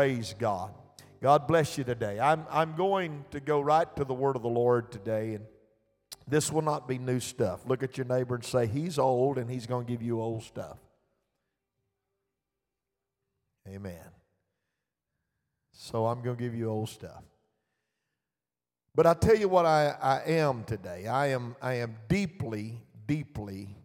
Praise 0.00 0.34
God. 0.38 0.72
God 1.20 1.46
bless 1.46 1.76
you 1.76 1.84
today. 1.84 2.18
I'm, 2.18 2.46
I'm 2.48 2.74
going 2.74 3.26
to 3.32 3.38
go 3.38 3.60
right 3.60 3.86
to 3.96 4.04
the 4.06 4.14
word 4.14 4.34
of 4.34 4.40
the 4.40 4.48
Lord 4.48 4.90
today, 4.90 5.34
and 5.34 5.44
this 6.26 6.50
will 6.50 6.62
not 6.62 6.88
be 6.88 6.96
new 6.96 7.20
stuff. 7.20 7.60
Look 7.66 7.82
at 7.82 7.98
your 7.98 8.06
neighbor 8.06 8.34
and 8.34 8.42
say, 8.42 8.66
He's 8.66 8.98
old, 8.98 9.36
and 9.36 9.50
He's 9.50 9.66
going 9.66 9.84
to 9.84 9.92
give 9.92 10.00
you 10.00 10.18
old 10.22 10.42
stuff. 10.42 10.78
Amen. 13.68 14.00
So 15.72 16.06
I'm 16.06 16.22
going 16.22 16.38
to 16.38 16.42
give 16.42 16.54
you 16.54 16.70
old 16.70 16.88
stuff. 16.88 17.22
But 18.94 19.06
I 19.06 19.12
tell 19.12 19.36
you 19.36 19.50
what 19.50 19.66
I, 19.66 19.94
I 20.00 20.22
am 20.30 20.64
today. 20.64 21.08
I 21.08 21.26
am, 21.26 21.56
I 21.60 21.74
am 21.74 21.94
deeply, 22.08 22.80
deeply 23.06 23.76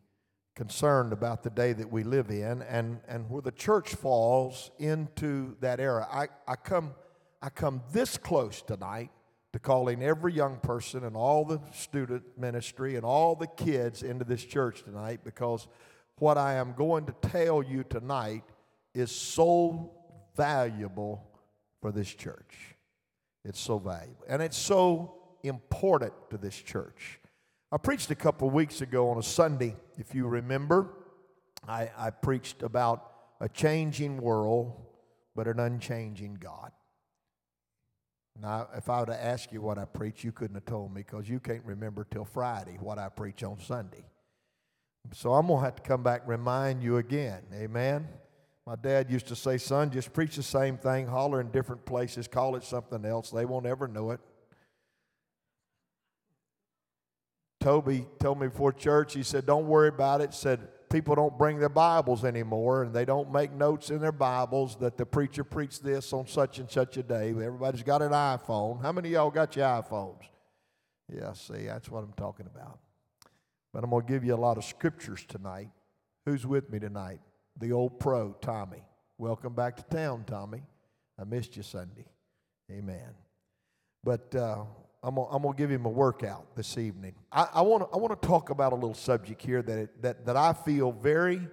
concerned 0.55 1.11
about 1.11 1.43
the 1.43 1.49
day 1.49 1.73
that 1.73 1.91
we 1.91 2.03
live 2.03 2.29
in 2.29 2.61
and, 2.63 2.99
and 3.07 3.29
where 3.29 3.41
the 3.41 3.51
church 3.51 3.93
falls 3.93 4.71
into 4.79 5.55
that 5.59 5.79
era. 5.79 6.07
I, 6.09 6.27
I, 6.47 6.55
come, 6.55 6.95
I 7.41 7.49
come 7.49 7.81
this 7.91 8.17
close 8.17 8.61
tonight 8.61 9.11
to 9.51 9.59
calling 9.59 10.01
every 10.01 10.33
young 10.33 10.57
person 10.57 11.03
and 11.03 11.15
all 11.15 11.43
the 11.45 11.59
student 11.73 12.23
ministry 12.37 12.95
and 12.95 13.05
all 13.05 13.35
the 13.35 13.47
kids 13.47 14.01
into 14.01 14.23
this 14.23 14.43
church 14.43 14.83
tonight 14.83 15.21
because 15.23 15.67
what 16.17 16.37
I 16.37 16.53
am 16.55 16.73
going 16.73 17.05
to 17.05 17.15
tell 17.21 17.61
you 17.61 17.83
tonight 17.83 18.43
is 18.93 19.11
so 19.11 19.91
valuable 20.37 21.29
for 21.81 21.91
this 21.91 22.13
church. 22.13 22.75
It's 23.43 23.59
so 23.59 23.77
valuable. 23.77 24.23
And 24.27 24.41
it's 24.41 24.57
so 24.57 25.15
important 25.43 26.13
to 26.29 26.37
this 26.37 26.55
church. 26.55 27.19
I 27.75 27.77
preached 27.77 28.09
a 28.09 28.15
couple 28.15 28.49
weeks 28.49 28.79
ago 28.79 29.09
on 29.09 29.17
a 29.17 29.21
Sunday, 29.21 29.75
if 29.97 30.15
you 30.15 30.27
remember. 30.27 30.93
I, 31.67 31.91
I 31.97 32.09
preached 32.09 32.63
about 32.63 33.11
a 33.41 33.49
changing 33.49 34.15
world, 34.15 34.81
but 35.35 35.45
an 35.45 35.59
unchanging 35.59 36.35
God. 36.35 36.71
Now, 38.41 38.69
if 38.77 38.89
I 38.89 39.01
were 39.01 39.07
to 39.07 39.21
ask 39.21 39.51
you 39.51 39.59
what 39.59 39.77
I 39.77 39.83
preach, 39.83 40.23
you 40.23 40.31
couldn't 40.31 40.55
have 40.55 40.63
told 40.63 40.95
me 40.95 41.01
because 41.01 41.27
you 41.27 41.41
can't 41.41 41.65
remember 41.65 42.07
till 42.09 42.23
Friday 42.23 42.77
what 42.79 42.97
I 42.97 43.09
preach 43.09 43.43
on 43.43 43.59
Sunday. 43.59 44.05
So 45.11 45.33
I'm 45.33 45.47
going 45.47 45.59
to 45.59 45.65
have 45.65 45.75
to 45.75 45.83
come 45.83 46.01
back 46.01 46.21
and 46.21 46.29
remind 46.29 46.81
you 46.81 46.95
again. 46.95 47.41
Amen. 47.53 48.07
My 48.65 48.77
dad 48.77 49.11
used 49.11 49.27
to 49.27 49.35
say, 49.35 49.57
son, 49.57 49.91
just 49.91 50.13
preach 50.13 50.37
the 50.37 50.43
same 50.43 50.77
thing, 50.77 51.07
holler 51.07 51.41
in 51.41 51.51
different 51.51 51.85
places, 51.85 52.25
call 52.25 52.55
it 52.55 52.63
something 52.63 53.03
else. 53.03 53.31
They 53.31 53.43
won't 53.43 53.65
ever 53.65 53.89
know 53.89 54.11
it. 54.11 54.21
Toby 57.65 58.05
told 58.19 58.39
me 58.39 58.45
before 58.45 58.71
church, 58.71 59.15
he 59.15 59.23
said, 59.23 59.47
Don't 59.47 59.65
worry 59.65 59.87
about 59.87 60.21
it. 60.21 60.35
Said, 60.35 60.67
People 60.91 61.15
don't 61.15 61.35
bring 61.35 61.57
their 61.57 61.67
Bibles 61.67 62.23
anymore 62.23 62.83
and 62.83 62.93
they 62.93 63.05
don't 63.05 63.31
make 63.31 63.51
notes 63.51 63.89
in 63.89 63.99
their 63.99 64.11
Bibles 64.11 64.75
that 64.75 64.97
the 64.97 65.05
preacher 65.07 65.43
preached 65.43 65.83
this 65.83 66.13
on 66.13 66.27
such 66.27 66.59
and 66.59 66.69
such 66.69 66.95
a 66.97 67.01
day. 67.01 67.29
Everybody's 67.29 67.81
got 67.81 68.03
an 68.03 68.11
iPhone. 68.11 68.83
How 68.83 68.91
many 68.91 69.09
of 69.09 69.13
y'all 69.13 69.31
got 69.31 69.55
your 69.55 69.65
iPhones? 69.65 70.21
Yeah, 71.11 71.33
see, 71.33 71.65
that's 71.65 71.89
what 71.89 72.03
I'm 72.03 72.13
talking 72.13 72.45
about. 72.45 72.77
But 73.73 73.83
I'm 73.83 73.89
going 73.89 74.05
to 74.05 74.13
give 74.13 74.23
you 74.23 74.35
a 74.35 74.37
lot 74.37 74.59
of 74.59 74.63
scriptures 74.63 75.25
tonight. 75.27 75.71
Who's 76.27 76.45
with 76.45 76.71
me 76.71 76.77
tonight? 76.77 77.19
The 77.59 77.71
old 77.71 77.99
pro, 77.99 78.33
Tommy. 78.41 78.83
Welcome 79.17 79.55
back 79.55 79.75
to 79.77 79.83
town, 79.85 80.25
Tommy. 80.27 80.61
I 81.19 81.23
missed 81.23 81.57
you 81.57 81.63
Sunday. 81.63 82.05
Amen. 82.71 83.15
But 84.03 84.35
uh, 84.35 84.65
I'm 85.05 85.13
gonna, 85.13 85.27
I'm 85.29 85.43
gonna 85.43 85.55
give 85.55 85.69
him 85.69 85.85
a 85.85 85.89
workout 85.89 86.55
this 86.55 86.79
evening. 86.79 87.13
I, 87.31 87.61
want 87.61 87.87
I 87.93 87.97
want 87.97 88.19
to 88.19 88.27
talk 88.27 88.49
about 88.49 88.73
a 88.73 88.75
little 88.75 88.95
subject 88.95 89.39
here 89.39 89.61
that 89.61 89.77
it, 89.77 90.01
that 90.01 90.25
that 90.25 90.35
I 90.35 90.51
feel 90.51 90.91
very, 90.91 91.47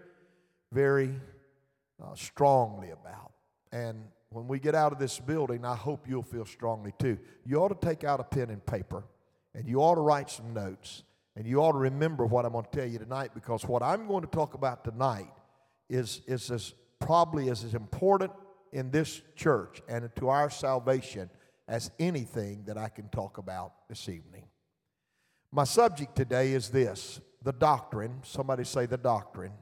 very 0.73 1.21
uh, 2.03 2.15
strongly 2.15 2.91
about. 2.93 3.33
And 3.71 4.05
when 4.31 4.49
we 4.49 4.59
get 4.59 4.75
out 4.75 4.93
of 4.93 4.99
this 4.99 5.19
building, 5.19 5.67
I 5.67 5.77
hope 5.77 6.07
you'll 6.09 6.23
feel 6.23 6.47
strongly 6.47 6.95
too. 6.99 7.19
You 7.45 7.59
ought 7.59 7.79
to 7.79 7.87
take 7.87 8.05
out 8.05 8.21
a 8.21 8.25
pen 8.25 8.49
and 8.49 8.65
paper, 8.65 9.05
and 9.55 9.69
you 9.69 9.83
ought 9.83 9.97
to 9.97 10.01
write 10.01 10.31
some 10.31 10.55
notes, 10.55 11.03
and 11.37 11.47
you 11.47 11.59
ought 11.59 11.73
to 11.73 11.79
remember 11.79 12.25
what 12.25 12.47
I'm 12.47 12.53
going 12.53 12.65
to 12.65 12.71
tell 12.71 12.89
you 12.89 12.99
tonight 12.99 13.33
because 13.35 13.67
what 13.67 13.83
I'm 13.83 14.07
going 14.09 14.23
to 14.23 14.31
talk 14.31 14.55
about 14.55 14.83
tonight 14.83 15.31
is 15.91 16.23
is 16.27 16.51
as 16.51 16.73
probably 17.01 17.51
as, 17.51 17.65
as 17.65 17.75
important 17.75 18.33
in 18.73 18.91
this 18.91 19.21
church 19.37 19.83
and 19.89 20.09
to 20.17 20.31
our 20.31 20.49
salvation 20.49 21.29
as 21.73 21.91
anything 21.99 22.65
that 22.67 22.77
I 22.77 22.91
can 22.91 23.09
talk 23.09 23.39
about 23.39 23.73
this 23.89 24.07
evening. 24.07 24.45
My 25.51 25.65
subject 25.65 26.15
today 26.15 26.53
is 26.53 26.69
this 26.69 27.19
the 27.41 27.53
doctrine, 27.53 28.21
somebody 28.25 28.63
say 28.63 28.85
the 28.85 28.99
doctrine, 28.99 29.53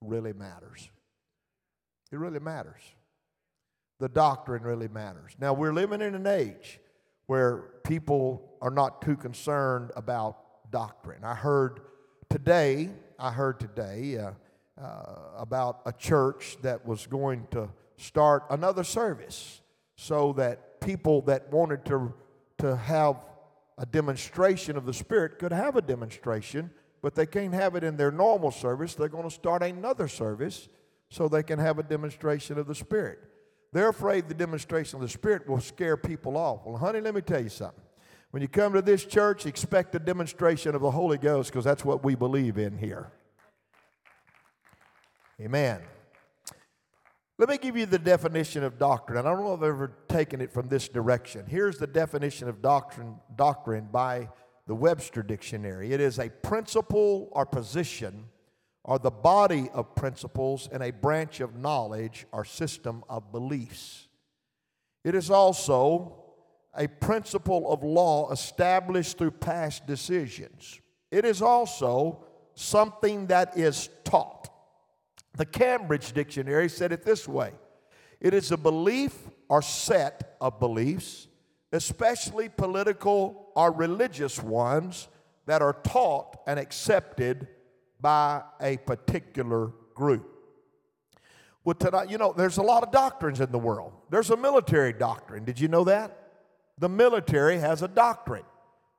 really 0.00 0.32
matters. 0.32 0.90
It 2.10 2.18
really 2.18 2.40
matters. 2.40 2.80
The 4.00 4.08
doctrine 4.08 4.64
really 4.64 4.88
matters. 4.88 5.36
Now, 5.38 5.52
we're 5.52 5.72
living 5.72 6.00
in 6.00 6.16
an 6.16 6.26
age 6.26 6.80
where 7.26 7.58
people 7.84 8.56
are 8.60 8.70
not 8.70 9.00
too 9.00 9.16
concerned 9.16 9.92
about 9.94 10.36
doctrine. 10.72 11.22
I 11.22 11.36
heard 11.36 11.78
today, 12.28 12.90
I 13.20 13.30
heard 13.30 13.60
today 13.60 14.18
uh, 14.18 14.32
uh, 14.82 15.14
about 15.38 15.82
a 15.86 15.92
church 15.92 16.56
that 16.62 16.84
was 16.84 17.06
going 17.06 17.46
to 17.52 17.68
start 17.98 18.46
another 18.50 18.82
service 18.82 19.60
so 19.96 20.32
that 20.32 20.69
people 20.80 21.22
that 21.22 21.52
wanted 21.52 21.84
to, 21.86 22.12
to 22.58 22.76
have 22.76 23.16
a 23.78 23.86
demonstration 23.86 24.76
of 24.76 24.84
the 24.86 24.92
Spirit 24.92 25.38
could 25.38 25.52
have 25.52 25.76
a 25.76 25.82
demonstration, 25.82 26.70
but 27.02 27.14
they 27.14 27.26
can't 27.26 27.54
have 27.54 27.74
it 27.76 27.84
in 27.84 27.96
their 27.96 28.10
normal 28.10 28.50
service. 28.50 28.94
They're 28.94 29.08
going 29.08 29.28
to 29.28 29.34
start 29.34 29.62
another 29.62 30.08
service 30.08 30.68
so 31.08 31.28
they 31.28 31.42
can 31.42 31.58
have 31.58 31.78
a 31.78 31.82
demonstration 31.82 32.58
of 32.58 32.66
the 32.66 32.74
Spirit. 32.74 33.18
They're 33.72 33.88
afraid 33.88 34.28
the 34.28 34.34
demonstration 34.34 34.96
of 34.96 35.02
the 35.02 35.08
Spirit 35.08 35.48
will 35.48 35.60
scare 35.60 35.96
people 35.96 36.36
off. 36.36 36.60
Well, 36.66 36.76
honey, 36.76 37.00
let 37.00 37.14
me 37.14 37.20
tell 37.20 37.42
you 37.42 37.48
something. 37.48 37.82
When 38.32 38.42
you 38.42 38.48
come 38.48 38.74
to 38.74 38.82
this 38.82 39.04
church, 39.04 39.46
expect 39.46 39.94
a 39.94 39.98
demonstration 39.98 40.74
of 40.74 40.82
the 40.82 40.90
Holy 40.90 41.18
Ghost 41.18 41.50
because 41.50 41.64
that's 41.64 41.84
what 41.84 42.04
we 42.04 42.14
believe 42.14 42.58
in 42.58 42.78
here. 42.78 43.10
Amen. 45.40 45.80
Let 47.40 47.48
me 47.48 47.56
give 47.56 47.74
you 47.74 47.86
the 47.86 47.98
definition 47.98 48.62
of 48.64 48.78
doctrine. 48.78 49.18
I 49.18 49.30
don't 49.30 49.42
know 49.42 49.54
if 49.54 49.60
I've 49.60 49.68
ever 49.68 49.92
taken 50.08 50.42
it 50.42 50.52
from 50.52 50.68
this 50.68 50.90
direction. 50.90 51.46
Here's 51.46 51.78
the 51.78 51.86
definition 51.86 52.50
of 52.50 52.60
doctrine, 52.60 53.14
doctrine 53.34 53.88
by 53.90 54.28
the 54.66 54.74
Webster 54.74 55.22
Dictionary 55.22 55.94
it 55.94 56.02
is 56.02 56.18
a 56.18 56.28
principle 56.28 57.30
or 57.32 57.46
position 57.46 58.26
or 58.84 58.98
the 58.98 59.10
body 59.10 59.70
of 59.72 59.94
principles 59.94 60.68
in 60.70 60.82
a 60.82 60.90
branch 60.90 61.40
of 61.40 61.56
knowledge 61.56 62.26
or 62.30 62.44
system 62.44 63.04
of 63.08 63.32
beliefs. 63.32 64.08
It 65.02 65.14
is 65.14 65.30
also 65.30 66.22
a 66.76 66.88
principle 66.88 67.72
of 67.72 67.82
law 67.82 68.30
established 68.30 69.16
through 69.16 69.30
past 69.30 69.86
decisions. 69.86 70.78
It 71.10 71.24
is 71.24 71.40
also 71.40 72.22
something 72.52 73.28
that 73.28 73.56
is 73.56 73.88
taught. 74.04 74.49
The 75.40 75.46
Cambridge 75.46 76.12
Dictionary 76.12 76.68
said 76.68 76.92
it 76.92 77.02
this 77.02 77.26
way 77.26 77.52
it 78.20 78.34
is 78.34 78.52
a 78.52 78.58
belief 78.58 79.16
or 79.48 79.62
set 79.62 80.36
of 80.38 80.60
beliefs, 80.60 81.28
especially 81.72 82.50
political 82.50 83.50
or 83.56 83.72
religious 83.72 84.42
ones, 84.42 85.08
that 85.46 85.62
are 85.62 85.72
taught 85.82 86.36
and 86.46 86.60
accepted 86.60 87.48
by 88.02 88.42
a 88.60 88.76
particular 88.76 89.72
group. 89.94 90.30
Well, 91.64 91.74
tonight, 91.74 92.10
you 92.10 92.18
know, 92.18 92.34
there's 92.36 92.58
a 92.58 92.62
lot 92.62 92.82
of 92.82 92.92
doctrines 92.92 93.40
in 93.40 93.50
the 93.50 93.58
world. 93.58 93.94
There's 94.10 94.28
a 94.28 94.36
military 94.36 94.92
doctrine. 94.92 95.46
Did 95.46 95.58
you 95.58 95.68
know 95.68 95.84
that? 95.84 96.32
The 96.76 96.90
military 96.90 97.56
has 97.60 97.80
a 97.80 97.88
doctrine. 97.88 98.44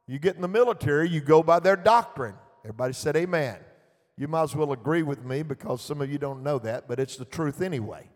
You 0.08 0.18
get 0.18 0.38
in 0.38 0.42
the 0.42 0.48
military, 0.48 1.08
you 1.08 1.22
go 1.22 1.44
by 1.44 1.60
their 1.60 1.76
doctrine. 1.76 2.34
Everybody 2.66 2.94
said 2.94 3.16
amen. 3.16 3.60
You 4.22 4.28
might 4.28 4.44
as 4.44 4.56
well 4.56 4.72
agree 4.72 5.02
with 5.02 5.26
me 5.26 5.42
because 5.42 5.82
some 5.82 6.00
of 6.00 6.12
you 6.12 6.20
don't 6.20 6.44
know 6.44 6.60
that, 6.60 6.88
but 6.88 7.00
it's 7.00 7.18
the 7.18 7.26
truth 7.26 7.60
anyway. 7.60 8.08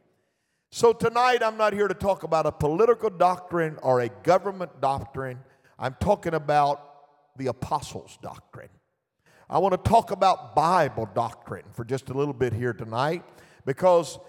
So 0.70 0.94
tonight, 0.94 1.42
I'm 1.42 1.58
not 1.58 1.74
here 1.74 1.88
to 1.88 1.96
talk 1.96 2.22
about 2.22 2.46
a 2.46 2.52
political 2.52 3.10
doctrine 3.10 3.80
or 3.82 4.02
a 4.02 4.10
government 4.10 4.82
doctrine. 4.82 5.40
I'm 5.80 5.96
talking 6.00 6.36
about 6.36 7.38
the 7.38 7.48
apostles' 7.48 8.20
doctrine. 8.22 8.70
I 9.50 9.58
want 9.58 9.72
to 9.72 9.90
talk 9.90 10.12
about 10.12 10.56
Bible 10.56 11.10
doctrine 11.16 11.66
for 11.74 11.84
just 11.84 12.12
a 12.12 12.14
little 12.14 12.36
bit 12.36 12.54
here 12.54 12.74
tonight 12.74 13.24
because 13.66 14.20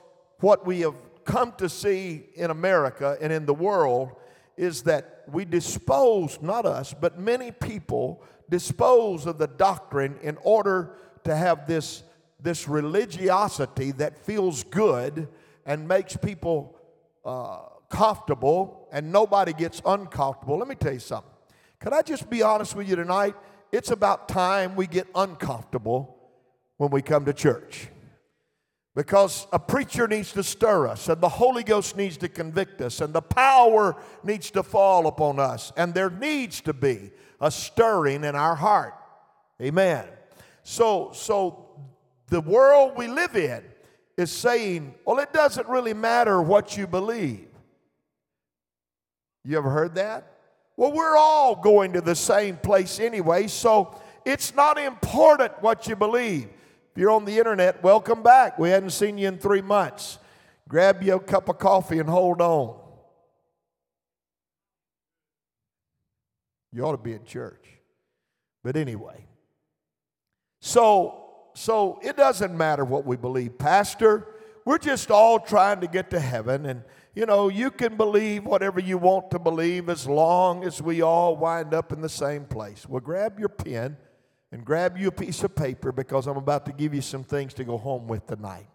what 0.40 0.64
we 0.64 0.80
have 0.80 0.96
come 1.26 1.52
to 1.58 1.68
see 1.68 2.24
in 2.36 2.50
America 2.50 3.18
and 3.20 3.30
in 3.30 3.44
the 3.44 3.52
world 3.52 4.12
is 4.56 4.80
that 4.84 5.24
we 5.30 5.44
dispose, 5.44 6.38
not 6.40 6.64
us, 6.64 6.94
but 6.98 7.18
many 7.18 7.50
people 7.50 8.22
dispose 8.48 9.26
of 9.26 9.36
the 9.36 9.46
doctrine 9.46 10.16
in 10.22 10.38
order 10.42 10.96
to 11.26 11.36
have 11.36 11.66
this, 11.66 12.02
this 12.40 12.66
religiosity 12.66 13.92
that 13.92 14.18
feels 14.18 14.64
good 14.64 15.28
and 15.64 15.86
makes 15.86 16.16
people 16.16 16.78
uh, 17.24 17.58
comfortable 17.88 18.88
and 18.92 19.12
nobody 19.12 19.52
gets 19.52 19.82
uncomfortable. 19.84 20.58
Let 20.58 20.68
me 20.68 20.74
tell 20.74 20.94
you 20.94 20.98
something. 20.98 21.30
Could 21.80 21.92
I 21.92 22.02
just 22.02 22.30
be 22.30 22.42
honest 22.42 22.74
with 22.74 22.88
you 22.88 22.96
tonight? 22.96 23.34
It's 23.72 23.90
about 23.90 24.28
time 24.28 24.76
we 24.76 24.86
get 24.86 25.06
uncomfortable 25.14 26.16
when 26.76 26.90
we 26.90 27.02
come 27.02 27.24
to 27.26 27.32
church. 27.32 27.88
Because 28.94 29.46
a 29.52 29.58
preacher 29.58 30.08
needs 30.08 30.32
to 30.32 30.42
stir 30.42 30.88
us, 30.88 31.10
and 31.10 31.20
the 31.20 31.28
Holy 31.28 31.62
Ghost 31.62 31.98
needs 31.98 32.16
to 32.18 32.30
convict 32.30 32.80
us, 32.80 33.02
and 33.02 33.12
the 33.12 33.20
power 33.20 33.94
needs 34.24 34.50
to 34.52 34.62
fall 34.62 35.06
upon 35.06 35.38
us, 35.38 35.70
and 35.76 35.92
there 35.92 36.08
needs 36.08 36.62
to 36.62 36.72
be 36.72 37.10
a 37.38 37.50
stirring 37.50 38.24
in 38.24 38.34
our 38.34 38.54
heart. 38.54 38.94
Amen. 39.60 40.06
So, 40.68 41.10
so 41.12 41.64
the 42.26 42.40
world 42.40 42.94
we 42.96 43.06
live 43.06 43.36
in 43.36 43.62
is 44.16 44.32
saying, 44.32 44.96
well, 45.04 45.20
it 45.20 45.32
doesn't 45.32 45.68
really 45.68 45.94
matter 45.94 46.42
what 46.42 46.76
you 46.76 46.88
believe. 46.88 47.46
You 49.44 49.58
ever 49.58 49.70
heard 49.70 49.94
that? 49.94 50.26
Well, 50.76 50.90
we're 50.90 51.16
all 51.16 51.54
going 51.54 51.92
to 51.92 52.00
the 52.00 52.16
same 52.16 52.56
place 52.56 52.98
anyway, 52.98 53.46
so 53.46 53.96
it's 54.24 54.56
not 54.56 54.76
important 54.76 55.52
what 55.62 55.86
you 55.86 55.94
believe. 55.94 56.48
If 56.90 56.98
you're 56.98 57.12
on 57.12 57.26
the 57.26 57.38
internet, 57.38 57.80
welcome 57.84 58.24
back. 58.24 58.58
We 58.58 58.70
hadn't 58.70 58.90
seen 58.90 59.18
you 59.18 59.28
in 59.28 59.38
three 59.38 59.62
months. 59.62 60.18
Grab 60.68 61.00
you 61.00 61.14
a 61.14 61.20
cup 61.20 61.48
of 61.48 61.58
coffee 61.58 62.00
and 62.00 62.08
hold 62.08 62.40
on. 62.40 62.76
You 66.72 66.82
ought 66.82 66.96
to 66.96 66.98
be 66.98 67.12
in 67.12 67.24
church. 67.24 67.64
But 68.64 68.76
anyway, 68.76 69.25
so 70.66 71.22
so 71.54 72.00
it 72.02 72.16
doesn't 72.16 72.56
matter 72.56 72.84
what 72.84 73.06
we 73.06 73.16
believe, 73.16 73.56
Pastor. 73.56 74.26
We're 74.64 74.78
just 74.78 75.12
all 75.12 75.38
trying 75.38 75.80
to 75.80 75.86
get 75.86 76.10
to 76.10 76.18
heaven, 76.18 76.66
and 76.66 76.82
you 77.14 77.24
know 77.24 77.48
you 77.48 77.70
can 77.70 77.96
believe 77.96 78.44
whatever 78.44 78.80
you 78.80 78.98
want 78.98 79.30
to 79.30 79.38
believe 79.38 79.88
as 79.88 80.08
long 80.08 80.64
as 80.64 80.82
we 80.82 81.02
all 81.02 81.36
wind 81.36 81.72
up 81.72 81.92
in 81.92 82.00
the 82.00 82.08
same 82.08 82.46
place. 82.46 82.84
Well, 82.88 83.00
grab 83.00 83.38
your 83.38 83.48
pen 83.48 83.96
and 84.50 84.64
grab 84.64 84.98
you 84.98 85.06
a 85.06 85.12
piece 85.12 85.44
of 85.44 85.54
paper 85.54 85.92
because 85.92 86.26
I'm 86.26 86.36
about 86.36 86.66
to 86.66 86.72
give 86.72 86.92
you 86.92 87.00
some 87.00 87.22
things 87.22 87.54
to 87.54 87.64
go 87.64 87.78
home 87.78 88.08
with 88.08 88.26
tonight. 88.26 88.66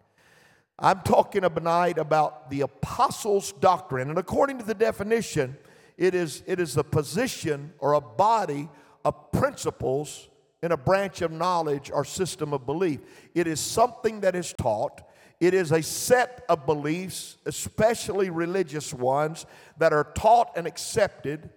I'm 0.78 1.02
talking 1.02 1.42
tonight 1.42 1.98
about 1.98 2.48
the 2.48 2.62
apostles' 2.62 3.52
doctrine, 3.52 4.08
and 4.08 4.18
according 4.18 4.58
to 4.58 4.64
the 4.64 4.74
definition, 4.74 5.58
it 5.98 6.14
is, 6.14 6.42
it 6.46 6.58
is 6.58 6.78
a 6.78 6.84
position 6.84 7.74
or 7.80 7.92
a 7.92 8.00
body 8.00 8.70
of 9.04 9.30
principles 9.30 10.30
in 10.62 10.72
a 10.72 10.76
branch 10.76 11.22
of 11.22 11.32
knowledge 11.32 11.90
or 11.92 12.04
system 12.04 12.52
of 12.52 12.66
belief. 12.66 13.00
It 13.34 13.46
is 13.46 13.60
something 13.60 14.20
that 14.20 14.34
is 14.34 14.54
taught. 14.56 15.02
It 15.40 15.54
is 15.54 15.72
a 15.72 15.82
set 15.82 16.44
of 16.48 16.66
beliefs, 16.66 17.36
especially 17.46 18.30
religious 18.30 18.94
ones, 18.94 19.44
that 19.78 19.92
are 19.92 20.12
taught 20.14 20.52
and 20.56 20.66
accepted 20.66 21.50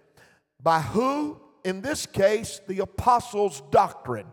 by 0.62 0.82
who? 0.82 1.40
in 1.66 1.82
this 1.82 2.06
case, 2.06 2.62
the 2.68 2.80
apostles' 2.80 3.62
doctrine, 3.72 4.28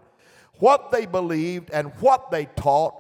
what 0.59 0.93
they 0.93 1.07
believed 1.07 1.71
and 1.71 1.89
what 1.99 2.31
they 2.31 2.45
taught 2.45 2.95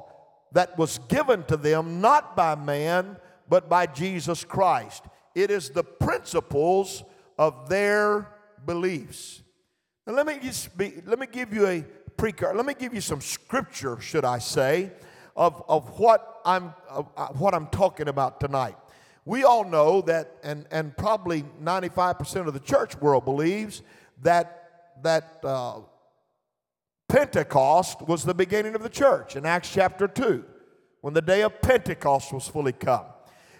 that 0.53 0.77
was 0.79 0.99
given 1.09 1.45
to 1.45 1.57
them 1.57 2.01
not 2.01 2.35
by 2.35 2.55
man, 2.55 3.19
but 3.49 3.69
by 3.69 3.85
Jesus 3.85 4.43
Christ. 4.43 5.05
It 5.35 5.51
is 5.51 5.69
the 5.69 5.85
principles 5.85 7.05
of 7.39 7.69
their 7.69 8.27
beliefs. 8.65 9.42
Now, 10.07 10.15
let 10.15 10.27
me 10.27 10.39
just 10.43 10.77
be, 10.77 11.01
let 11.07 11.19
me 11.21 11.27
give 11.31 11.55
you 11.55 11.67
a 11.67 11.85
precursor. 12.17 12.57
Let 12.57 12.67
me 12.67 12.75
give 12.75 12.93
you 12.93 13.01
some 13.01 13.21
scripture, 13.21 14.01
should 14.01 14.25
I 14.25 14.41
say, 14.41 14.91
of, 15.37 15.63
of 15.69 15.99
what 15.99 16.41
I'm 16.45 16.75
of, 16.89 17.09
uh, 17.17 17.29
what 17.29 17.55
I'm 17.55 17.69
talking 17.69 18.09
about 18.09 18.41
tonight. 18.41 18.77
We 19.25 19.45
all 19.45 19.65
know 19.65 20.01
that, 20.03 20.39
and, 20.43 20.67
and 20.73 20.97
probably 20.97 21.45
95% 21.63 22.49
of 22.49 22.55
the 22.55 22.61
church 22.61 22.97
world 22.97 23.25
believes 23.25 23.83
that, 24.23 24.97
that 25.03 25.39
uh, 25.45 25.81
Pentecost 27.09 28.03
was 28.03 28.25
the 28.25 28.35
beginning 28.35 28.75
of 28.75 28.83
the 28.83 28.89
church 28.89 29.37
in 29.37 29.47
Acts 29.47 29.73
chapter 29.73 30.09
2, 30.09 30.45
when 31.03 31.15
the 31.15 31.23
day 31.23 31.43
of 31.43 31.63
Pentecost 31.63 32.33
was 32.33 32.49
fully 32.49 32.73
come. 32.73 33.05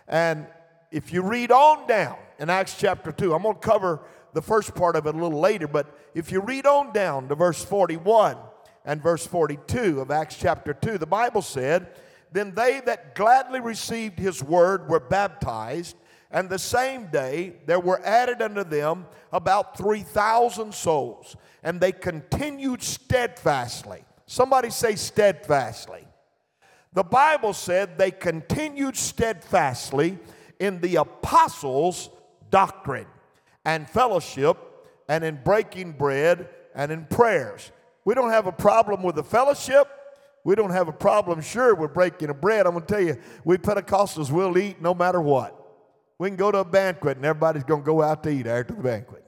And 0.09 0.49
if 0.91 1.13
you 1.13 1.23
read 1.23 1.53
on 1.53 1.87
down 1.87 2.17
in 2.41 2.51
Acts 2.51 2.77
chapter 2.77 3.13
2, 3.13 3.33
I'm 3.33 3.43
going 3.43 3.55
to 3.55 3.61
cover 3.61 4.01
the 4.33 4.43
first 4.43 4.75
part 4.75 4.97
of 4.97 5.07
it 5.07 5.15
a 5.15 5.19
little 5.19 5.41
later, 5.41 5.69
but 5.69 5.99
if 6.15 6.33
you 6.33 6.41
read 6.41 6.67
on 6.67 6.93
down 6.93 7.29
to 7.29 7.35
verse 7.35 7.65
41 7.65 8.37
and 8.85 9.03
verse 9.03 9.27
42 9.27 10.01
of 10.01 10.11
Acts 10.11 10.37
chapter 10.37 10.73
2, 10.73 10.99
the 10.99 11.07
Bible 11.07 11.43
said, 11.43 11.89
Then 12.33 12.55
they 12.55 12.81
that 12.87 13.15
gladly 13.15 13.61
received 13.61 14.19
his 14.19 14.43
word 14.43 14.89
were 14.89 15.01
baptized, 15.01 15.97
and 16.31 16.49
the 16.49 16.59
same 16.59 17.09
day 17.09 17.55
there 17.67 17.81
were 17.81 18.01
added 18.05 18.41
unto 18.41 18.65
them 18.65 19.07
about 19.33 19.77
3,000 19.77 20.73
souls, 20.73 21.37
and 21.63 21.81
they 21.81 21.93
continued 21.93 22.83
steadfastly. 22.83 24.03
Somebody 24.27 24.71
say 24.71 24.97
steadfastly. 24.97 26.07
The 26.95 27.03
Bible 27.03 27.53
said 27.53 27.99
they 27.99 28.11
continued 28.11 28.97
steadfastly 28.97 30.19
in 30.59 30.81
the 30.81 30.97
apostles' 30.97 32.11
doctrine 32.51 33.07
and 33.65 33.89
fellowship 33.89 34.59
and 35.09 35.25
in 35.25 35.41
breaking 35.45 35.93
bread 35.93 36.49
and 36.75 36.91
in 36.91 37.07
prayers. 37.07 37.71
We 38.05 38.15
don't 38.15 38.31
have 38.31 38.47
a 38.47 38.53
problem 38.53 39.03
with 39.03 39.17
the 39.17 39.25
fellowship. 39.25 39.89
We 40.45 40.55
don't 40.55 40.71
have 40.71 40.89
a 40.89 40.93
problem, 40.93 41.41
sure, 41.41 41.75
with 41.75 41.95
breaking 41.95 42.31
of 42.31 42.41
bread. 42.41 42.67
I'm 42.67 42.73
going 42.73 42.85
to 42.85 42.93
tell 42.93 43.03
you, 43.03 43.17
we 43.45 43.59
Pentecostals 43.59 44.31
will 44.31 44.59
eat 44.59 44.81
no 44.83 44.93
matter 44.95 45.21
what. 45.21 45.59
We 46.19 46.29
can 46.29 46.37
go 46.37 46.51
to 46.51 46.59
a 46.59 46.65
banquet 46.65 47.17
and 47.17 47.27
everybody's 47.27 47.65
going 47.65 47.83
to 47.83 47.87
go 47.87 48.03
out 48.03 48.23
to 48.25 48.31
eat 48.31 48.47
after 48.47 48.75
the 48.75 48.83
banquet. 48.83 49.25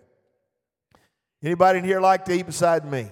Anybody 1.42 1.80
in 1.80 1.84
here 1.84 2.00
like 2.00 2.24
to 2.24 2.32
eat 2.32 2.46
beside 2.46 2.90
me? 2.90 3.08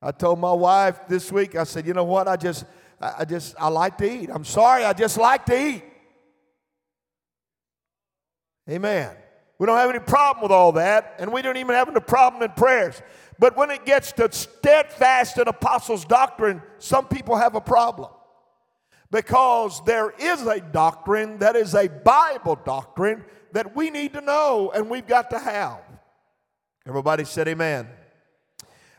I 0.00 0.12
told 0.12 0.38
my 0.38 0.52
wife 0.52 1.00
this 1.08 1.32
week, 1.32 1.56
I 1.56 1.64
said, 1.64 1.86
you 1.86 1.92
know 1.92 2.04
what? 2.04 2.28
I 2.28 2.36
just, 2.36 2.64
I 3.00 3.24
just, 3.24 3.54
I 3.58 3.68
like 3.68 3.98
to 3.98 4.10
eat. 4.10 4.30
I'm 4.32 4.44
sorry, 4.44 4.84
I 4.84 4.92
just 4.92 5.18
like 5.18 5.44
to 5.46 5.68
eat. 5.68 5.84
Amen. 8.70 9.10
We 9.58 9.66
don't 9.66 9.78
have 9.78 9.90
any 9.90 10.00
problem 10.00 10.42
with 10.42 10.52
all 10.52 10.72
that, 10.72 11.14
and 11.18 11.32
we 11.32 11.40
don't 11.42 11.56
even 11.56 11.74
have 11.74 11.88
any 11.88 12.00
problem 12.00 12.42
in 12.42 12.50
prayers. 12.50 13.00
But 13.38 13.56
when 13.56 13.70
it 13.70 13.84
gets 13.84 14.12
to 14.12 14.30
steadfast 14.32 15.38
in 15.38 15.48
apostles' 15.48 16.04
doctrine, 16.04 16.62
some 16.78 17.06
people 17.06 17.36
have 17.36 17.54
a 17.54 17.60
problem 17.60 18.10
because 19.10 19.82
there 19.84 20.12
is 20.18 20.42
a 20.46 20.60
doctrine 20.60 21.38
that 21.38 21.56
is 21.56 21.74
a 21.74 21.88
Bible 21.88 22.58
doctrine 22.64 23.24
that 23.52 23.76
we 23.76 23.90
need 23.90 24.12
to 24.14 24.20
know 24.20 24.72
and 24.74 24.90
we've 24.90 25.06
got 25.06 25.30
to 25.30 25.38
have. 25.38 25.80
Everybody 26.86 27.24
said 27.24 27.48
amen. 27.48 27.88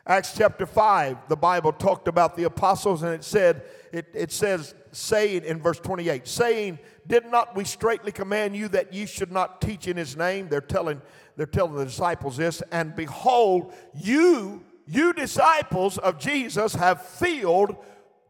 Acts 0.05 0.33
chapter 0.37 0.65
5, 0.65 1.27
the 1.27 1.35
Bible 1.35 1.73
talked 1.73 2.07
about 2.07 2.37
the 2.37 2.45
apostles 2.45 3.03
and 3.03 3.13
it 3.13 3.23
said, 3.23 3.63
it, 3.91 4.07
it 4.13 4.31
says, 4.31 4.73
saying 4.97 5.43
in 5.45 5.61
verse 5.61 5.79
28, 5.79 6.27
saying, 6.27 6.79
Did 7.05 7.27
not 7.27 7.55
we 7.55 7.63
straightly 7.63 8.11
command 8.11 8.55
you 8.55 8.67
that 8.69 8.93
ye 8.93 9.05
should 9.05 9.31
not 9.31 9.61
teach 9.61 9.87
in 9.87 9.95
his 9.95 10.17
name? 10.17 10.49
They're 10.49 10.59
telling, 10.59 11.01
they're 11.35 11.45
telling 11.45 11.75
the 11.75 11.85
disciples 11.85 12.37
this, 12.37 12.63
and 12.71 12.95
behold, 12.95 13.73
you, 13.93 14.63
you 14.87 15.13
disciples 15.13 15.97
of 15.99 16.17
Jesus, 16.17 16.73
have 16.73 17.05
filled 17.05 17.75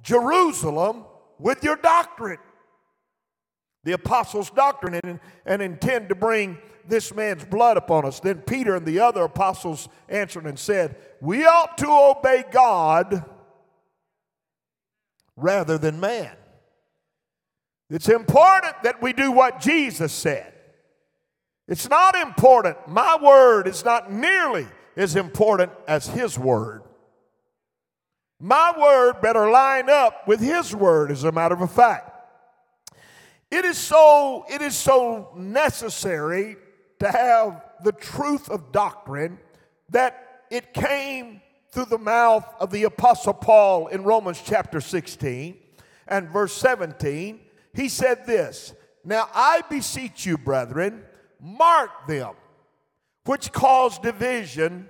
Jerusalem 0.03 1.05
with 1.39 1.63
your 1.63 1.77
doctrine. 1.77 2.39
The 3.86 3.93
apostles' 3.93 4.50
doctrine 4.50 5.00
and, 5.03 5.19
and 5.45 5.62
intend 5.62 6.09
to 6.09 6.15
bring 6.15 6.57
this 6.86 7.15
man's 7.15 7.45
blood 7.45 7.77
upon 7.77 8.05
us. 8.05 8.19
Then 8.19 8.39
Peter 8.41 8.75
and 8.75 8.86
the 8.86 9.00
other 9.00 9.24
apostles 9.24 9.88
answered 10.09 10.45
and 10.45 10.59
said, 10.59 10.97
We 11.21 11.45
ought 11.45 11.77
to 11.77 11.88
obey 11.88 12.43
God 12.51 13.24
rather 15.38 15.77
than 15.77 16.01
man. 16.01 16.36
It's 17.89 18.10
important 18.10 18.75
that 18.84 19.01
we 19.01 19.13
do 19.13 19.32
what 19.32 19.60
Jesus 19.60 20.12
said. 20.12 20.53
It's 21.67 21.89
not 21.89 22.15
important. 22.15 22.88
My 22.88 23.17
word 23.22 23.67
is 23.67 23.84
not 23.84 24.12
nearly 24.12 24.67
as 24.96 25.15
important 25.15 25.72
as 25.88 26.08
his 26.08 26.38
word. 26.38 26.84
My 28.39 28.74
word 28.77 29.22
better 29.22 29.50
line 29.50 29.89
up 29.89 30.27
with 30.27 30.39
his 30.39 30.75
word, 30.75 31.12
as 31.12 31.24
a 31.24 31.32
matter 31.32 31.56
of 31.56 31.72
fact. 31.72 32.12
It 33.50 33.65
is 33.65 33.77
so, 33.77 34.46
it 34.50 34.62
is 34.62 34.75
so 34.75 35.32
necessary 35.36 36.58
to 37.00 37.12
have 37.12 37.63
the 37.84 37.94
truth 37.94 38.50
of 38.50 38.72
doctrine 38.72 39.39
that 39.89 40.44
it 40.51 40.74
came 40.74 41.41
through 41.72 41.86
the 41.86 41.98
mouth 41.98 42.46
of 42.60 42.72
the 42.72 42.84
Apostle 42.84 43.34
Paul 43.34 43.88
in 43.88 44.03
Romans 44.03 44.41
chapter 44.44 44.82
16 44.82 45.58
and 46.08 46.29
verse 46.29 46.53
17. 46.53 47.39
He 47.74 47.89
said 47.89 48.25
this 48.25 48.74
Now 49.03 49.29
I 49.33 49.62
beseech 49.69 50.25
you, 50.25 50.38
brethren, 50.38 51.03
mark 51.39 52.07
them 52.07 52.33
which 53.25 53.51
cause 53.51 54.00
division 54.00 54.89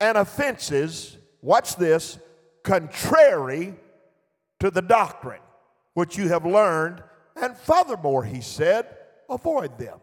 and 0.00 0.18
offenses. 0.18 1.16
Watch 1.40 1.76
this 1.76 2.18
contrary 2.62 3.74
to 4.60 4.70
the 4.70 4.82
doctrine 4.82 5.40
which 5.94 6.16
you 6.16 6.28
have 6.28 6.44
learned. 6.44 7.02
And 7.36 7.56
furthermore, 7.56 8.24
he 8.24 8.40
said, 8.40 8.86
avoid 9.30 9.78
them. 9.78 9.98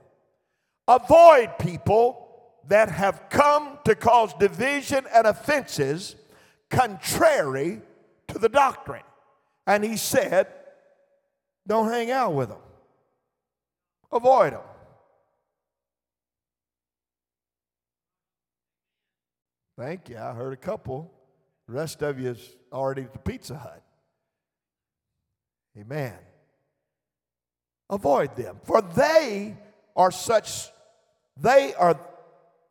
Avoid 0.87 1.57
people 1.59 2.25
that 2.67 2.89
have 2.89 3.29
come 3.29 3.77
to 3.85 3.95
cause 3.95 4.33
division 4.33 5.05
and 5.13 5.27
offenses 5.27 6.15
contrary 6.69 7.81
to 8.27 8.39
the 8.39 8.49
doctrine. 8.49 9.03
And 9.67 9.83
he 9.83 9.97
said, 9.97 10.47
Don't 11.67 11.89
hang 11.89 12.11
out 12.11 12.33
with 12.33 12.49
them. 12.49 12.59
Avoid 14.11 14.53
them. 14.53 14.61
Thank 19.77 20.09
you. 20.09 20.17
I 20.17 20.33
heard 20.33 20.53
a 20.53 20.57
couple. 20.57 21.11
The 21.67 21.73
rest 21.73 22.01
of 22.01 22.19
you 22.19 22.31
is 22.31 22.55
already 22.73 23.03
at 23.03 23.13
the 23.13 23.19
Pizza 23.19 23.57
Hut. 23.57 23.83
Amen. 25.77 26.15
Avoid 27.89 28.35
them, 28.35 28.59
for 28.63 28.81
they 28.81 29.57
are 29.95 30.11
such, 30.11 30.69
they 31.37 31.73
are 31.73 31.99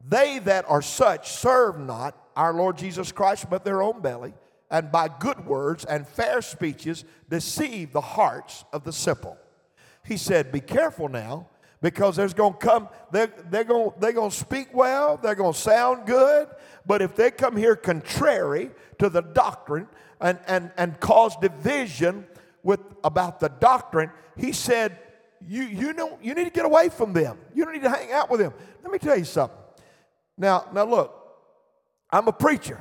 they 0.07 0.39
that 0.41 0.65
are 0.69 0.83
such 0.83 1.33
serve 1.33 1.79
not 1.79 2.17
our 2.37 2.53
Lord 2.53 2.79
Jesus 2.79 3.11
Christ, 3.11 3.51
but 3.51 3.65
their 3.65 3.83
own 3.83 4.01
belly, 4.01 4.35
and 4.71 4.93
by 4.93 5.09
good 5.09 5.47
words 5.47 5.85
and 5.85 6.07
fair 6.07 6.43
speeches 6.43 7.05
deceive 7.29 7.93
the 7.93 8.01
hearts 8.01 8.65
of 8.73 8.85
the 8.85 8.93
simple. 8.93 9.37
He 10.05 10.17
said, 10.17 10.53
Be 10.53 10.61
careful 10.61 11.09
now, 11.09 11.49
because 11.81 12.17
there's 12.17 12.35
going 12.35 12.55
to 12.55 12.59
come, 12.59 12.89
they're, 13.13 13.33
they're 13.51 13.65
going 13.65 13.93
they're 13.99 14.13
to 14.13 14.31
speak 14.31 14.75
well, 14.75 15.17
they're 15.17 15.35
going 15.35 15.53
to 15.53 15.59
sound 15.59 16.07
good, 16.07 16.49
but 16.87 17.03
if 17.03 17.15
they 17.15 17.31
come 17.31 17.57
here 17.57 17.77
contrary 17.77 18.71
to 18.99 19.09
the 19.09 19.23
doctrine 19.23 19.87
and, 20.21 20.39
and, 20.47 20.73
and 20.77 20.99
cause 21.01 21.37
division 21.37 22.27
with, 22.63 22.81
about 23.05 23.41
the 23.41 23.49
doctrine, 23.49 24.11
he 24.37 24.53
said, 24.53 24.99
you, 25.47 25.63
you, 25.63 25.93
know, 25.93 26.19
you 26.21 26.35
need 26.35 26.45
to 26.45 26.51
get 26.51 26.65
away 26.65 26.89
from 26.89 27.13
them. 27.13 27.39
You 27.55 27.65
don't 27.65 27.75
need 27.75 27.83
to 27.83 27.91
hang 27.91 28.11
out 28.13 28.29
with 28.29 28.41
them. 28.41 28.53
Let 28.83 28.93
me 28.93 28.99
tell 28.99 29.17
you 29.17 29.25
something. 29.25 29.57
Now, 30.37 30.67
now 30.73 30.85
look, 30.85 31.15
I'm 32.11 32.27
a 32.27 32.33
preacher, 32.33 32.81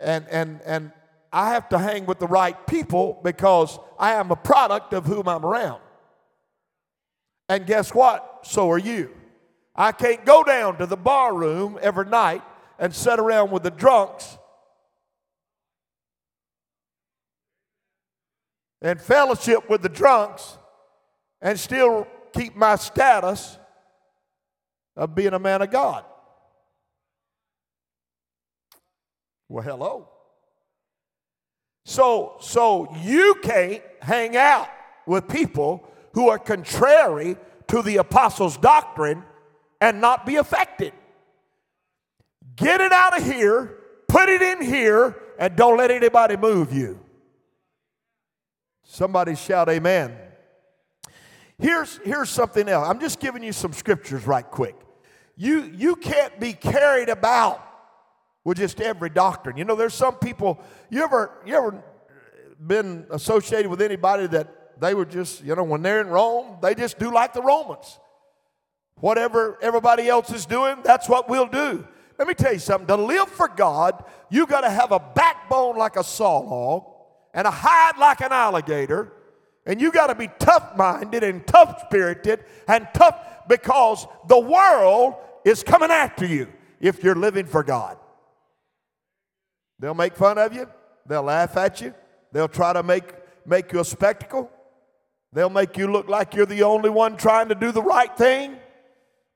and, 0.00 0.26
and, 0.28 0.60
and 0.66 0.92
I 1.32 1.50
have 1.50 1.68
to 1.70 1.78
hang 1.78 2.06
with 2.06 2.18
the 2.18 2.26
right 2.26 2.66
people 2.66 3.20
because 3.22 3.78
I 3.98 4.14
am 4.14 4.30
a 4.30 4.36
product 4.36 4.92
of 4.94 5.06
whom 5.06 5.28
I'm 5.28 5.44
around. 5.44 5.80
And 7.48 7.66
guess 7.66 7.94
what? 7.94 8.40
So 8.42 8.70
are 8.70 8.78
you. 8.78 9.14
I 9.74 9.92
can't 9.92 10.24
go 10.24 10.42
down 10.42 10.78
to 10.78 10.86
the 10.86 10.96
bar 10.96 11.34
room 11.34 11.78
every 11.80 12.06
night 12.06 12.42
and 12.78 12.94
sit 12.94 13.18
around 13.18 13.50
with 13.50 13.62
the 13.62 13.70
drunks 13.70 14.38
and 18.80 19.00
fellowship 19.00 19.68
with 19.68 19.82
the 19.82 19.88
drunks 19.88 20.56
and 21.40 21.58
still 21.58 22.06
keep 22.32 22.56
my 22.56 22.76
status 22.76 23.58
of 24.96 25.14
being 25.14 25.32
a 25.32 25.38
man 25.38 25.62
of 25.62 25.70
God. 25.70 26.04
Well, 29.48 29.64
hello. 29.64 30.08
So, 31.88 32.36
so 32.40 32.94
you 33.02 33.36
can't 33.42 33.82
hang 34.02 34.36
out 34.36 34.68
with 35.06 35.26
people 35.26 35.88
who 36.12 36.28
are 36.28 36.38
contrary 36.38 37.38
to 37.68 37.80
the 37.80 37.96
apostles' 37.96 38.58
doctrine 38.58 39.24
and 39.80 39.98
not 39.98 40.26
be 40.26 40.36
affected. 40.36 40.92
Get 42.56 42.82
it 42.82 42.92
out 42.92 43.16
of 43.16 43.24
here, 43.24 43.78
put 44.06 44.28
it 44.28 44.42
in 44.42 44.60
here, 44.60 45.16
and 45.38 45.56
don't 45.56 45.78
let 45.78 45.90
anybody 45.90 46.36
move 46.36 46.74
you. 46.74 47.00
Somebody 48.84 49.34
shout 49.34 49.70
amen. 49.70 50.14
Here's, 51.56 51.98
here's 52.04 52.28
something 52.28 52.68
else. 52.68 52.86
I'm 52.86 53.00
just 53.00 53.18
giving 53.18 53.42
you 53.42 53.54
some 53.54 53.72
scriptures 53.72 54.26
right 54.26 54.44
quick. 54.44 54.76
You, 55.36 55.62
you 55.62 55.96
can't 55.96 56.38
be 56.38 56.52
carried 56.52 57.08
about 57.08 57.64
with 58.48 58.56
just 58.56 58.80
every 58.80 59.10
doctrine. 59.10 59.58
You 59.58 59.66
know, 59.66 59.76
there's 59.76 59.92
some 59.92 60.14
people, 60.14 60.58
you 60.88 61.04
ever, 61.04 61.30
you 61.44 61.54
ever 61.54 61.84
been 62.66 63.04
associated 63.10 63.68
with 63.68 63.82
anybody 63.82 64.26
that 64.28 64.80
they 64.80 64.94
were 64.94 65.04
just, 65.04 65.44
you 65.44 65.54
know, 65.54 65.64
when 65.64 65.82
they're 65.82 66.00
in 66.00 66.06
Rome, 66.06 66.56
they 66.62 66.74
just 66.74 66.98
do 66.98 67.12
like 67.12 67.34
the 67.34 67.42
Romans. 67.42 68.00
Whatever 69.00 69.58
everybody 69.60 70.08
else 70.08 70.32
is 70.32 70.46
doing, 70.46 70.76
that's 70.82 71.10
what 71.10 71.28
we'll 71.28 71.46
do. 71.46 71.86
Let 72.18 72.26
me 72.26 72.32
tell 72.32 72.54
you 72.54 72.58
something. 72.58 72.86
To 72.86 72.96
live 72.96 73.28
for 73.28 73.48
God, 73.48 74.02
you 74.30 74.46
got 74.46 74.62
to 74.62 74.70
have 74.70 74.92
a 74.92 74.98
backbone 74.98 75.76
like 75.76 75.96
a 75.96 76.02
saw 76.02 76.38
log 76.38 76.84
and 77.34 77.46
a 77.46 77.50
hide 77.50 77.98
like 77.98 78.22
an 78.22 78.32
alligator. 78.32 79.12
And 79.66 79.78
you 79.78 79.92
got 79.92 80.06
to 80.06 80.14
be 80.14 80.30
tough 80.38 80.74
minded 80.74 81.22
and 81.22 81.46
tough 81.46 81.82
spirited 81.84 82.46
and 82.66 82.88
tough 82.94 83.14
because 83.46 84.06
the 84.26 84.40
world 84.40 85.16
is 85.44 85.62
coming 85.62 85.90
after 85.90 86.24
you 86.24 86.48
if 86.80 87.04
you're 87.04 87.14
living 87.14 87.44
for 87.44 87.62
God. 87.62 87.98
They'll 89.78 89.94
make 89.94 90.16
fun 90.16 90.38
of 90.38 90.54
you, 90.54 90.68
they'll 91.06 91.22
laugh 91.22 91.56
at 91.56 91.80
you, 91.80 91.94
they'll 92.32 92.48
try 92.48 92.72
to 92.72 92.82
make, 92.82 93.14
make 93.46 93.72
you 93.72 93.80
a 93.80 93.84
spectacle, 93.84 94.50
they'll 95.32 95.50
make 95.50 95.76
you 95.76 95.90
look 95.90 96.08
like 96.08 96.34
you're 96.34 96.46
the 96.46 96.64
only 96.64 96.90
one 96.90 97.16
trying 97.16 97.48
to 97.48 97.54
do 97.54 97.70
the 97.72 97.82
right 97.82 98.14
thing. 98.16 98.56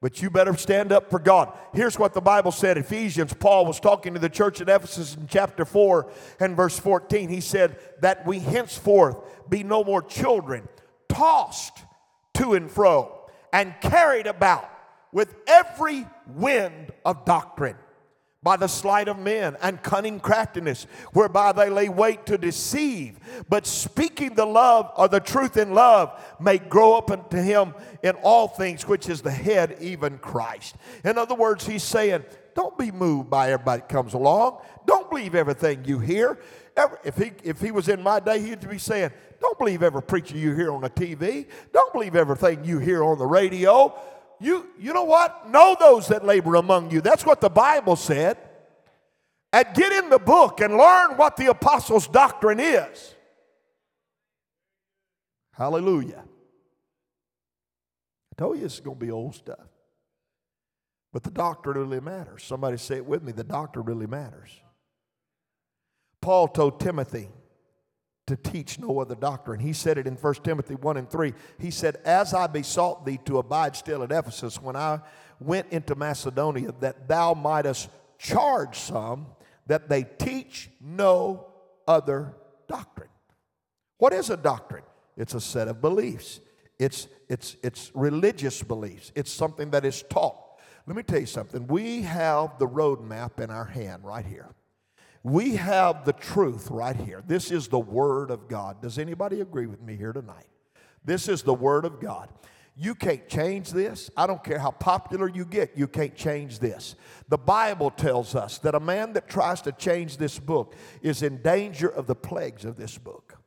But 0.01 0.21
you 0.21 0.31
better 0.31 0.57
stand 0.57 0.91
up 0.91 1.11
for 1.11 1.21
God. 1.21 1.57
Here's 1.73 1.97
what 1.97 2.13
the 2.13 2.21
Bible 2.21 2.51
said 2.51 2.77
Ephesians. 2.77 3.33
Paul 3.35 3.67
was 3.67 3.79
talking 3.79 4.15
to 4.15 4.19
the 4.19 4.29
church 4.29 4.61
at 4.61 4.69
Ephesus 4.69 5.15
in 5.15 5.29
chapter 5.29 5.65
4 5.65 6.11
and 6.41 6.57
verse 6.57 6.77
14. 6.77 7.29
He 7.29 7.41
said, 7.41 7.79
That 8.01 8.27
we 8.27 8.41
henceforth 8.41 9.17
be 9.49 9.63
no 9.63 9.85
more 9.85 10.03
children, 10.03 10.69
tossed 11.09 11.85
to 12.35 12.55
and 12.55 12.69
fro, 12.69 13.17
and 13.53 13.77
carried 13.81 14.27
about 14.27 14.69
with 15.13 15.37
every 15.47 16.05
wind 16.27 16.91
of 17.05 17.25
doctrine 17.25 17.77
by 18.43 18.57
the 18.57 18.67
sleight 18.67 19.09
of 19.09 19.19
men 19.19 19.57
and 19.63 19.83
cunning 19.83 20.19
craftiness, 20.19 20.87
whereby 21.13 21.53
they 21.53 21.71
lay 21.71 21.89
wait 21.89 22.27
to 22.27 22.37
deceive. 22.37 23.19
But 23.49 23.67
speaking 23.67 24.35
the 24.35 24.47
love 24.47 24.91
or 24.97 25.09
the 25.09 25.21
truth 25.21 25.57
in 25.57 25.75
love 25.75 26.21
may 26.41 26.59
grow 26.59 26.95
up 26.95 27.11
unto 27.11 27.41
him 27.41 27.75
in 28.03 28.17
all 28.17 28.49
things, 28.49 28.87
which 28.89 29.09
is 29.09 29.23
the 29.23 29.31
head, 29.31 29.77
even 29.81 30.19
Christ. 30.19 30.75
In 31.05 31.19
other 31.19 31.37
words, 31.37 31.67
he's 31.67 31.85
saying, 31.85 32.25
don't 32.55 32.77
be 32.77 32.91
moved 32.91 33.31
by 33.31 33.53
everybody 33.53 33.81
that 33.81 33.89
comes 33.89 34.15
along. 34.15 34.61
Don't 34.87 35.09
believe 35.09 35.35
everything 35.35 35.85
you 35.85 35.99
hear. 35.99 36.39
if, 37.05 37.17
he, 37.17 37.33
if 37.45 37.61
he 37.61 37.71
was 37.71 37.89
in 37.89 38.03
my 38.03 38.21
day, 38.21 38.41
he'd 38.41 38.69
be 38.69 38.79
saying, 38.79 39.11
don't 39.41 39.59
believe 39.59 39.83
every 39.83 40.03
preacher 40.03 40.37
you 40.37 40.55
hear 40.55 40.73
on 40.73 40.83
the 40.83 40.91
TV. 40.91 41.47
Don't 41.73 41.93
believe 41.93 42.15
everything 42.15 42.65
you 42.65 42.79
hear 42.79 43.03
on 43.05 43.19
the 43.19 43.27
radio. 43.27 43.95
You, 44.43 44.67
you 44.79 44.93
know 44.93 45.05
what? 45.05 45.49
Know 45.51 45.77
those 45.79 46.09
that 46.09 46.25
labor 46.25 46.57
among 46.57 46.91
you. 46.91 47.01
That's 47.01 47.25
what 47.25 47.41
the 47.41 47.49
Bible 47.49 47.95
said. 47.95 48.37
And 49.53 49.67
get 49.75 49.93
in 49.93 50.11
the 50.11 50.19
book 50.19 50.61
and 50.61 50.77
learn 50.77 51.17
what 51.17 51.37
the 51.37 51.47
apostles' 51.47 52.09
doctrine 52.09 52.59
is. 52.59 53.15
Hallelujah. 55.53 56.25
I 58.33 58.35
told 58.37 58.59
you 58.59 58.65
it's 58.65 58.81
going 58.81 58.99
to 58.99 59.05
be 59.05 59.13
old 59.13 59.35
stuff. 59.35 59.69
But 61.13 61.23
the 61.23 61.31
doctrine 61.31 61.79
really 61.79 62.01
matters. 62.01 62.43
Somebody 62.43 62.79
say 62.79 62.97
it 62.97 63.07
with 63.07 63.23
me 63.23 63.33
the 63.33 63.45
doctrine 63.45 63.85
really 63.85 64.07
matters. 64.07 64.51
Paul 66.21 66.49
told 66.49 66.81
Timothy, 66.81 67.29
to 68.33 68.51
teach 68.51 68.79
no 68.79 68.99
other 68.99 69.15
doctrine. 69.15 69.61
He 69.61 69.75
said 69.75 69.99
it 69.99 70.07
in 70.07 70.15
1 70.15 70.35
Timothy 70.37 70.75
1 70.75 70.97
and 70.97 71.11
3. 71.11 71.35
He 71.59 71.71
said, 71.71 71.97
As 72.05 72.33
I 72.33 72.47
besought 72.47 73.05
thee 73.05 73.19
to 73.27 73.39
abide 73.39 73.77
still 73.77 74.03
at 74.03 74.11
Ephesus 74.11 74.61
when 74.61 74.75
I 74.75 75.01
went 75.39 75.67
into 75.71 75.95
Macedonia, 75.95 76.73
that 76.81 77.09
thou 77.09 77.35
mightest 77.35 77.91
charge 78.19 78.79
some 78.79 79.27
that 79.67 79.91
they 79.91 80.05
teach 80.05 80.71
no 80.81 81.47
other 81.87 82.35
doctrine. 82.69 83.11
What 83.99 84.15
is 84.15 84.31
a 84.31 84.37
doctrine? 84.37 84.85
It's 85.19 85.35
a 85.35 85.41
set 85.41 85.69
of 85.69 85.83
beliefs. 85.83 86.41
It's, 86.79 87.09
it's, 87.29 87.57
it's 87.63 87.91
religious 87.95 88.63
beliefs. 88.63 89.13
It's 89.15 89.31
something 89.31 89.71
that 89.73 89.85
is 89.85 90.05
taught. 90.09 90.39
Let 90.87 90.97
me 90.97 91.03
tell 91.03 91.21
you 91.21 91.27
something. 91.27 91.67
We 91.67 92.03
have 92.03 92.59
the 92.59 92.67
roadmap 92.67 93.41
in 93.41 93.51
our 93.51 93.67
hand 93.67 94.05
right 94.05 94.25
here. 94.25 94.55
We 95.25 95.57
have 95.57 96.05
the 96.05 96.13
truth 96.13 96.71
right 96.71 96.97
here. 96.97 97.23
This 97.27 97.51
is 97.51 97.69
the 97.69 97.79
Word 97.79 98.31
of 98.31 98.49
God. 98.49 98.83
Does 98.83 98.99
anybody 98.99 99.41
agree 99.41 99.67
with 99.67 99.81
me 99.81 99.97
here 99.97 100.13
tonight? 100.13 100.47
This 101.05 101.29
is 101.29 101.43
the 101.43 101.55
Word 101.55 101.85
of 101.85 102.01
God. 102.01 102.29
You 102.75 102.95
can't 102.95 103.29
change 103.29 103.71
this. 103.71 104.11
I 104.17 104.27
don't 104.27 104.43
care 104.43 104.59
how 104.59 104.71
popular 104.71 105.29
you 105.29 105.45
get, 105.45 105.77
you 105.77 105.87
can't 105.87 106.17
change 106.17 106.59
this. 106.59 106.97
The 107.29 107.39
Bible 107.39 107.91
tells 107.91 108.35
us 108.35 108.59
that 108.59 108.75
a 108.75 108.81
man 108.81 109.13
that 109.13 109.29
tries 109.29 109.61
to 109.63 109.73
change 109.73 110.17
this 110.17 110.39
book 110.39 110.75
is 111.03 111.23
in 111.23 111.43
danger 111.43 111.89
of 111.89 112.07
the 112.07 112.15
plagues 112.15 112.65
of 112.65 112.77
this 112.77 112.97
book. 112.99 113.39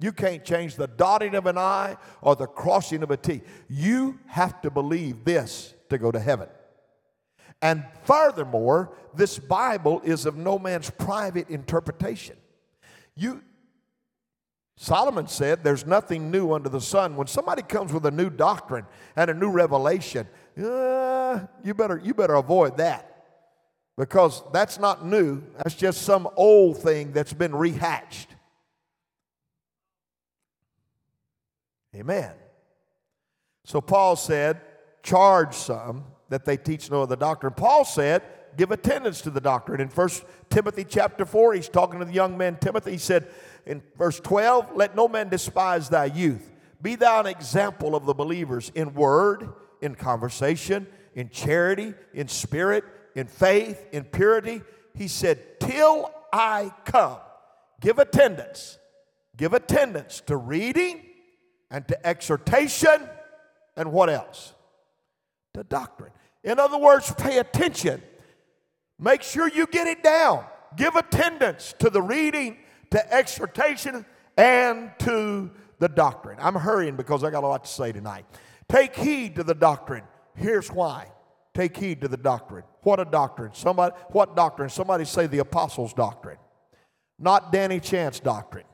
You 0.00 0.12
can't 0.12 0.44
change 0.44 0.76
the 0.76 0.86
dotting 0.86 1.34
of 1.34 1.46
an 1.46 1.58
I 1.58 1.96
or 2.20 2.36
the 2.36 2.46
crossing 2.46 3.02
of 3.02 3.10
a 3.10 3.16
T. 3.16 3.40
You 3.68 4.18
have 4.26 4.60
to 4.62 4.70
believe 4.70 5.24
this 5.24 5.74
to 5.88 5.98
go 5.98 6.10
to 6.10 6.20
heaven. 6.20 6.48
And 7.60 7.84
furthermore, 8.04 8.92
this 9.14 9.38
Bible 9.38 10.00
is 10.04 10.26
of 10.26 10.36
no 10.36 10.58
man's 10.58 10.90
private 10.90 11.50
interpretation. 11.50 12.36
You, 13.16 13.42
Solomon 14.76 15.26
said, 15.26 15.64
There's 15.64 15.84
nothing 15.84 16.30
new 16.30 16.52
under 16.52 16.68
the 16.68 16.80
sun. 16.80 17.16
When 17.16 17.26
somebody 17.26 17.62
comes 17.62 17.92
with 17.92 18.06
a 18.06 18.12
new 18.12 18.30
doctrine 18.30 18.86
and 19.16 19.30
a 19.30 19.34
new 19.34 19.50
revelation, 19.50 20.28
uh, 20.56 21.40
you, 21.64 21.74
better, 21.74 22.00
you 22.02 22.14
better 22.14 22.34
avoid 22.34 22.76
that 22.76 23.08
because 23.96 24.44
that's 24.52 24.78
not 24.78 25.04
new. 25.04 25.42
That's 25.56 25.74
just 25.74 26.02
some 26.02 26.28
old 26.36 26.78
thing 26.78 27.12
that's 27.12 27.32
been 27.32 27.52
rehatched. 27.52 28.28
Amen. 31.96 32.32
So 33.64 33.80
Paul 33.80 34.14
said, 34.14 34.60
charge 35.02 35.54
some 35.54 36.04
that 36.28 36.44
they 36.44 36.56
teach 36.56 36.90
no 36.90 37.02
other 37.02 37.16
doctrine. 37.16 37.52
Paul 37.54 37.84
said, 37.84 38.22
give 38.56 38.70
attendance 38.70 39.20
to 39.22 39.30
the 39.30 39.40
doctrine. 39.40 39.80
In 39.80 39.88
1 39.88 40.08
Timothy 40.50 40.84
chapter 40.84 41.24
4, 41.24 41.54
he's 41.54 41.68
talking 41.68 42.00
to 42.00 42.04
the 42.04 42.12
young 42.12 42.36
man 42.36 42.58
Timothy. 42.60 42.92
He 42.92 42.98
said 42.98 43.28
in 43.64 43.82
verse 43.96 44.20
12, 44.20 44.76
Let 44.76 44.96
no 44.96 45.08
man 45.08 45.28
despise 45.28 45.88
thy 45.88 46.06
youth. 46.06 46.50
Be 46.82 46.96
thou 46.96 47.20
an 47.20 47.26
example 47.26 47.94
of 47.94 48.06
the 48.06 48.14
believers 48.14 48.70
in 48.74 48.94
word, 48.94 49.48
in 49.80 49.94
conversation, 49.94 50.86
in 51.14 51.30
charity, 51.30 51.94
in 52.12 52.28
spirit, 52.28 52.84
in 53.14 53.26
faith, 53.26 53.86
in 53.92 54.04
purity. 54.04 54.62
He 54.94 55.08
said, 55.08 55.60
Till 55.60 56.12
I 56.32 56.72
come, 56.84 57.18
give 57.80 57.98
attendance. 57.98 58.78
Give 59.36 59.52
attendance 59.52 60.20
to 60.26 60.36
reading 60.36 61.04
and 61.70 61.86
to 61.88 62.06
exhortation 62.06 63.08
and 63.76 63.92
what 63.92 64.10
else? 64.10 64.54
To 65.58 65.64
doctrine. 65.64 66.12
In 66.44 66.60
other 66.60 66.78
words, 66.78 67.12
pay 67.18 67.38
attention. 67.38 68.00
Make 68.96 69.24
sure 69.24 69.48
you 69.48 69.66
get 69.66 69.88
it 69.88 70.04
down. 70.04 70.44
Give 70.76 70.94
attendance 70.94 71.74
to 71.80 71.90
the 71.90 72.00
reading, 72.00 72.58
to 72.92 73.12
exhortation, 73.12 74.06
and 74.36 74.92
to 75.00 75.50
the 75.80 75.88
doctrine. 75.88 76.38
I'm 76.40 76.54
hurrying 76.54 76.94
because 76.94 77.24
I 77.24 77.30
got 77.30 77.42
a 77.42 77.48
lot 77.48 77.64
to 77.64 77.70
say 77.70 77.90
tonight. 77.90 78.24
Take 78.68 78.94
heed 78.94 79.34
to 79.34 79.42
the 79.42 79.54
doctrine. 79.54 80.04
Here's 80.36 80.70
why. 80.70 81.10
Take 81.54 81.76
heed 81.76 82.02
to 82.02 82.08
the 82.08 82.16
doctrine. 82.16 82.62
What 82.82 83.00
a 83.00 83.04
doctrine. 83.04 83.50
Somebody 83.52 83.96
what 84.10 84.36
doctrine? 84.36 84.68
Somebody 84.68 85.06
say 85.06 85.26
the 85.26 85.40
apostles' 85.40 85.92
doctrine. 85.92 86.38
Not 87.18 87.50
Danny 87.50 87.80
Chance 87.80 88.20
doctrine. 88.20 88.66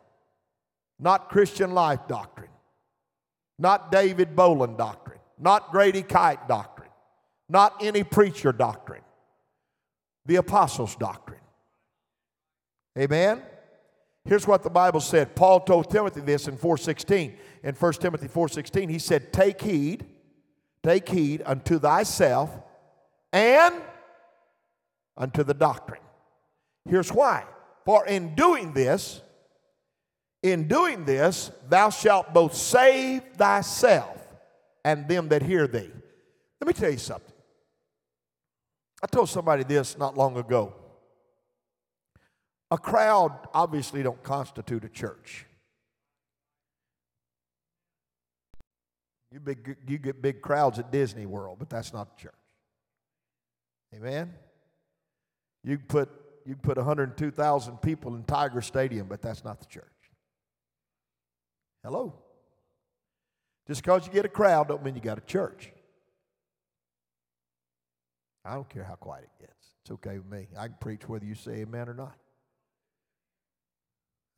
Not 0.98 1.30
Christian 1.30 1.72
life 1.72 2.00
doctrine. 2.08 2.50
Not 3.58 3.90
David 3.90 4.36
Boland 4.36 4.76
doctrine. 4.76 5.20
Not 5.38 5.72
Grady 5.72 6.02
Kite 6.02 6.46
doctrine. 6.46 6.73
Not 7.48 7.82
any 7.82 8.04
preacher 8.04 8.52
doctrine. 8.52 9.02
The 10.26 10.36
apostles' 10.36 10.96
doctrine. 10.96 11.40
Amen. 12.98 13.42
Here's 14.24 14.46
what 14.46 14.62
the 14.62 14.70
Bible 14.70 15.00
said. 15.00 15.36
Paul 15.36 15.60
told 15.60 15.90
Timothy 15.90 16.20
this 16.20 16.48
in 16.48 16.56
4:16. 16.56 17.36
In 17.62 17.74
1 17.74 18.00
Timothy 18.00 18.28
4:16, 18.28 18.88
he 18.88 18.98
said, 18.98 19.32
"Take 19.32 19.60
heed, 19.60 20.06
take 20.82 21.08
heed 21.08 21.42
unto 21.44 21.78
thyself 21.78 22.50
and 23.32 23.82
unto 25.16 25.42
the 25.42 25.52
doctrine." 25.54 26.00
Here's 26.86 27.12
why. 27.12 27.44
For 27.84 28.06
in 28.06 28.34
doing 28.34 28.72
this, 28.72 29.20
in 30.42 30.68
doing 30.68 31.04
this, 31.04 31.50
thou 31.68 31.90
shalt 31.90 32.32
both 32.32 32.54
save 32.54 33.22
thyself 33.36 34.26
and 34.84 35.06
them 35.06 35.28
that 35.28 35.42
hear 35.42 35.66
thee. 35.66 35.92
Let 36.60 36.68
me 36.68 36.72
tell 36.72 36.90
you 36.90 36.98
something. 36.98 37.33
I 39.04 39.06
told 39.06 39.28
somebody 39.28 39.64
this 39.64 39.98
not 39.98 40.16
long 40.16 40.38
ago. 40.38 40.72
A 42.70 42.78
crowd 42.78 43.38
obviously 43.52 44.02
don't 44.02 44.22
constitute 44.22 44.82
a 44.82 44.88
church. 44.88 45.44
You, 49.30 49.40
big, 49.40 49.76
you 49.86 49.98
get 49.98 50.22
big 50.22 50.40
crowds 50.40 50.78
at 50.78 50.90
Disney 50.90 51.26
World, 51.26 51.58
but 51.58 51.68
that's 51.68 51.92
not 51.92 52.16
the 52.16 52.22
church. 52.22 52.32
Amen? 53.94 54.32
You 55.62 55.76
can 55.76 55.86
put, 55.86 56.08
you 56.46 56.56
put 56.56 56.78
102,000 56.78 57.76
people 57.82 58.14
in 58.14 58.24
Tiger 58.24 58.62
Stadium, 58.62 59.06
but 59.06 59.20
that's 59.20 59.44
not 59.44 59.60
the 59.60 59.66
church. 59.66 59.84
Hello? 61.82 62.14
Just 63.66 63.82
because 63.82 64.06
you 64.06 64.12
get 64.14 64.24
a 64.24 64.30
crowd 64.30 64.68
don't 64.68 64.82
mean 64.82 64.94
you 64.94 65.02
got 65.02 65.18
a 65.18 65.26
church. 65.26 65.73
I 68.44 68.54
don't 68.54 68.68
care 68.68 68.84
how 68.84 68.94
quiet 68.94 69.24
it 69.24 69.40
gets. 69.40 69.68
It's 69.82 69.90
okay 69.92 70.18
with 70.18 70.30
me. 70.30 70.48
I 70.58 70.66
can 70.66 70.76
preach 70.80 71.08
whether 71.08 71.24
you 71.24 71.34
say 71.34 71.62
amen 71.62 71.88
or 71.88 71.94
not. 71.94 72.16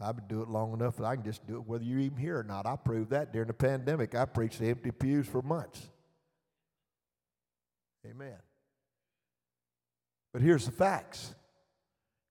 I've 0.00 0.16
been 0.16 0.26
doing 0.26 0.42
it 0.42 0.48
long 0.48 0.74
enough 0.74 0.96
that 0.96 1.04
I 1.04 1.14
can 1.16 1.24
just 1.24 1.46
do 1.46 1.56
it 1.56 1.66
whether 1.66 1.84
you're 1.84 2.00
even 2.00 2.18
here 2.18 2.38
or 2.38 2.44
not. 2.44 2.66
I 2.66 2.76
proved 2.76 3.10
that 3.10 3.32
during 3.32 3.48
the 3.48 3.54
pandemic. 3.54 4.14
I 4.14 4.26
preached 4.26 4.58
the 4.58 4.68
empty 4.68 4.90
pews 4.90 5.26
for 5.26 5.40
months. 5.40 5.88
Amen. 8.06 8.36
But 10.32 10.42
here's 10.42 10.66
the 10.66 10.72
facts. 10.72 11.34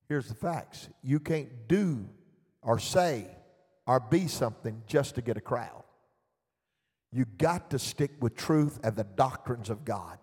Here's 0.08 0.28
the 0.28 0.36
facts. 0.36 0.90
You 1.02 1.20
can't 1.20 1.68
do 1.68 2.08
or 2.62 2.78
say 2.78 3.28
or 3.88 4.00
be 4.00 4.28
something 4.28 4.84
just 4.86 5.16
to 5.16 5.22
get 5.22 5.38
a 5.38 5.42
crowd. 5.42 5.84
You 7.12 7.26
got 7.26 7.72
to 7.72 7.80
stick 7.80 8.12
with 8.20 8.36
truth 8.36 8.80
and 8.84 8.96
the 8.96 9.04
doctrines 9.04 9.70
of 9.70 9.86
God. 9.86 10.20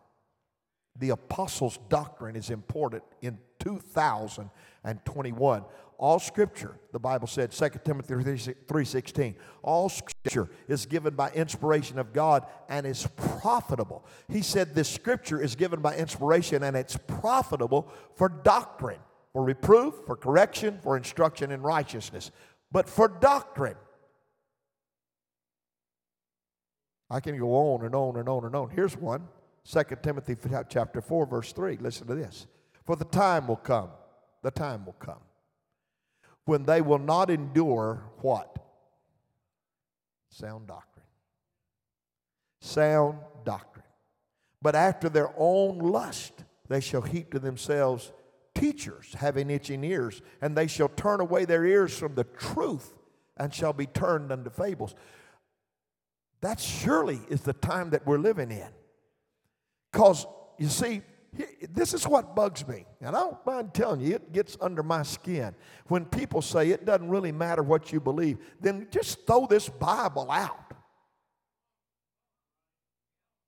The 1.02 1.10
apostles' 1.10 1.78
doctrine 1.88 2.36
is 2.36 2.50
important 2.50 3.02
in 3.22 3.38
2021. 3.58 5.64
All 5.98 6.20
scripture, 6.20 6.78
the 6.92 7.00
Bible 7.00 7.26
said, 7.26 7.50
2 7.50 7.70
Timothy 7.84 8.14
3.16, 8.14 9.34
all 9.64 9.88
scripture 9.88 10.48
is 10.68 10.86
given 10.86 11.16
by 11.16 11.32
inspiration 11.32 11.98
of 11.98 12.12
God 12.12 12.46
and 12.68 12.86
is 12.86 13.08
profitable. 13.16 14.06
He 14.28 14.42
said 14.42 14.76
this 14.76 14.88
scripture 14.88 15.42
is 15.42 15.56
given 15.56 15.80
by 15.80 15.96
inspiration 15.96 16.62
and 16.62 16.76
it's 16.76 16.96
profitable 17.08 17.92
for 18.14 18.28
doctrine, 18.28 19.00
for 19.32 19.42
reproof, 19.42 19.94
for 20.06 20.14
correction, 20.14 20.78
for 20.84 20.96
instruction 20.96 21.50
in 21.50 21.62
righteousness. 21.62 22.30
But 22.70 22.88
for 22.88 23.08
doctrine, 23.08 23.74
I 27.10 27.18
can 27.18 27.36
go 27.36 27.56
on 27.56 27.84
and 27.84 27.96
on 27.96 28.16
and 28.16 28.28
on 28.28 28.44
and 28.44 28.54
on. 28.54 28.70
Here's 28.70 28.96
one 28.96 29.26
2 29.70 29.82
Timothy 30.02 30.36
chapter 30.68 31.00
4, 31.00 31.26
verse 31.26 31.52
3. 31.52 31.78
Listen 31.80 32.06
to 32.08 32.14
this. 32.14 32.46
For 32.84 32.96
the 32.96 33.04
time 33.04 33.46
will 33.46 33.56
come, 33.56 33.90
the 34.42 34.50
time 34.50 34.84
will 34.84 34.94
come 34.94 35.20
when 36.44 36.64
they 36.64 36.80
will 36.80 36.98
not 36.98 37.30
endure 37.30 38.04
what? 38.18 38.58
Sound 40.30 40.66
doctrine. 40.66 41.06
Sound 42.60 43.18
doctrine. 43.44 43.84
But 44.60 44.74
after 44.74 45.08
their 45.08 45.30
own 45.36 45.78
lust, 45.78 46.32
they 46.68 46.80
shall 46.80 47.02
heap 47.02 47.32
to 47.32 47.38
themselves 47.38 48.12
teachers 48.54 49.14
having 49.14 49.50
itching 49.50 49.84
ears, 49.84 50.22
and 50.40 50.56
they 50.56 50.66
shall 50.66 50.88
turn 50.88 51.20
away 51.20 51.44
their 51.44 51.64
ears 51.64 51.96
from 51.96 52.14
the 52.14 52.24
truth 52.24 52.94
and 53.36 53.52
shall 53.52 53.72
be 53.72 53.86
turned 53.86 54.30
unto 54.30 54.50
fables. 54.50 54.94
That 56.40 56.60
surely 56.60 57.20
is 57.28 57.42
the 57.42 57.52
time 57.52 57.90
that 57.90 58.06
we're 58.06 58.18
living 58.18 58.50
in. 58.50 58.68
Because, 59.92 60.26
you 60.58 60.68
see, 60.68 61.02
this 61.70 61.94
is 61.94 62.06
what 62.06 62.34
bugs 62.34 62.66
me, 62.66 62.84
and 63.00 63.16
I 63.16 63.20
don't 63.20 63.46
mind 63.46 63.74
telling 63.74 64.00
you, 64.00 64.14
it 64.16 64.32
gets 64.32 64.56
under 64.60 64.82
my 64.82 65.02
skin. 65.02 65.54
When 65.86 66.04
people 66.04 66.42
say 66.42 66.70
it 66.70 66.84
doesn't 66.84 67.08
really 67.08 67.32
matter 67.32 67.62
what 67.62 67.92
you 67.92 68.00
believe, 68.00 68.38
then 68.60 68.86
just 68.90 69.26
throw 69.26 69.46
this 69.46 69.68
Bible 69.68 70.30
out. 70.30 70.72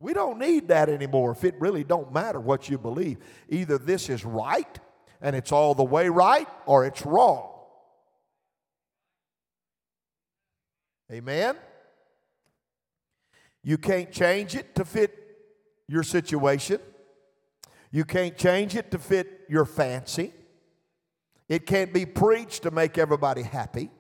We 0.01 0.13
don't 0.13 0.39
need 0.39 0.69
that 0.69 0.89
anymore 0.91 1.33
if 1.33 1.45
it 1.45 1.55
really 1.59 1.85
don't 1.85 2.13
matter 2.13 2.41
what 2.41 2.69
you 2.69 2.77
believe. 2.77 3.19
Either 3.49 3.79
this 3.79 4.11
is 4.11 4.25
right 4.25 4.79
and 5.23 5.35
it's 5.35 5.51
all 5.53 5.75
the 5.75 5.85
way 5.85 6.11
right 6.11 6.49
or 6.67 6.85
it's 6.85 7.07
wrong. 7.07 7.51
Amen? 11.11 11.57
You 13.63 13.79
can't 13.79 14.13
change 14.13 14.55
it 14.55 14.75
to 14.75 14.85
fit 14.85 15.24
your 15.89 16.03
situation. 16.03 16.81
You 17.91 18.05
can't 18.05 18.37
change 18.37 18.75
it 18.75 18.91
to 18.91 18.99
fit 18.99 19.43
your 19.49 19.65
fancy. 19.65 20.33
It 21.49 21.67
can't 21.67 21.93
be 21.93 22.07
preached 22.07 22.63
to 22.63 22.71
make 22.71 22.99
everybody 22.99 23.43
happy. 23.43 23.91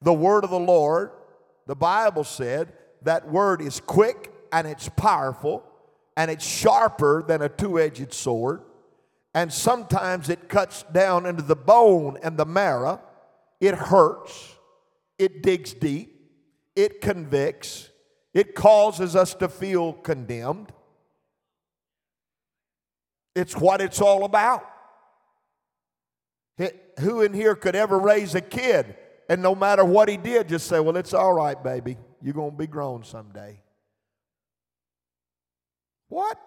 The 0.00 0.12
word 0.12 0.44
of 0.44 0.50
the 0.50 0.58
Lord, 0.58 1.10
the 1.66 1.76
Bible 1.76 2.24
said, 2.24 2.72
that 3.02 3.28
word 3.28 3.60
is 3.60 3.80
quick 3.80 4.32
and 4.52 4.66
it's 4.66 4.88
powerful 4.88 5.64
and 6.16 6.30
it's 6.30 6.44
sharper 6.44 7.22
than 7.26 7.42
a 7.42 7.48
two 7.48 7.78
edged 7.78 8.12
sword. 8.12 8.62
And 9.34 9.52
sometimes 9.52 10.28
it 10.28 10.48
cuts 10.48 10.84
down 10.92 11.24
into 11.24 11.42
the 11.42 11.56
bone 11.56 12.18
and 12.22 12.36
the 12.36 12.44
marrow. 12.44 13.00
It 13.60 13.74
hurts. 13.74 14.56
It 15.18 15.42
digs 15.42 15.72
deep. 15.72 16.30
It 16.76 17.00
convicts. 17.00 17.88
It 18.34 18.54
causes 18.54 19.14
us 19.14 19.34
to 19.34 19.48
feel 19.48 19.92
condemned. 19.92 20.72
It's 23.34 23.56
what 23.56 23.80
it's 23.80 24.00
all 24.00 24.24
about. 24.24 24.68
Who 27.00 27.22
in 27.22 27.32
here 27.32 27.54
could 27.54 27.74
ever 27.74 27.98
raise 27.98 28.34
a 28.34 28.40
kid 28.40 28.96
and 29.32 29.40
no 29.40 29.54
matter 29.54 29.82
what 29.82 30.10
he 30.10 30.18
did, 30.18 30.50
just 30.50 30.66
say, 30.66 30.78
Well, 30.78 30.96
it's 30.98 31.14
all 31.14 31.32
right, 31.32 31.60
baby. 31.62 31.96
You're 32.20 32.34
going 32.34 32.50
to 32.50 32.56
be 32.56 32.66
grown 32.66 33.02
someday. 33.02 33.62
What? 36.08 36.38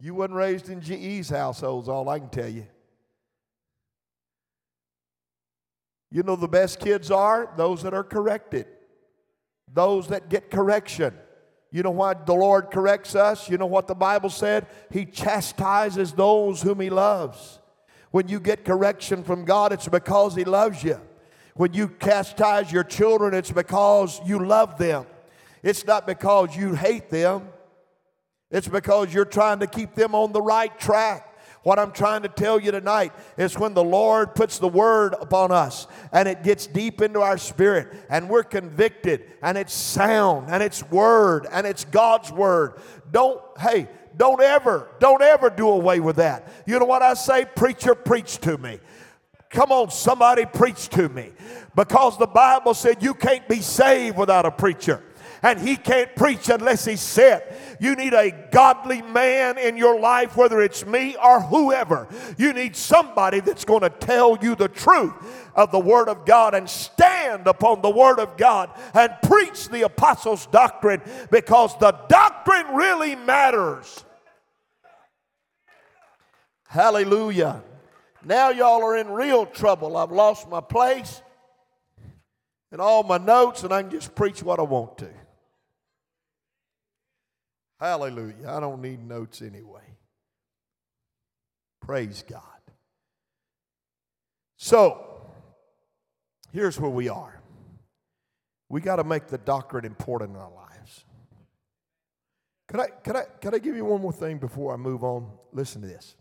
You 0.00 0.14
wasn't 0.14 0.36
raised 0.36 0.70
in 0.70 0.80
GE's 0.80 1.28
households, 1.28 1.86
all 1.86 2.08
I 2.08 2.20
can 2.20 2.30
tell 2.30 2.48
you. 2.48 2.66
You 6.10 6.22
know 6.22 6.36
the 6.36 6.48
best 6.48 6.80
kids 6.80 7.10
are 7.10 7.52
those 7.58 7.82
that 7.82 7.92
are 7.92 8.04
corrected. 8.04 8.66
Those 9.72 10.08
that 10.08 10.28
get 10.28 10.50
correction. 10.50 11.14
You 11.70 11.82
know 11.82 11.90
why 11.90 12.14
the 12.14 12.34
Lord 12.34 12.70
corrects 12.70 13.14
us? 13.14 13.50
You 13.50 13.58
know 13.58 13.66
what 13.66 13.86
the 13.86 13.94
Bible 13.94 14.30
said? 14.30 14.66
He 14.90 15.04
chastises 15.04 16.12
those 16.12 16.62
whom 16.62 16.80
He 16.80 16.90
loves. 16.90 17.58
When 18.10 18.28
you 18.28 18.40
get 18.40 18.64
correction 18.64 19.22
from 19.22 19.44
God, 19.44 19.72
it's 19.72 19.88
because 19.88 20.34
He 20.34 20.44
loves 20.44 20.82
you. 20.82 21.00
When 21.54 21.74
you 21.74 21.94
chastise 22.00 22.72
your 22.72 22.84
children, 22.84 23.34
it's 23.34 23.50
because 23.50 24.20
you 24.24 24.44
love 24.44 24.78
them. 24.78 25.06
It's 25.62 25.84
not 25.84 26.06
because 26.06 26.56
you 26.56 26.74
hate 26.74 27.10
them, 27.10 27.48
it's 28.50 28.68
because 28.68 29.12
you're 29.12 29.24
trying 29.24 29.58
to 29.58 29.66
keep 29.66 29.94
them 29.94 30.14
on 30.14 30.32
the 30.32 30.40
right 30.40 30.78
track. 30.78 31.27
What 31.68 31.78
I'm 31.78 31.92
trying 31.92 32.22
to 32.22 32.30
tell 32.30 32.58
you 32.58 32.70
tonight 32.70 33.12
is 33.36 33.58
when 33.58 33.74
the 33.74 33.84
Lord 33.84 34.34
puts 34.34 34.58
the 34.58 34.66
word 34.66 35.14
upon 35.20 35.52
us 35.52 35.86
and 36.12 36.26
it 36.26 36.42
gets 36.42 36.66
deep 36.66 37.02
into 37.02 37.20
our 37.20 37.36
spirit 37.36 37.88
and 38.08 38.30
we're 38.30 38.42
convicted 38.42 39.24
and 39.42 39.58
it's 39.58 39.74
sound 39.74 40.48
and 40.48 40.62
it's 40.62 40.82
word 40.84 41.46
and 41.52 41.66
it's 41.66 41.84
God's 41.84 42.32
word. 42.32 42.80
Don't, 43.12 43.42
hey, 43.58 43.86
don't 44.16 44.40
ever, 44.40 44.88
don't 44.98 45.20
ever 45.20 45.50
do 45.50 45.68
away 45.68 46.00
with 46.00 46.16
that. 46.16 46.50
You 46.64 46.78
know 46.78 46.86
what 46.86 47.02
I 47.02 47.12
say? 47.12 47.44
Preacher, 47.44 47.94
preach 47.94 48.38
to 48.38 48.56
me. 48.56 48.80
Come 49.50 49.70
on, 49.70 49.90
somebody 49.90 50.46
preach 50.46 50.88
to 50.88 51.10
me. 51.10 51.32
Because 51.76 52.16
the 52.16 52.26
Bible 52.26 52.72
said 52.72 53.02
you 53.02 53.12
can't 53.12 53.46
be 53.46 53.60
saved 53.60 54.16
without 54.16 54.46
a 54.46 54.50
preacher 54.50 55.02
and 55.42 55.60
he 55.60 55.76
can't 55.76 56.14
preach 56.16 56.48
unless 56.48 56.84
he's 56.84 57.00
sent. 57.00 57.44
You 57.80 57.94
need 57.94 58.14
a 58.14 58.30
godly 58.50 59.02
man 59.02 59.58
in 59.58 59.76
your 59.76 59.98
life, 59.98 60.36
whether 60.36 60.60
it's 60.60 60.84
me 60.84 61.16
or 61.22 61.40
whoever. 61.40 62.08
You 62.36 62.52
need 62.52 62.76
somebody 62.76 63.40
that's 63.40 63.64
going 63.64 63.82
to 63.82 63.90
tell 63.90 64.38
you 64.42 64.54
the 64.54 64.68
truth 64.68 65.12
of 65.54 65.70
the 65.70 65.78
Word 65.78 66.08
of 66.08 66.24
God 66.24 66.54
and 66.54 66.68
stand 66.68 67.46
upon 67.46 67.82
the 67.82 67.90
Word 67.90 68.18
of 68.18 68.36
God 68.36 68.70
and 68.94 69.12
preach 69.22 69.68
the 69.68 69.82
apostles' 69.82 70.46
doctrine 70.46 71.02
because 71.30 71.78
the 71.78 71.92
doctrine 72.08 72.74
really 72.74 73.14
matters. 73.14 74.04
Hallelujah. 76.68 77.62
Now 78.24 78.50
y'all 78.50 78.82
are 78.84 78.96
in 78.96 79.08
real 79.08 79.46
trouble. 79.46 79.96
I've 79.96 80.12
lost 80.12 80.48
my 80.48 80.60
place 80.60 81.22
and 82.70 82.80
all 82.80 83.02
my 83.02 83.18
notes, 83.18 83.62
and 83.62 83.72
I 83.72 83.82
can 83.82 83.90
just 83.90 84.14
preach 84.14 84.42
what 84.42 84.58
I 84.58 84.62
want 84.62 84.98
to. 84.98 85.08
Hallelujah. 87.78 88.48
I 88.48 88.60
don't 88.60 88.82
need 88.82 89.06
notes 89.06 89.40
anyway. 89.42 89.82
Praise 91.80 92.24
God. 92.28 92.42
So, 94.56 95.22
here's 96.52 96.78
where 96.80 96.90
we 96.90 97.08
are. 97.08 97.40
We 98.68 98.80
got 98.80 98.96
to 98.96 99.04
make 99.04 99.28
the 99.28 99.38
doctrine 99.38 99.84
important 99.84 100.30
in 100.34 100.36
our 100.36 100.50
lives. 100.50 101.04
Could 102.66 102.80
I, 102.80 102.86
could, 102.88 103.16
I, 103.16 103.22
could 103.40 103.54
I 103.54 103.58
give 103.58 103.76
you 103.76 103.84
one 103.84 104.02
more 104.02 104.12
thing 104.12 104.38
before 104.38 104.74
I 104.74 104.76
move 104.76 105.02
on? 105.02 105.30
Listen 105.52 105.80
to 105.82 105.88
this. 105.88 106.16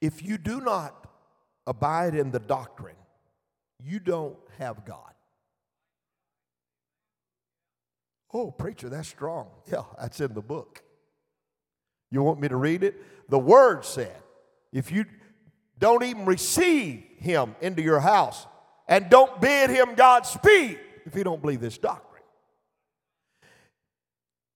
If 0.00 0.22
you 0.22 0.38
do 0.38 0.60
not 0.60 1.06
abide 1.66 2.14
in 2.14 2.30
the 2.30 2.38
doctrine, 2.38 2.96
you 3.82 3.98
don't 3.98 4.36
have 4.58 4.84
God. 4.86 5.09
Oh, 8.32 8.50
preacher, 8.50 8.88
that's 8.88 9.08
strong. 9.08 9.48
Yeah, 9.70 9.82
that's 9.98 10.20
in 10.20 10.34
the 10.34 10.42
book. 10.42 10.82
You 12.10 12.22
want 12.22 12.40
me 12.40 12.48
to 12.48 12.56
read 12.56 12.82
it? 12.82 12.94
The 13.28 13.38
word 13.38 13.84
said, 13.84 14.16
if 14.72 14.92
you 14.92 15.04
don't 15.78 16.02
even 16.02 16.24
receive 16.24 17.02
him 17.16 17.56
into 17.60 17.82
your 17.82 18.00
house 18.00 18.46
and 18.88 19.08
don't 19.08 19.40
bid 19.40 19.70
him 19.70 19.94
Godspeed, 19.94 20.78
if 21.06 21.14
you 21.14 21.24
don't 21.24 21.40
believe 21.40 21.60
this 21.60 21.78
doctrine. 21.78 22.22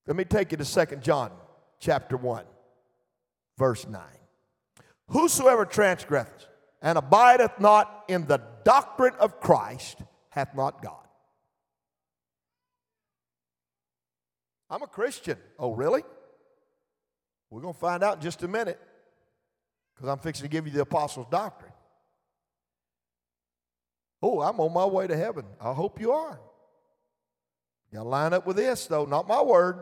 Let 0.07 0.17
me 0.17 0.25
take 0.25 0.53
you 0.53 0.59
to 0.59 0.65
Second 0.65 1.03
John 1.03 1.31
chapter 1.81 2.17
1, 2.17 2.45
verse 3.59 3.87
9. 3.87 4.03
Whosoever 5.09 5.65
transgresseth 5.65 6.47
and 6.83 6.99
abideth 6.99 7.59
not 7.59 8.05
in 8.09 8.27
the 8.27 8.41
doctrine 8.65 9.15
of 9.19 9.41
Christ 9.41 9.99
hath 10.31 10.55
not 10.55 10.83
God. 10.83 11.04
I'm 14.75 14.83
a 14.83 14.89
Christian. 14.89 15.39
Oh, 15.57 15.73
really? 15.73 16.03
We're 17.49 17.61
going 17.61 17.75
to 17.75 17.79
find 17.79 18.03
out 18.03 18.17
in 18.17 18.23
just 18.23 18.43
a 18.43 18.49
minute 18.49 18.81
because 19.95 20.09
I'm 20.09 20.19
fixing 20.19 20.43
to 20.43 20.49
give 20.51 20.67
you 20.67 20.73
the 20.73 20.81
apostles' 20.81 21.29
doctrine. 21.31 21.71
Oh, 24.21 24.41
I'm 24.41 24.59
on 24.59 24.73
my 24.73 24.85
way 24.85 25.07
to 25.07 25.17
heaven. 25.17 25.45
I 25.61 25.73
hope 25.73 26.01
you 26.01 26.11
are. 26.11 26.41
You 27.93 27.99
got 27.99 28.03
to 28.03 28.09
line 28.09 28.33
up 28.33 28.49
with 28.49 28.57
this, 28.57 28.89
though, 28.89 29.05
not 29.05 29.29
my 29.29 29.41
word. 29.41 29.79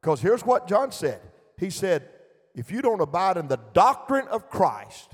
Because 0.00 0.20
here's 0.20 0.44
what 0.44 0.66
John 0.66 0.90
said 0.90 1.20
He 1.56 1.70
said, 1.70 2.08
if 2.56 2.72
you 2.72 2.82
don't 2.82 3.00
abide 3.00 3.36
in 3.36 3.46
the 3.46 3.60
doctrine 3.72 4.26
of 4.26 4.50
Christ, 4.50 5.12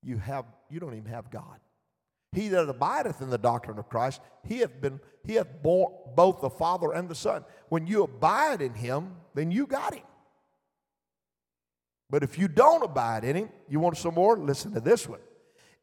you, 0.00 0.18
have, 0.18 0.44
you 0.70 0.78
don't 0.78 0.94
even 0.94 1.10
have 1.10 1.28
God. 1.28 1.58
He 2.36 2.48
that 2.48 2.68
abideth 2.68 3.22
in 3.22 3.30
the 3.30 3.38
doctrine 3.38 3.78
of 3.78 3.88
Christ, 3.88 4.20
he 4.44 4.58
hath 4.58 4.78
been, 4.78 5.00
he 5.24 5.36
hath 5.36 5.62
borne 5.62 5.94
both 6.14 6.42
the 6.42 6.50
Father 6.50 6.92
and 6.92 7.08
the 7.08 7.14
Son. 7.14 7.46
When 7.70 7.86
you 7.86 8.02
abide 8.02 8.60
in 8.60 8.74
him, 8.74 9.16
then 9.34 9.50
you 9.50 9.66
got 9.66 9.94
him. 9.94 10.04
But 12.10 12.22
if 12.22 12.38
you 12.38 12.46
don't 12.46 12.84
abide 12.84 13.24
in 13.24 13.36
him, 13.36 13.48
you 13.70 13.80
want 13.80 13.96
some 13.96 14.16
more? 14.16 14.36
Listen 14.36 14.74
to 14.74 14.80
this 14.80 15.08
one. 15.08 15.20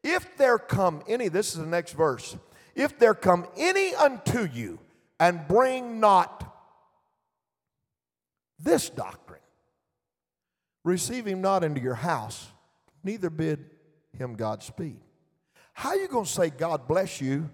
If 0.03 0.37
there 0.37 0.59
come 0.59 1.01
any, 1.07 1.27
this 1.27 1.55
is 1.55 1.59
the 1.59 1.65
next 1.65 1.93
verse. 1.93 2.37
If 2.75 2.99
there 2.99 3.15
come 3.15 3.47
any 3.57 3.95
unto 3.95 4.47
you 4.47 4.77
and 5.19 5.47
bring 5.47 5.99
not 5.99 6.55
this 8.59 8.91
doctrine, 8.91 9.41
receive 10.83 11.25
him 11.25 11.41
not 11.41 11.63
into 11.63 11.81
your 11.81 11.95
house, 11.95 12.47
neither 13.03 13.31
bid 13.31 13.71
him 14.15 14.35
Godspeed. 14.35 14.99
How 15.73 15.89
are 15.89 15.95
you 15.97 16.07
going 16.07 16.25
to 16.25 16.31
say 16.31 16.49
God 16.49 16.87
bless 16.87 17.19
you 17.19 17.49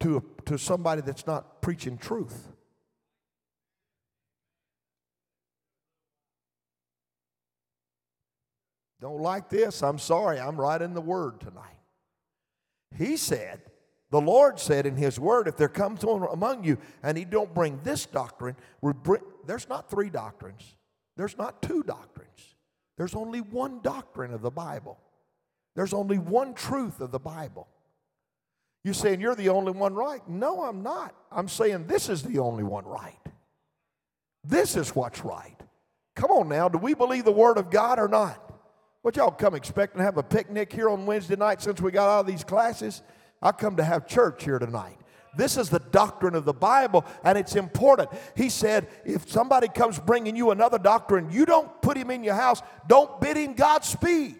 to, 0.00 0.22
to 0.46 0.58
somebody 0.58 1.00
that's 1.00 1.26
not 1.26 1.62
preaching 1.62 1.96
truth? 1.96 2.52
Don't 9.00 9.20
like 9.20 9.48
this? 9.48 9.82
I'm 9.82 9.98
sorry. 9.98 10.40
I'm 10.40 10.60
right 10.60 10.80
in 10.80 10.94
the 10.94 11.00
word 11.00 11.40
tonight. 11.40 11.78
He 12.96 13.16
said, 13.16 13.60
the 14.10 14.20
Lord 14.20 14.58
said 14.58 14.86
in 14.86 14.96
His 14.96 15.18
Word, 15.18 15.48
if 15.48 15.56
there 15.56 15.68
comes 15.68 16.04
one 16.04 16.26
among 16.30 16.64
you 16.64 16.78
and 17.02 17.18
he 17.18 17.24
don't 17.24 17.52
bring 17.52 17.80
this 17.82 18.06
doctrine, 18.06 18.56
there's 19.46 19.68
not 19.68 19.90
three 19.90 20.10
doctrines. 20.10 20.76
There's 21.16 21.36
not 21.36 21.60
two 21.60 21.82
doctrines. 21.82 22.54
There's 22.96 23.14
only 23.14 23.40
one 23.40 23.80
doctrine 23.82 24.32
of 24.32 24.42
the 24.42 24.50
Bible. 24.50 24.98
There's 25.76 25.92
only 25.92 26.18
one 26.18 26.54
truth 26.54 27.00
of 27.00 27.12
the 27.12 27.20
Bible. 27.20 27.68
You're 28.82 28.94
saying 28.94 29.20
you're 29.20 29.34
the 29.34 29.50
only 29.50 29.72
one 29.72 29.94
right. 29.94 30.26
No, 30.26 30.64
I'm 30.64 30.82
not. 30.82 31.14
I'm 31.30 31.48
saying 31.48 31.86
this 31.86 32.08
is 32.08 32.22
the 32.22 32.38
only 32.38 32.64
one 32.64 32.86
right. 32.86 33.18
This 34.42 34.74
is 34.74 34.94
what's 34.94 35.24
right. 35.24 35.56
Come 36.14 36.30
on 36.30 36.48
now, 36.48 36.68
do 36.68 36.78
we 36.78 36.94
believe 36.94 37.24
the 37.24 37.32
Word 37.32 37.58
of 37.58 37.70
God 37.70 37.98
or 37.98 38.08
not? 38.08 38.42
What 39.02 39.16
y'all 39.16 39.30
come 39.30 39.54
expecting 39.54 39.98
to 39.98 40.04
have 40.04 40.16
a 40.16 40.22
picnic 40.22 40.72
here 40.72 40.88
on 40.88 41.04
Wednesday 41.04 41.36
night 41.36 41.60
since 41.60 41.80
we 41.80 41.90
got 41.90 42.08
out 42.08 42.20
of 42.20 42.26
these 42.26 42.42
classes? 42.42 43.02
I 43.42 43.52
come 43.52 43.76
to 43.76 43.84
have 43.84 44.06
church 44.06 44.44
here 44.44 44.58
tonight. 44.58 44.96
This 45.36 45.58
is 45.58 45.68
the 45.68 45.80
doctrine 45.80 46.34
of 46.34 46.46
the 46.46 46.54
Bible, 46.54 47.04
and 47.22 47.36
it's 47.36 47.54
important. 47.54 48.08
He 48.34 48.48
said, 48.48 48.88
if 49.04 49.30
somebody 49.30 49.68
comes 49.68 49.98
bringing 49.98 50.34
you 50.34 50.52
another 50.52 50.78
doctrine, 50.78 51.30
you 51.30 51.44
don't 51.44 51.82
put 51.82 51.98
him 51.98 52.10
in 52.10 52.24
your 52.24 52.34
house, 52.34 52.62
don't 52.86 53.20
bid 53.20 53.36
him 53.36 53.52
Godspeed. 53.52 54.36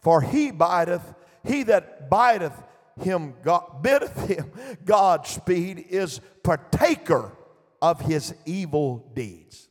For 0.00 0.20
he 0.20 0.52
bideth, 0.52 1.14
he 1.44 1.64
that 1.64 2.10
bideth 2.10 2.64
him, 3.00 3.34
God, 3.42 3.82
biddeth 3.82 4.28
him 4.28 4.50
Godspeed, 4.84 5.86
is 5.88 6.20
partaker 6.42 7.32
of 7.80 8.00
his 8.00 8.34
evil 8.44 9.10
deeds. 9.14 9.68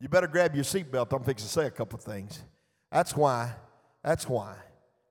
You 0.00 0.08
better 0.08 0.26
grab 0.28 0.54
your 0.54 0.64
seatbelt. 0.64 1.12
I'm 1.12 1.24
fixing 1.24 1.46
to 1.46 1.52
say 1.52 1.66
a 1.66 1.70
couple 1.70 1.98
things. 1.98 2.42
That's 2.92 3.16
why, 3.16 3.54
that's 4.02 4.28
why 4.28 4.54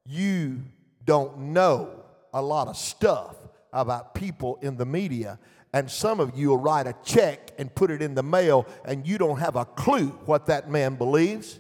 you 0.06 0.64
don't 1.04 1.38
know 1.38 2.04
a 2.34 2.42
lot 2.42 2.68
of 2.68 2.78
stuff 2.78 3.36
about 3.74 4.16
people 4.16 4.58
in 4.62 4.78
the 4.78 4.86
media. 4.86 5.40
And 5.74 5.92
some 5.92 6.20
of 6.20 6.38
you 6.38 6.50
will 6.50 6.58
write 6.58 6.88
a 6.88 6.96
check 7.04 7.52
and 7.58 7.74
put 7.74 7.92
it 7.92 8.02
in 8.02 8.16
the 8.16 8.24
mail, 8.24 8.66
and 8.86 9.06
you 9.06 9.18
don't 9.18 9.40
have 9.40 9.56
a 9.56 9.66
clue 9.66 10.08
what 10.26 10.46
that 10.46 10.70
man 10.70 10.96
believes. 10.96 11.60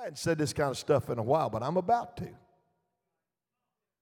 I 0.00 0.04
hadn't 0.04 0.16
said 0.16 0.38
this 0.38 0.54
kind 0.54 0.70
of 0.70 0.78
stuff 0.78 1.10
in 1.10 1.18
a 1.18 1.22
while, 1.22 1.50
but 1.50 1.62
I'm 1.62 1.76
about 1.76 2.16
to. 2.16 2.28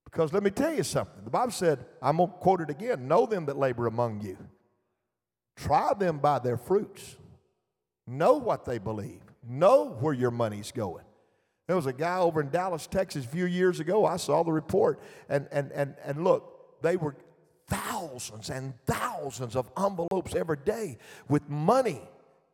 Because 0.04 0.32
let 0.32 0.44
me 0.44 0.50
tell 0.50 0.72
you 0.72 0.84
something. 0.84 1.24
The 1.24 1.30
Bible 1.30 1.50
said, 1.50 1.84
I'm 2.00 2.18
going 2.18 2.30
to 2.30 2.36
quote 2.36 2.60
it 2.60 2.70
again 2.70 3.08
know 3.08 3.26
them 3.26 3.46
that 3.46 3.58
labor 3.58 3.88
among 3.88 4.20
you, 4.20 4.38
try 5.56 5.92
them 5.94 6.18
by 6.18 6.38
their 6.38 6.56
fruits. 6.56 7.16
Know 8.06 8.34
what 8.34 8.64
they 8.64 8.78
believe. 8.78 9.20
Know 9.46 9.96
where 10.00 10.14
your 10.14 10.30
money's 10.30 10.70
going. 10.70 11.04
There 11.66 11.76
was 11.76 11.86
a 11.86 11.92
guy 11.92 12.18
over 12.18 12.40
in 12.40 12.48
Dallas, 12.48 12.86
Texas, 12.86 13.24
a 13.24 13.28
few 13.28 13.44
years 13.44 13.80
ago. 13.80 14.06
I 14.06 14.16
saw 14.16 14.42
the 14.42 14.52
report, 14.52 15.00
and, 15.28 15.48
and, 15.50 15.70
and, 15.72 15.96
and 16.04 16.24
look, 16.24 16.80
they 16.80 16.96
were 16.96 17.16
thousands 17.66 18.48
and 18.48 18.72
thousands 18.86 19.56
of 19.56 19.70
envelopes 19.76 20.34
every 20.34 20.56
day 20.64 20.96
with 21.28 21.50
money 21.50 22.00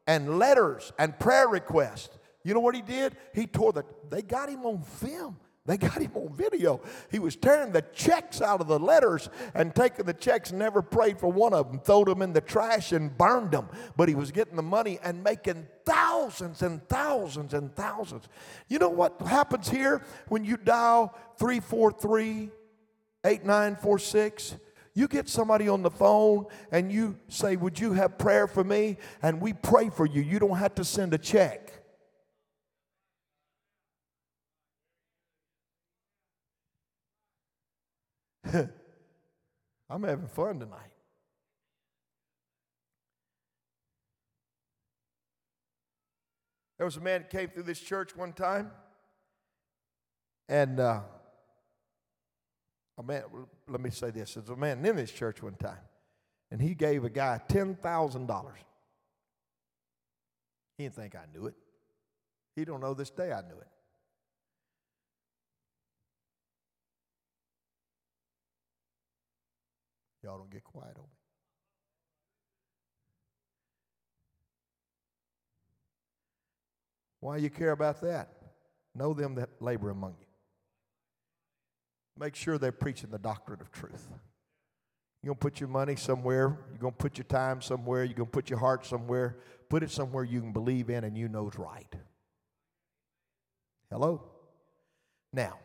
and 0.07 0.38
letters 0.38 0.92
and 0.98 1.16
prayer 1.18 1.46
requests. 1.46 2.18
You 2.44 2.54
know 2.54 2.61
what 2.61 2.74
he 2.74 2.83
did? 2.83 3.16
He 3.35 3.46
tore 3.46 3.72
the, 3.72 3.85
they 4.11 4.22
got 4.22 4.48
him 4.48 4.64
on 4.66 4.83
film. 4.83 5.37
They 5.66 5.78
got 5.78 6.02
him 6.02 6.11
on 6.14 6.35
video. 6.35 6.83
He 7.11 7.18
was 7.18 7.37
tearing 7.37 7.72
the 7.72 7.80
checks 7.94 8.42
out 8.42 8.61
of 8.61 8.68
the 8.68 8.78
letters 8.78 9.30
and 9.54 9.74
taking 9.74 10.04
the 10.04 10.12
checks, 10.12 10.52
never 10.52 10.83
prayed 10.83 11.18
for 11.18 11.33
one 11.33 11.54
of 11.54 11.70
them, 11.70 11.80
throwed 11.80 12.09
them 12.09 12.20
in 12.20 12.35
the 12.35 12.42
trash 12.42 12.92
and 12.92 13.16
burned 13.16 13.52
them. 13.52 13.68
But 13.96 14.11
he 14.11 14.14
was 14.14 14.30
getting 14.30 14.57
the 14.57 14.62
money 14.62 14.98
and 15.02 15.24
making 15.24 15.66
thousands 15.87 16.61
and 16.61 16.87
thousands 16.90 17.54
and 17.54 17.74
thousands. 17.74 18.28
You 18.68 18.78
know 18.78 18.90
what 18.90 19.18
happens 19.22 19.70
here 19.70 20.02
when 20.28 20.44
you 20.44 20.59
dial 20.59 21.14
343 21.38 22.50
8946? 23.24 24.57
You 24.92 25.09
get 25.09 25.30
somebody 25.30 25.68
on 25.68 25.83
the 25.83 25.90
phone 25.90 26.44
and 26.72 26.92
you 26.92 27.16
say, 27.28 27.57
Would 27.57 27.80
you 27.80 27.94
have 27.94 28.18
prayer 28.18 28.46
for 28.46 28.62
me? 28.62 28.98
And 29.22 29.40
we 29.40 29.54
pray 29.54 29.88
for 29.88 30.04
you. 30.04 30.20
You 30.20 30.38
don't 30.38 30.59
have 30.59 30.74
to 30.74 30.85
send 30.85 31.14
a 31.14 31.18
check. 31.18 31.84
I'm 39.90 40.02
having 40.02 40.26
fun 40.28 40.61
tonight. 40.61 40.90
There 46.78 46.85
was 46.85 46.96
a 46.96 47.00
man 47.00 47.22
that 47.22 47.30
came 47.30 47.48
through 47.48 47.62
this 47.62 47.80
church 47.80 48.16
one 48.16 48.33
time, 48.33 48.70
and 50.48 50.80
uh, 50.80 51.00
a 52.98 53.02
man, 53.02 53.22
let 53.68 53.80
me 53.80 53.90
say 53.90 54.11
this, 54.11 54.35
there's 54.35 54.48
a 54.48 54.57
man 54.57 54.85
in 54.85 54.96
this 54.96 55.12
church 55.12 55.42
one 55.42 55.54
time, 55.54 55.78
and 56.50 56.61
he 56.61 56.74
gave 56.74 57.04
a 57.04 57.11
guy 57.11 57.40
$10,000. 57.48 58.44
He 60.76 60.85
didn't 60.85 60.94
think 60.96 61.14
I 61.14 61.24
knew 61.33 61.46
it. 61.46 61.54
He 62.57 62.64
don't 62.64 62.80
know 62.80 62.94
this 62.94 63.11
day 63.11 63.33
I 63.33 63.42
knew 63.42 63.59
it. 63.61 63.68
Y'all 70.24 70.38
don't 70.38 70.50
get 70.50 70.64
quiet 70.64 70.96
on 70.96 71.02
me. 71.02 71.18
Why 77.20 77.37
you 77.37 77.50
care 77.50 77.72
about 77.72 78.00
that? 78.00 78.30
Know 78.94 79.12
them 79.12 79.34
that 79.34 79.50
labor 79.60 79.90
among 79.90 80.14
you. 80.18 80.26
Make 82.18 82.34
sure 82.34 82.56
they're 82.56 82.72
preaching 82.72 83.10
the 83.10 83.18
doctrine 83.18 83.60
of 83.60 83.70
truth. 83.70 84.08
You're 85.22 85.34
going 85.34 85.38
to 85.38 85.40
put 85.40 85.60
your 85.60 85.68
money 85.68 85.96
somewhere. 85.96 86.56
You're 86.70 86.78
going 86.78 86.94
to 86.94 86.98
put 86.98 87.18
your 87.18 87.24
time 87.24 87.60
somewhere. 87.60 88.04
You're 88.04 88.14
going 88.14 88.28
to 88.28 88.32
put 88.32 88.48
your 88.48 88.58
heart 88.58 88.87
somewhere. 88.87 89.37
Put 89.68 89.82
it 89.82 89.90
somewhere 89.90 90.24
you 90.24 90.40
can 90.40 90.52
believe 90.52 90.88
in 90.88 91.04
and 91.04 91.18
you 91.18 91.28
know 91.28 91.48
it's 91.48 91.58
right. 91.58 91.94
Hello? 93.90 94.22
Now, 95.34 95.58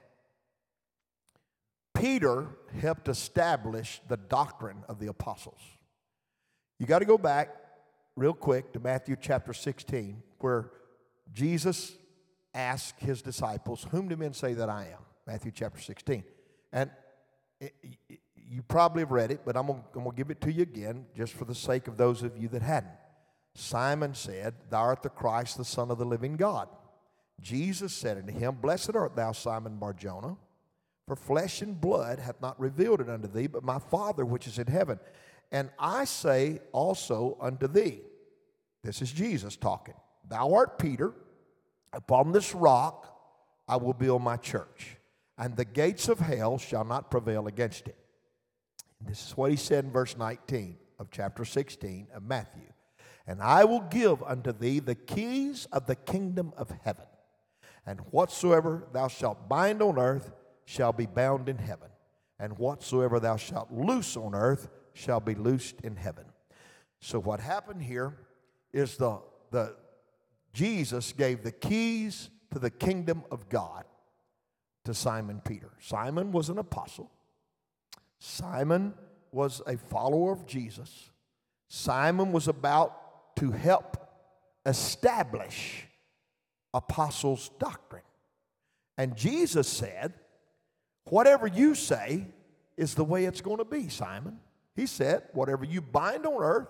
Peter 1.99 2.47
helped 2.79 3.09
establish 3.09 4.01
the 4.07 4.17
doctrine 4.17 4.83
of 4.87 4.99
the 4.99 5.07
apostles. 5.07 5.59
You 6.79 6.85
got 6.85 6.99
to 6.99 7.05
go 7.05 7.17
back 7.17 7.49
real 8.15 8.33
quick 8.33 8.71
to 8.73 8.79
Matthew 8.79 9.17
chapter 9.19 9.53
16, 9.53 10.23
where 10.39 10.71
Jesus 11.33 11.97
asked 12.53 12.99
his 12.99 13.21
disciples, 13.21 13.85
Whom 13.91 14.07
do 14.07 14.15
men 14.15 14.33
say 14.33 14.53
that 14.53 14.69
I 14.69 14.83
am? 14.93 14.99
Matthew 15.27 15.51
chapter 15.53 15.81
16. 15.81 16.23
And 16.71 16.89
it, 17.59 17.75
it, 17.81 18.19
you 18.35 18.61
probably 18.61 19.01
have 19.01 19.11
read 19.11 19.31
it, 19.31 19.41
but 19.45 19.57
I'm 19.57 19.67
going 19.67 20.09
to 20.09 20.15
give 20.15 20.31
it 20.31 20.41
to 20.41 20.51
you 20.51 20.63
again 20.63 21.05
just 21.15 21.33
for 21.33 21.45
the 21.45 21.55
sake 21.55 21.87
of 21.87 21.97
those 21.97 22.23
of 22.23 22.37
you 22.37 22.47
that 22.49 22.61
hadn't. 22.61 22.93
Simon 23.55 24.13
said, 24.13 24.53
Thou 24.69 24.79
art 24.79 25.03
the 25.03 25.09
Christ, 25.09 25.57
the 25.57 25.65
Son 25.65 25.91
of 25.91 25.97
the 25.97 26.05
living 26.05 26.37
God. 26.37 26.69
Jesus 27.41 27.93
said 27.93 28.17
unto 28.17 28.31
him, 28.31 28.55
Blessed 28.55 28.95
art 28.95 29.15
thou, 29.15 29.33
Simon 29.33 29.77
Barjona. 29.77 30.37
For 31.09 31.15
flesh 31.15 31.63
and 31.63 31.81
blood 31.81 32.19
hath 32.19 32.39
not 32.39 32.59
revealed 32.59 33.01
it 33.01 33.09
unto 33.09 33.27
thee, 33.27 33.47
but 33.47 33.63
my 33.63 33.79
Father 33.79 34.23
which 34.23 34.45
is 34.45 34.59
in 34.59 34.67
heaven. 34.67 34.99
And 35.51 35.71
I 35.79 36.05
say 36.05 36.59
also 36.71 37.35
unto 37.41 37.67
thee, 37.67 38.01
this 38.83 39.01
is 39.01 39.11
Jesus 39.11 39.55
talking, 39.55 39.95
Thou 40.27 40.53
art 40.53 40.77
Peter, 40.77 41.13
upon 41.91 42.31
this 42.31 42.53
rock 42.53 43.19
I 43.67 43.77
will 43.77 43.95
build 43.95 44.21
my 44.21 44.37
church, 44.37 44.97
and 45.35 45.57
the 45.57 45.65
gates 45.65 46.09
of 46.09 46.19
hell 46.19 46.59
shall 46.59 46.85
not 46.85 47.09
prevail 47.09 47.47
against 47.47 47.87
it. 47.87 47.97
This 49.01 49.29
is 49.29 49.35
what 49.35 49.49
he 49.49 49.57
said 49.57 49.85
in 49.85 49.91
verse 49.91 50.15
19 50.15 50.77
of 50.99 51.09
chapter 51.09 51.43
16 51.43 52.09
of 52.13 52.21
Matthew. 52.21 52.71
And 53.25 53.41
I 53.41 53.63
will 53.63 53.81
give 53.81 54.21
unto 54.21 54.51
thee 54.51 54.77
the 54.77 54.93
keys 54.93 55.67
of 55.71 55.87
the 55.87 55.95
kingdom 55.95 56.53
of 56.55 56.71
heaven. 56.83 57.05
And 57.87 57.99
whatsoever 58.11 58.87
thou 58.93 59.07
shalt 59.07 59.49
bind 59.49 59.81
on 59.81 59.97
earth 59.97 60.33
shall 60.69 60.93
be 60.93 61.07
bound 61.07 61.49
in 61.49 61.57
heaven, 61.57 61.89
and 62.37 62.55
whatsoever 62.59 63.19
thou 63.19 63.35
shalt 63.35 63.71
loose 63.71 64.15
on 64.15 64.35
earth 64.35 64.69
shall 64.93 65.19
be 65.19 65.33
loosed 65.33 65.81
in 65.81 65.95
heaven. 65.95 66.25
So 66.99 67.19
what 67.19 67.39
happened 67.39 67.81
here 67.81 68.15
is 68.71 68.95
the, 68.95 69.19
the 69.49 69.75
Jesus 70.53 71.11
gave 71.11 71.41
the 71.41 71.51
keys 71.51 72.29
to 72.51 72.59
the 72.59 72.69
kingdom 72.69 73.23
of 73.31 73.49
God 73.49 73.83
to 74.85 74.93
Simon 74.93 75.41
Peter. 75.43 75.71
Simon 75.79 76.31
was 76.31 76.49
an 76.49 76.59
apostle. 76.59 77.09
Simon 78.19 78.93
was 79.31 79.63
a 79.65 79.75
follower 79.75 80.31
of 80.31 80.45
Jesus. 80.45 81.09
Simon 81.67 82.31
was 82.31 82.47
about 82.47 83.35
to 83.37 83.49
help 83.49 83.97
establish 84.67 85.87
apostles' 86.75 87.49
doctrine. 87.57 88.03
And 88.99 89.15
Jesus 89.15 89.67
said, 89.67 90.13
Whatever 91.09 91.47
you 91.47 91.75
say 91.75 92.27
is 92.77 92.95
the 92.95 93.03
way 93.03 93.25
it's 93.25 93.41
going 93.41 93.57
to 93.57 93.65
be, 93.65 93.89
Simon. 93.89 94.39
He 94.75 94.85
said, 94.85 95.23
Whatever 95.33 95.65
you 95.65 95.81
bind 95.81 96.25
on 96.25 96.41
earth, 96.41 96.69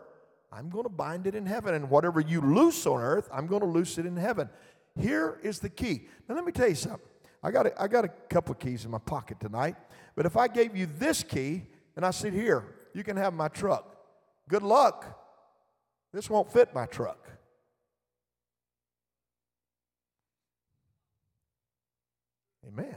I'm 0.51 0.69
going 0.69 0.85
to 0.85 0.89
bind 0.89 1.27
it 1.27 1.35
in 1.35 1.45
heaven. 1.45 1.75
And 1.75 1.89
whatever 1.89 2.19
you 2.19 2.41
loose 2.41 2.85
on 2.85 3.01
earth, 3.01 3.29
I'm 3.31 3.47
going 3.47 3.61
to 3.61 3.67
loose 3.67 3.97
it 3.97 4.05
in 4.05 4.15
heaven. 4.15 4.49
Here 4.99 5.39
is 5.43 5.59
the 5.59 5.69
key. 5.69 6.07
Now, 6.27 6.35
let 6.35 6.45
me 6.45 6.51
tell 6.51 6.69
you 6.69 6.75
something. 6.75 7.01
I 7.43 7.51
got, 7.51 7.67
a, 7.67 7.81
I 7.81 7.87
got 7.87 8.05
a 8.05 8.09
couple 8.29 8.53
of 8.53 8.59
keys 8.59 8.83
in 8.85 8.91
my 8.91 8.97
pocket 8.97 9.39
tonight. 9.39 9.75
But 10.15 10.25
if 10.25 10.35
I 10.35 10.47
gave 10.47 10.75
you 10.75 10.87
this 10.97 11.21
key 11.21 11.63
and 11.95 12.05
I 12.05 12.11
said, 12.11 12.33
Here, 12.33 12.63
you 12.93 13.03
can 13.03 13.17
have 13.17 13.33
my 13.33 13.49
truck, 13.49 13.95
good 14.47 14.63
luck. 14.63 15.17
This 16.11 16.29
won't 16.29 16.51
fit 16.51 16.73
my 16.73 16.85
truck. 16.87 17.29
Amen. 22.67 22.95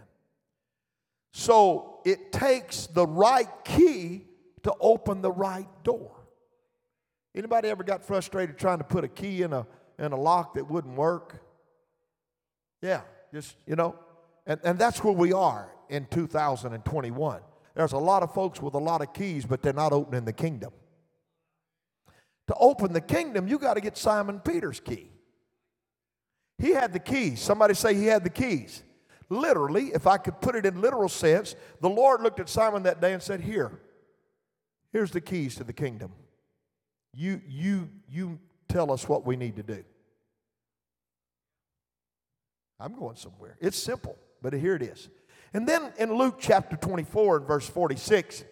So 1.42 1.98
it 2.04 2.30
takes 2.30 2.86
the 2.86 3.04
right 3.04 3.48
key 3.64 4.26
to 4.62 4.72
open 4.80 5.22
the 5.22 5.32
right 5.32 5.66
door. 5.82 6.12
Anybody 7.34 7.68
ever 7.68 7.82
got 7.82 8.04
frustrated 8.04 8.56
trying 8.56 8.78
to 8.78 8.84
put 8.84 9.02
a 9.02 9.08
key 9.08 9.42
in 9.42 9.52
a 9.52 9.66
in 9.98 10.12
a 10.12 10.16
lock 10.16 10.54
that 10.54 10.70
wouldn't 10.70 10.96
work? 10.96 11.42
Yeah, 12.80 13.00
just 13.34 13.56
you 13.66 13.74
know, 13.74 13.96
and, 14.46 14.60
and 14.62 14.78
that's 14.78 15.02
where 15.02 15.12
we 15.12 15.32
are 15.32 15.68
in 15.88 16.06
2021. 16.12 17.40
There's 17.74 17.92
a 17.92 17.98
lot 17.98 18.22
of 18.22 18.32
folks 18.32 18.62
with 18.62 18.74
a 18.74 18.78
lot 18.78 19.00
of 19.00 19.12
keys, 19.12 19.44
but 19.44 19.62
they're 19.62 19.72
not 19.72 19.92
opening 19.92 20.24
the 20.24 20.32
kingdom. 20.32 20.72
To 22.46 22.54
open 22.54 22.92
the 22.92 23.00
kingdom, 23.00 23.48
you 23.48 23.58
got 23.58 23.74
to 23.74 23.80
get 23.80 23.96
Simon 23.96 24.38
Peter's 24.38 24.78
key. 24.78 25.10
He 26.58 26.70
had 26.70 26.92
the 26.92 27.00
keys. 27.00 27.40
Somebody 27.40 27.74
say 27.74 27.96
he 27.96 28.06
had 28.06 28.22
the 28.22 28.30
keys 28.30 28.84
literally, 29.32 29.92
if 29.94 30.06
I 30.06 30.18
could 30.18 30.40
put 30.40 30.54
it 30.54 30.66
in 30.66 30.80
literal 30.80 31.08
sense, 31.08 31.56
the 31.80 31.88
Lord 31.88 32.22
looked 32.22 32.40
at 32.40 32.48
Simon 32.48 32.82
that 32.84 33.00
day 33.00 33.12
and 33.12 33.22
said, 33.22 33.40
Here, 33.40 33.80
here's 34.92 35.10
the 35.10 35.20
keys 35.20 35.56
to 35.56 35.64
the 35.64 35.72
kingdom. 35.72 36.12
You, 37.14 37.40
you, 37.48 37.88
you 38.08 38.38
tell 38.68 38.90
us 38.90 39.08
what 39.08 39.26
we 39.26 39.36
need 39.36 39.56
to 39.56 39.62
do. 39.62 39.84
I'm 42.78 42.94
going 42.94 43.16
somewhere. 43.16 43.56
It's 43.60 43.76
simple, 43.76 44.16
but 44.40 44.52
here 44.52 44.74
it 44.74 44.82
is. 44.82 45.08
And 45.54 45.68
then 45.68 45.92
in 45.98 46.12
Luke 46.12 46.36
chapter 46.40 46.76
24 46.76 47.38
and 47.38 47.46
verse 47.46 47.68
46, 47.68 48.44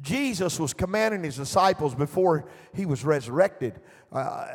Jesus 0.00 0.60
was 0.60 0.72
commanding 0.72 1.24
his 1.24 1.36
disciples 1.36 1.94
before 1.94 2.48
he 2.72 2.86
was 2.86 3.04
resurrected, 3.04 3.80
uh, 4.12 4.46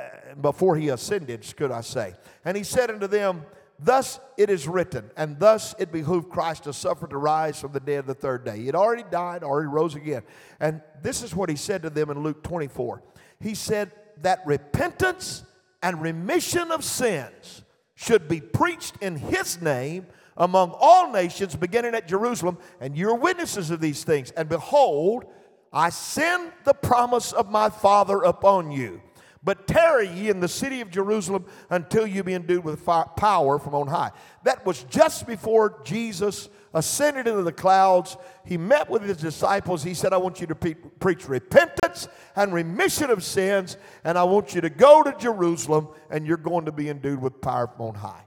before 0.42 0.78
he 0.78 0.90
ascended, 0.90 1.46
could 1.58 1.72
I 1.72 1.82
say. 1.82 2.14
And 2.46 2.56
he 2.56 2.64
said 2.64 2.90
unto 2.90 3.08
them, 3.08 3.46
Thus 3.80 4.20
it 4.38 4.50
is 4.50 4.68
written, 4.68 5.10
and 5.18 5.40
thus 5.40 5.76
it 5.80 5.92
behooved 5.92 6.30
Christ 6.30 6.64
to 6.66 6.74
suffer 6.74 7.08
to 7.08 7.18
rise 7.18 7.60
from 7.60 7.74
the 7.74 7.80
dead 7.80 8.06
the 8.06 8.14
third 8.14 8.46
day. 8.46 8.58
He 8.58 8.66
had 8.68 8.76
already 8.76 9.04
died, 9.10 9.44
already 9.44 9.68
rose 9.68 9.96
again. 9.96 10.24
And 10.60 10.82
this 11.02 11.22
is 11.22 11.36
what 11.36 11.50
he 11.50 11.56
said 11.56 11.84
to 11.84 11.90
them 11.90 12.10
in 12.10 12.22
Luke 12.22 12.44
24. 12.44 13.02
He 13.40 13.56
said 13.56 13.92
that 14.22 14.40
repentance 14.46 15.44
and 15.82 16.02
remission 16.02 16.72
of 16.72 16.84
sins 16.84 17.64
should 17.96 18.28
be 18.28 18.40
preached 18.40 18.96
in 19.02 19.18
his 19.18 19.62
name 19.62 20.08
among 20.38 20.76
all 20.80 21.12
nations, 21.12 21.56
beginning 21.56 21.94
at 21.94 22.08
Jerusalem, 22.08 22.58
and 22.80 22.96
you're 22.98 23.16
witnesses 23.16 23.70
of 23.70 23.80
these 23.80 24.04
things. 24.04 24.32
And 24.32 24.50
behold, 24.50 25.26
I 25.72 25.90
send 25.90 26.52
the 26.64 26.74
promise 26.74 27.32
of 27.34 27.50
my 27.50 27.70
Father 27.70 28.22
upon 28.22 28.72
you. 28.72 29.02
But 29.44 29.68
tarry 29.68 30.08
ye 30.08 30.30
in 30.30 30.40
the 30.40 30.48
city 30.48 30.80
of 30.80 30.90
Jerusalem 30.90 31.46
until 31.70 32.08
you 32.08 32.24
be 32.24 32.34
endued 32.34 32.64
with 32.64 32.86
power 32.86 33.60
from 33.60 33.76
on 33.76 33.88
high. 33.88 34.12
That 34.44 34.66
was 34.66 34.84
just 34.84 35.28
before 35.28 35.82
Jesus 35.84 36.48
ascended 36.74 37.28
into 37.28 37.44
the 37.44 37.52
clouds. 37.52 38.16
He 38.46 38.58
met 38.58 38.90
with 38.90 39.02
his 39.04 39.18
disciples. 39.18 39.84
He 39.84 39.94
said, 39.94 40.14
I 40.14 40.18
want 40.18 40.40
you 40.40 40.48
to 40.48 40.56
pre- 40.56 40.76
preach 40.76 41.28
repentance 41.28 42.08
and 42.38 42.54
remission 42.54 43.10
of 43.10 43.22
sins, 43.22 43.76
and 44.06 44.18
I 44.18 44.24
want 44.24 44.56
you 44.56 44.62
to 44.62 44.70
go 44.70 45.04
to 45.04 45.14
Jerusalem, 45.18 45.90
and 46.10 46.26
you're 46.26 46.38
going 46.38 46.66
to 46.66 46.72
be 46.72 46.88
endued 46.88 47.22
with 47.22 47.42
power 47.42 47.68
from 47.68 47.88
on 47.88 47.96
high. 47.96 48.24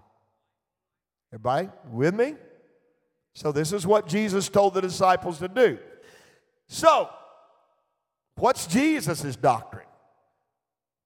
Everybody 1.33 1.71
with 1.91 2.15
me? 2.15 2.35
So, 3.35 3.53
this 3.53 3.73
is 3.73 3.87
what 3.87 4.07
Jesus 4.07 4.49
told 4.49 4.75
the 4.75 4.81
disciples 4.81 5.39
to 5.39 5.49
do. 5.49 5.79
So, 6.69 7.11
what's 8.37 8.67
Jesus' 8.67 9.37
doctrine? 9.37 9.86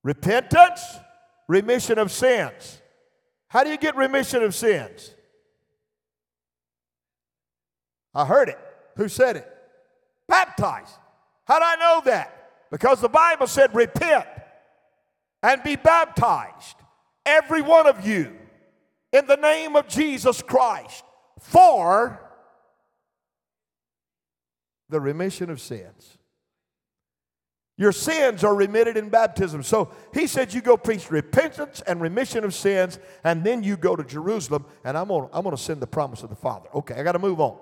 Repentance, 0.02 0.82
remission 1.48 1.98
of 1.98 2.10
sins. 2.10 2.80
How 3.48 3.64
do 3.64 3.70
you 3.70 3.76
get 3.76 3.96
remission 3.96 4.42
of 4.42 4.54
sins? 4.54 5.14
I 8.14 8.24
heard 8.24 8.48
it. 8.48 8.58
Who 8.96 9.08
said 9.08 9.36
it? 9.36 9.48
Baptized. 10.28 10.94
How 11.44 11.58
do 11.58 11.64
I 11.64 11.76
know 11.76 12.02
that? 12.04 12.50
Because 12.70 13.00
the 13.00 13.08
Bible 13.08 13.46
said, 13.46 13.74
repent 13.74 14.26
and 15.42 15.62
be 15.62 15.76
baptized, 15.76 16.76
every 17.26 17.62
one 17.62 17.86
of 17.86 18.06
you, 18.06 18.36
in 19.12 19.26
the 19.26 19.36
name 19.36 19.74
of 19.74 19.88
Jesus 19.88 20.42
Christ, 20.42 21.02
for 21.40 22.20
the 24.88 25.00
remission 25.00 25.50
of 25.50 25.60
sins. 25.60 26.18
Your 27.80 27.92
sins 27.92 28.44
are 28.44 28.54
remitted 28.54 28.98
in 28.98 29.08
baptism. 29.08 29.62
So 29.62 29.90
he 30.12 30.26
said, 30.26 30.52
You 30.52 30.60
go 30.60 30.76
preach 30.76 31.10
repentance 31.10 31.82
and 31.86 31.98
remission 31.98 32.44
of 32.44 32.52
sins, 32.52 32.98
and 33.24 33.42
then 33.42 33.62
you 33.62 33.78
go 33.78 33.96
to 33.96 34.04
Jerusalem, 34.04 34.66
and 34.84 34.98
I'm 34.98 35.08
going 35.08 35.30
I'm 35.32 35.44
to 35.44 35.56
send 35.56 35.80
the 35.80 35.86
promise 35.86 36.22
of 36.22 36.28
the 36.28 36.36
Father. 36.36 36.68
Okay, 36.74 36.94
I 36.96 37.02
got 37.02 37.12
to 37.12 37.18
move 37.18 37.40
on. 37.40 37.58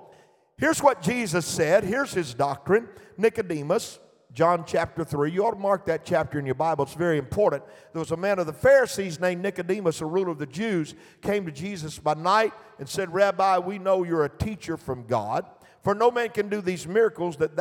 Here's 0.57 0.83
what 0.83 1.03
Jesus 1.03 1.47
said. 1.47 1.85
Here's 1.85 2.13
his 2.13 2.35
doctrine. 2.35 2.89
Nicodemus, 3.17 4.01
John 4.33 4.65
chapter 4.67 5.05
3. 5.05 5.31
You 5.31 5.47
ought 5.47 5.53
to 5.53 5.57
mark 5.57 5.87
that 5.87 6.05
chapter 6.05 6.41
in 6.41 6.47
your 6.47 6.57
Bible. 6.57 6.85
It's 6.85 6.95
very 6.95 7.19
important. 7.19 7.63
There 7.93 8.01
was 8.01 8.11
a 8.11 8.17
man 8.17 8.41
of 8.41 8.47
the 8.47 8.53
Pharisees 8.53 9.21
named 9.21 9.41
Nicodemus, 9.41 10.01
a 10.01 10.07
ruler 10.07 10.31
of 10.31 10.39
the 10.39 10.47
Jews, 10.47 10.97
came 11.23 11.47
to 11.47 11.53
Jesus 11.53 11.97
by 11.97 12.15
night 12.15 12.53
and 12.81 12.89
said, 12.89 13.15
Rabbi, 13.15 13.59
we 13.59 13.79
know 13.79 14.03
you're 14.03 14.25
a 14.25 14.29
teacher 14.29 14.77
from 14.77 15.07
God, 15.07 15.47
for 15.85 15.95
no 15.95 16.11
man 16.11 16.31
can 16.31 16.49
do 16.49 16.61
these 16.61 16.89
miracles 16.89 17.37
that 17.37 17.55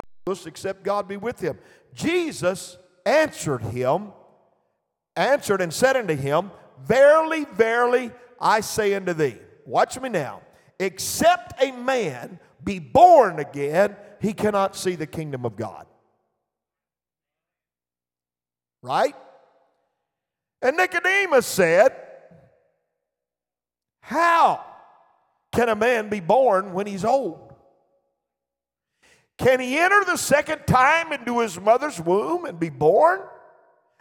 except 0.46 0.84
God 0.84 1.08
be 1.08 1.18
with 1.18 1.40
him. 1.40 1.58
Jesus 1.94 2.78
answered 3.06 3.62
him, 3.62 4.10
answered 5.16 5.62
and 5.62 5.74
said 5.74 5.96
unto 5.96 6.16
him, 6.16 6.52
Verily, 6.86 7.46
verily, 7.54 8.12
I 8.40 8.60
say 8.62 8.94
unto 8.94 9.14
thee, 9.14 9.38
watch 9.66 10.00
me 10.00 10.10
now, 10.10 10.42
except 10.80 11.62
a 11.62 11.72
man 11.72 12.40
be 12.64 12.80
born 12.80 13.40
again, 13.40 13.96
he 14.20 14.34
cannot 14.34 14.76
see 14.76 14.96
the 14.96 15.08
kingdom 15.08 15.46
of 15.46 15.56
God. 15.56 15.88
Right? 18.82 19.16
And 20.62 20.78
Nicodemus 20.78 21.46
said, 21.46 21.96
How 24.02 24.64
can 25.52 25.70
a 25.70 25.76
man 25.76 26.10
be 26.10 26.20
born 26.20 26.74
when 26.74 26.88
he's 26.88 27.06
old? 27.06 27.47
Can 29.38 29.60
he 29.60 29.78
enter 29.78 30.04
the 30.06 30.18
second 30.18 30.66
time 30.66 31.12
into 31.14 31.40
his 31.40 31.60
mother's 31.60 32.00
womb 32.00 32.46
and 32.46 32.60
be 32.60 32.70
born? 32.70 33.22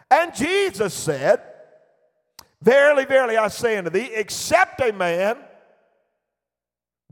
And 0.09 0.33
Jesus 0.35 0.93
said, 0.93 1.41
Verily, 2.61 3.05
verily, 3.05 3.37
I 3.37 3.49
say 3.49 3.77
unto 3.77 3.91
thee, 3.91 4.09
except 4.13 4.81
a 4.81 4.91
man 4.91 5.37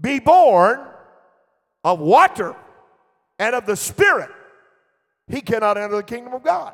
be 0.01 0.19
born 0.19 0.79
of 1.83 1.99
water 1.99 2.55
and 3.37 3.53
of 3.53 3.65
the 3.65 3.75
Spirit, 3.75 4.31
he 5.27 5.41
cannot 5.41 5.77
enter 5.77 5.95
the 5.95 6.03
kingdom 6.03 6.33
of 6.33 6.43
God. 6.43 6.73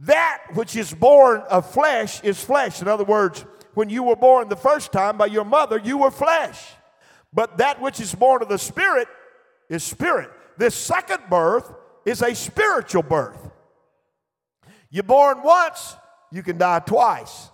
That 0.00 0.42
which 0.54 0.76
is 0.76 0.94
born 0.94 1.42
of 1.50 1.70
flesh 1.70 2.22
is 2.22 2.42
flesh. 2.42 2.80
In 2.80 2.88
other 2.88 3.04
words, 3.04 3.44
when 3.74 3.90
you 3.90 4.04
were 4.04 4.16
born 4.16 4.48
the 4.48 4.56
first 4.56 4.92
time 4.92 5.18
by 5.18 5.26
your 5.26 5.44
mother, 5.44 5.78
you 5.78 5.98
were 5.98 6.10
flesh. 6.10 6.64
But 7.32 7.58
that 7.58 7.80
which 7.80 8.00
is 8.00 8.14
born 8.14 8.40
of 8.42 8.48
the 8.48 8.58
Spirit 8.58 9.08
is 9.68 9.84
spirit. 9.84 10.30
This 10.56 10.74
second 10.74 11.22
birth 11.30 11.72
is 12.04 12.22
a 12.22 12.34
spiritual 12.34 13.02
birth. 13.02 13.50
You're 14.90 15.02
born 15.02 15.42
once, 15.42 15.96
you 16.32 16.42
can 16.42 16.58
die 16.58 16.80
twice 16.80 17.50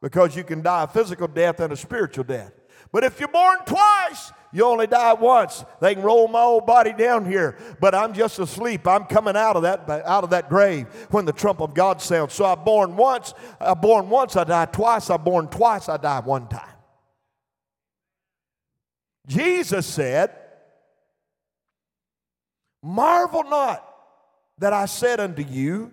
because 0.00 0.34
you 0.34 0.44
can 0.44 0.62
die 0.62 0.84
a 0.84 0.86
physical 0.86 1.28
death 1.28 1.60
and 1.60 1.72
a 1.72 1.76
spiritual 1.76 2.24
death. 2.24 2.52
But 2.90 3.04
if 3.04 3.20
you're 3.20 3.28
born 3.28 3.58
twice, 3.66 4.32
you 4.52 4.64
only 4.64 4.86
die 4.86 5.12
once. 5.12 5.64
They 5.80 5.94
can 5.94 6.02
roll 6.02 6.26
my 6.26 6.40
old 6.40 6.66
body 6.66 6.94
down 6.94 7.26
here, 7.26 7.58
but 7.80 7.94
I'm 7.94 8.14
just 8.14 8.38
asleep. 8.38 8.86
I'm 8.88 9.04
coming 9.04 9.36
out 9.36 9.56
of 9.56 9.62
that 9.62 9.88
out 9.90 10.24
of 10.24 10.30
that 10.30 10.48
grave 10.48 10.86
when 11.10 11.26
the 11.26 11.32
trump 11.32 11.60
of 11.60 11.74
God 11.74 12.00
sounds. 12.00 12.32
So 12.32 12.46
I'm 12.46 12.64
born 12.64 12.96
once. 12.96 13.34
I'm 13.60 13.78
born 13.78 14.08
once. 14.08 14.36
I 14.36 14.44
die 14.44 14.64
twice. 14.66 15.10
I'm 15.10 15.22
born 15.22 15.48
twice. 15.48 15.88
I 15.88 15.98
die 15.98 16.20
one 16.20 16.48
time. 16.48 16.62
Jesus 19.26 19.84
said, 19.86 20.34
"Marvel 22.82 23.44
not 23.44 23.84
that 24.58 24.72
I 24.72 24.86
said 24.86 25.20
unto 25.20 25.42
you, 25.42 25.92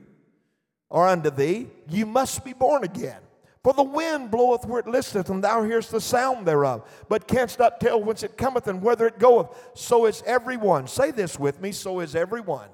or 0.90 1.08
unto 1.08 1.30
thee, 1.30 1.68
you 1.90 2.06
must 2.06 2.44
be 2.44 2.54
born 2.54 2.84
again." 2.84 3.22
For 3.66 3.74
the 3.74 3.82
wind 3.82 4.30
bloweth 4.30 4.64
where 4.66 4.80
it 4.80 4.86
listeth, 4.86 5.32
and 5.32 5.44
thou 5.44 5.64
hearest 5.64 5.90
the 5.90 6.00
sound 6.00 6.46
thereof, 6.46 6.88
but 7.10 7.28
canst 7.28 7.58
not 7.58 7.80
tell 7.80 8.00
whence 8.00 8.22
it 8.22 8.38
cometh 8.38 8.68
and 8.68 8.80
whither 8.80 9.08
it 9.08 9.18
goeth. 9.18 9.48
So 9.74 10.06
is 10.06 10.22
everyone. 10.28 10.86
Say 10.86 11.10
this 11.10 11.40
with 11.40 11.60
me 11.60 11.72
so 11.72 12.00
is 12.00 12.16
everyone. 12.16 12.70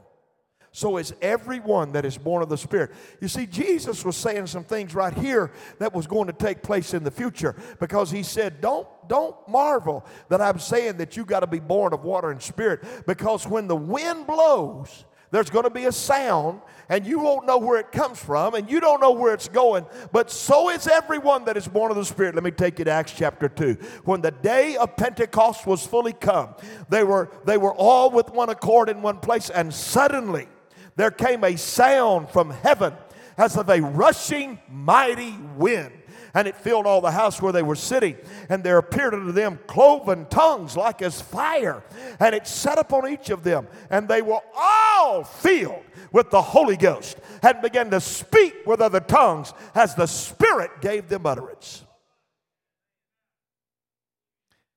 So 0.74 0.98
is 0.98 1.14
everyone 1.22 1.94
that 1.94 2.04
is 2.04 2.18
born 2.18 2.44
of 2.44 2.50
the 2.50 2.58
Spirit. 2.58 2.92
You 3.22 3.30
see, 3.30 3.46
Jesus 3.46 4.04
was 4.04 4.18
saying 4.18 4.48
some 4.48 4.66
things 4.66 4.94
right 4.94 5.14
here 5.14 5.52
that 5.80 5.94
was 5.94 6.08
going 6.08 6.28
to 6.28 6.34
take 6.34 6.62
place 6.62 6.94
in 6.94 7.06
the 7.06 7.12
future 7.12 7.56
because 7.80 8.12
he 8.12 8.22
said, 8.22 8.60
Don't, 8.60 8.86
don't 9.12 9.36
marvel 9.46 10.06
that 10.30 10.40
I'm 10.40 10.58
saying 10.58 10.96
that 11.00 11.18
you 11.18 11.26
got 11.26 11.42
to 11.42 11.48
be 11.48 11.60
born 11.60 11.92
of 11.92 12.06
water 12.06 12.32
and 12.32 12.42
spirit 12.42 12.82
because 13.06 13.46
when 13.46 13.68
the 13.68 13.76
wind 13.76 14.26
blows, 14.26 15.04
there's 15.32 15.50
going 15.50 15.66
to 15.66 15.70
be 15.70 15.84
a 15.84 15.92
sound, 15.92 16.62
and 16.88 17.06
you 17.06 17.20
won't 17.20 17.46
know 17.46 17.58
where 17.58 17.78
it 17.78 17.92
comes 17.92 18.24
from, 18.24 18.54
and 18.54 18.72
you 18.72 18.80
don't 18.80 19.02
know 19.02 19.12
where 19.12 19.34
it's 19.34 19.50
going, 19.50 19.86
but 20.14 20.32
so 20.32 20.70
is 20.70 20.88
everyone 20.88 21.44
that 21.44 21.58
is 21.58 21.68
born 21.68 21.92
of 21.92 21.98
the 21.98 22.06
Spirit. 22.06 22.36
Let 22.36 22.46
me 22.46 22.52
take 22.52 22.80
you 22.80 22.86
to 22.86 22.92
Acts 22.92 23.12
chapter 23.12 23.50
2. 23.50 23.74
When 24.06 24.22
the 24.22 24.32
day 24.32 24.78
of 24.78 24.96
Pentecost 24.96 25.68
was 25.68 25.86
fully 25.86 26.14
come, 26.14 26.56
they 26.88 27.04
were, 27.04 27.30
they 27.44 27.58
were 27.58 27.74
all 27.74 28.12
with 28.12 28.30
one 28.30 28.50
accord 28.50 28.88
in 28.88 29.02
one 29.02 29.20
place, 29.20 29.50
and 29.50 29.74
suddenly 29.74 30.48
there 30.96 31.12
came 31.12 31.44
a 31.44 31.58
sound 31.58 32.30
from 32.30 32.50
heaven 32.50 32.94
as 33.38 33.58
of 33.58 33.70
a 33.70 33.82
rushing 33.82 34.58
mighty 34.70 35.36
wind 35.58 35.92
and 36.34 36.48
it 36.48 36.56
filled 36.56 36.86
all 36.86 37.02
the 37.02 37.12
house 37.12 37.42
where 37.42 37.52
they 37.52 37.64
were 37.64 37.76
sitting. 37.76 38.18
And 38.50 38.64
there 38.64 38.78
appeared 38.78 39.14
unto 39.14 39.32
them 39.32 39.60
cloven 39.68 40.26
tongues 40.30 40.78
like 40.78 41.02
as 41.02 41.22
fire, 41.22 41.84
and 42.20 42.34
it 42.36 42.48
set 42.48 42.78
upon 42.78 43.10
each 43.10 43.30
of 43.30 43.44
them. 43.44 43.68
And 43.90 44.08
they 44.08 44.22
were 44.22 44.42
all 44.56 45.24
filled 45.24 45.84
with 46.12 46.30
the 46.30 46.42
Holy 46.42 46.78
Ghost 46.78 47.18
and 47.42 47.62
began 47.62 47.90
to 47.92 48.02
speak 48.02 48.56
with 48.66 48.82
other 48.82 49.00
tongues 49.00 49.54
as 49.74 49.96
the 49.96 50.08
Spirit 50.08 50.82
gave 50.82 51.10
them 51.10 51.26
utterance. 51.26 51.84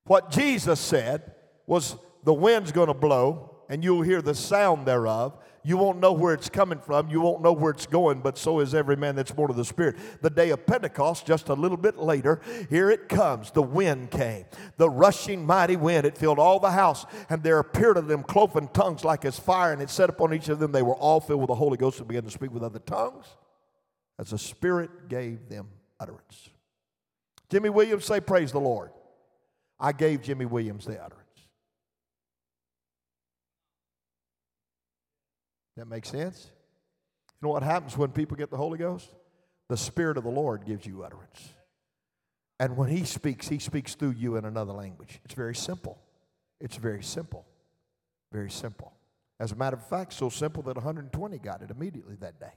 What 0.07 0.31
Jesus 0.31 0.81
said 0.81 1.33
was 1.67 1.97
the 2.25 2.35
wind's 2.35 2.73
going 2.73 2.89
to 2.89 2.95
blow, 2.95 3.57
and 3.69 3.83
you'll 3.83 4.03
hear 4.03 4.21
the 4.21 4.35
sound 4.35 4.87
thereof, 4.87 5.39
you 5.65 5.79
won't 5.79 5.99
know 5.99 6.13
where 6.13 6.35
it's 6.35 6.51
coming 6.51 6.79
from. 6.79 7.09
You 7.09 7.23
won't 7.23 7.43
know 7.43 7.53
where 7.53 7.73
it's 7.73 7.87
going, 7.87 8.21
but 8.21 8.37
so 8.37 8.61
is 8.61 8.75
every 8.75 8.97
man 8.97 9.17
that's 9.17 9.33
born 9.33 9.51
of 9.51 9.57
the 9.57 9.65
Spirit. 9.65 9.97
The 10.21 10.31
day 10.31 10.51
of 10.51 10.67
Pentecost, 10.67 11.27
just 11.27 11.49
a 11.49 11.55
little 11.55 11.79
bit 11.79 11.99
later, 11.99 12.41
here 12.69 12.91
it 12.91 13.09
comes. 13.09 13.51
The 13.51 13.63
wind 13.63 14.11
came, 14.11 14.45
the 14.77 14.91
rushing 14.91 15.47
mighty 15.47 15.77
wind. 15.77 16.05
It 16.05 16.19
filled 16.19 16.39
all 16.39 16.61
the 16.61 16.71
house, 16.71 17.07
and 17.31 17.43
there 17.43 17.59
appeared 17.59 17.97
to 17.97 18.03
them 18.03 18.23
cloven 18.23 18.69
tongues 18.75 19.05
like 19.05 19.25
as 19.25 19.39
fire, 19.39 19.73
and 19.73 19.81
it 19.81 19.89
set 19.89 20.11
upon 20.11 20.35
each 20.35 20.49
of 20.49 20.59
them. 20.59 20.71
They 20.71 20.83
were 20.83 20.97
all 20.97 21.21
filled 21.21 21.41
with 21.41 21.49
the 21.49 21.55
Holy 21.55 21.79
Ghost 21.79 21.99
and 21.99 22.07
began 22.07 22.25
to 22.25 22.31
speak 22.31 22.53
with 22.53 22.63
other 22.63 22.81
tongues 22.81 23.25
as 24.19 24.31
the 24.31 24.39
Spirit 24.39 25.09
gave 25.09 25.49
them 25.49 25.69
utterance. 25.99 26.51
Jimmy 27.51 27.71
Williams 27.71 28.05
say, 28.05 28.21
Praise 28.21 28.53
the 28.53 28.61
Lord. 28.61 28.91
I 29.79 29.93
gave 29.93 30.23
Jimmy 30.23 30.45
Williams 30.45 30.85
the 30.85 31.03
utterance. 31.03 31.24
That 35.77 35.87
makes 35.87 36.11
sense? 36.11 36.51
You 37.41 37.49
know 37.49 37.53
what 37.53 37.63
happens 37.63 37.97
when 37.97 38.11
people 38.13 38.37
get 38.37 38.51
the 38.51 38.57
Holy 38.57 38.79
Ghost? 38.79 39.11
the 39.69 39.77
Spirit 39.77 40.17
of 40.17 40.25
the 40.25 40.31
Lord 40.31 40.67
gives 40.67 40.87
you 40.87 41.03
utterance. 41.03 41.55
And 42.61 42.77
when 42.77 42.89
He 42.91 43.05
speaks, 43.05 43.49
He 43.49 43.59
speaks 43.59 43.95
through 43.95 44.13
you 44.13 44.37
in 44.37 44.45
another 44.45 44.73
language. 44.73 45.21
It's 45.25 45.35
very 45.35 45.55
simple. 45.55 45.99
It's 46.61 46.77
very 46.77 47.03
simple. 47.03 47.47
Very 48.33 48.51
simple. 48.51 48.93
As 49.41 49.53
a 49.53 49.57
matter 49.57 49.77
of 49.77 49.87
fact, 49.87 50.13
so 50.13 50.29
simple 50.29 50.63
that 50.65 50.77
120 50.77 51.39
got 51.39 51.63
it 51.63 51.71
immediately 51.71 52.15
that 52.17 52.39
day. 52.39 52.53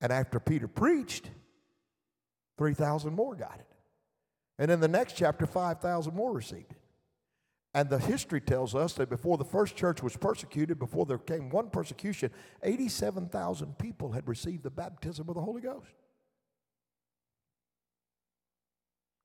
And 0.00 0.12
after 0.12 0.40
Peter 0.40 0.68
preached, 0.68 1.30
3,000 2.58 3.14
more 3.14 3.34
got 3.34 3.56
it. 3.58 3.66
And 4.58 4.70
in 4.70 4.80
the 4.80 4.88
next 4.88 5.14
chapter, 5.14 5.46
5,000 5.46 6.14
more 6.14 6.32
received 6.32 6.70
it. 6.70 6.81
And 7.74 7.88
the 7.88 7.98
history 7.98 8.40
tells 8.40 8.74
us 8.74 8.92
that 8.94 9.08
before 9.08 9.38
the 9.38 9.44
first 9.44 9.76
church 9.76 10.02
was 10.02 10.16
persecuted, 10.16 10.78
before 10.78 11.06
there 11.06 11.18
came 11.18 11.48
one 11.48 11.70
persecution, 11.70 12.30
87,000 12.62 13.78
people 13.78 14.12
had 14.12 14.28
received 14.28 14.62
the 14.62 14.70
baptism 14.70 15.28
of 15.28 15.34
the 15.34 15.40
Holy 15.40 15.62
Ghost. 15.62 15.88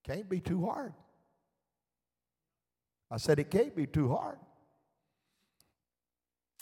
Can't 0.05 0.29
be 0.29 0.39
too 0.39 0.65
hard. 0.65 0.93
I 3.11 3.17
said 3.17 3.39
it 3.39 3.51
can't 3.51 3.75
be 3.75 3.85
too 3.85 4.09
hard. 4.09 4.37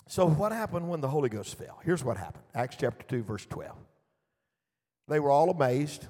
So, 0.07 0.27
what 0.27 0.51
happened 0.51 0.89
when 0.89 1.01
the 1.01 1.07
Holy 1.07 1.29
Ghost 1.29 1.55
fell? 1.55 1.79
Here's 1.83 2.03
what 2.03 2.17
happened 2.17 2.43
Acts 2.53 2.75
chapter 2.79 3.05
2, 3.07 3.23
verse 3.23 3.45
12. 3.45 3.75
They 5.07 5.19
were 5.19 5.31
all 5.31 5.51
amazed. 5.51 6.07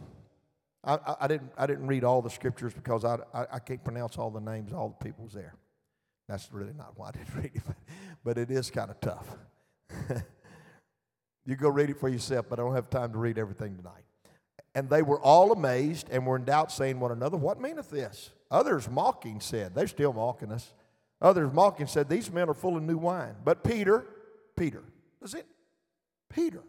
I, 0.83 0.95
I, 0.95 1.15
I 1.21 1.27
didn't, 1.27 1.51
I 1.57 1.67
didn't 1.67 1.87
read 1.87 2.05
all 2.05 2.21
the 2.21 2.29
scriptures 2.29 2.73
because 2.73 3.03
I, 3.03 3.17
I, 3.33 3.45
I 3.53 3.59
can't 3.59 3.83
pronounce 3.83 4.17
all 4.17 4.29
the 4.29 4.39
names, 4.39 4.71
all 4.71 4.95
the 4.97 5.03
people's 5.03 5.33
there. 5.33 5.55
That's 6.27 6.51
really 6.51 6.73
not 6.73 6.93
why 6.95 7.09
I 7.09 7.11
didn't 7.11 7.35
read 7.35 7.51
it, 7.53 7.61
but 8.23 8.37
it 8.37 8.49
is 8.49 8.71
kind 8.71 8.89
of 8.89 8.99
tough. 8.99 9.27
you 11.45 11.55
go 11.55 11.69
read 11.69 11.89
it 11.89 11.99
for 11.99 12.09
yourself, 12.09 12.47
but 12.49 12.59
I 12.59 12.63
don't 12.63 12.73
have 12.73 12.89
time 12.89 13.11
to 13.11 13.17
read 13.17 13.37
everything 13.37 13.77
tonight. 13.77 14.03
And 14.73 14.89
they 14.89 15.01
were 15.01 15.19
all 15.21 15.51
amazed 15.51 16.09
and 16.11 16.25
were 16.25 16.35
in 16.35 16.43
doubt, 16.43 16.71
saying 16.71 16.99
one 16.99 17.11
another, 17.11 17.37
What 17.37 17.61
meaneth 17.61 17.89
this? 17.89 18.31
Others 18.51 18.89
mocking 18.89 19.39
said, 19.39 19.73
They're 19.73 19.87
still 19.87 20.13
mocking 20.13 20.51
us. 20.51 20.73
Others 21.21 21.53
mocking 21.53 21.87
said, 21.87 22.09
These 22.09 22.31
men 22.31 22.49
are 22.49 22.53
full 22.53 22.75
of 22.75 22.83
new 22.83 22.97
wine. 22.97 23.35
But 23.43 23.63
Peter, 23.63 24.05
Peter, 24.57 24.83
is 25.21 25.33
it? 25.33 25.45
Peter. 26.29 26.63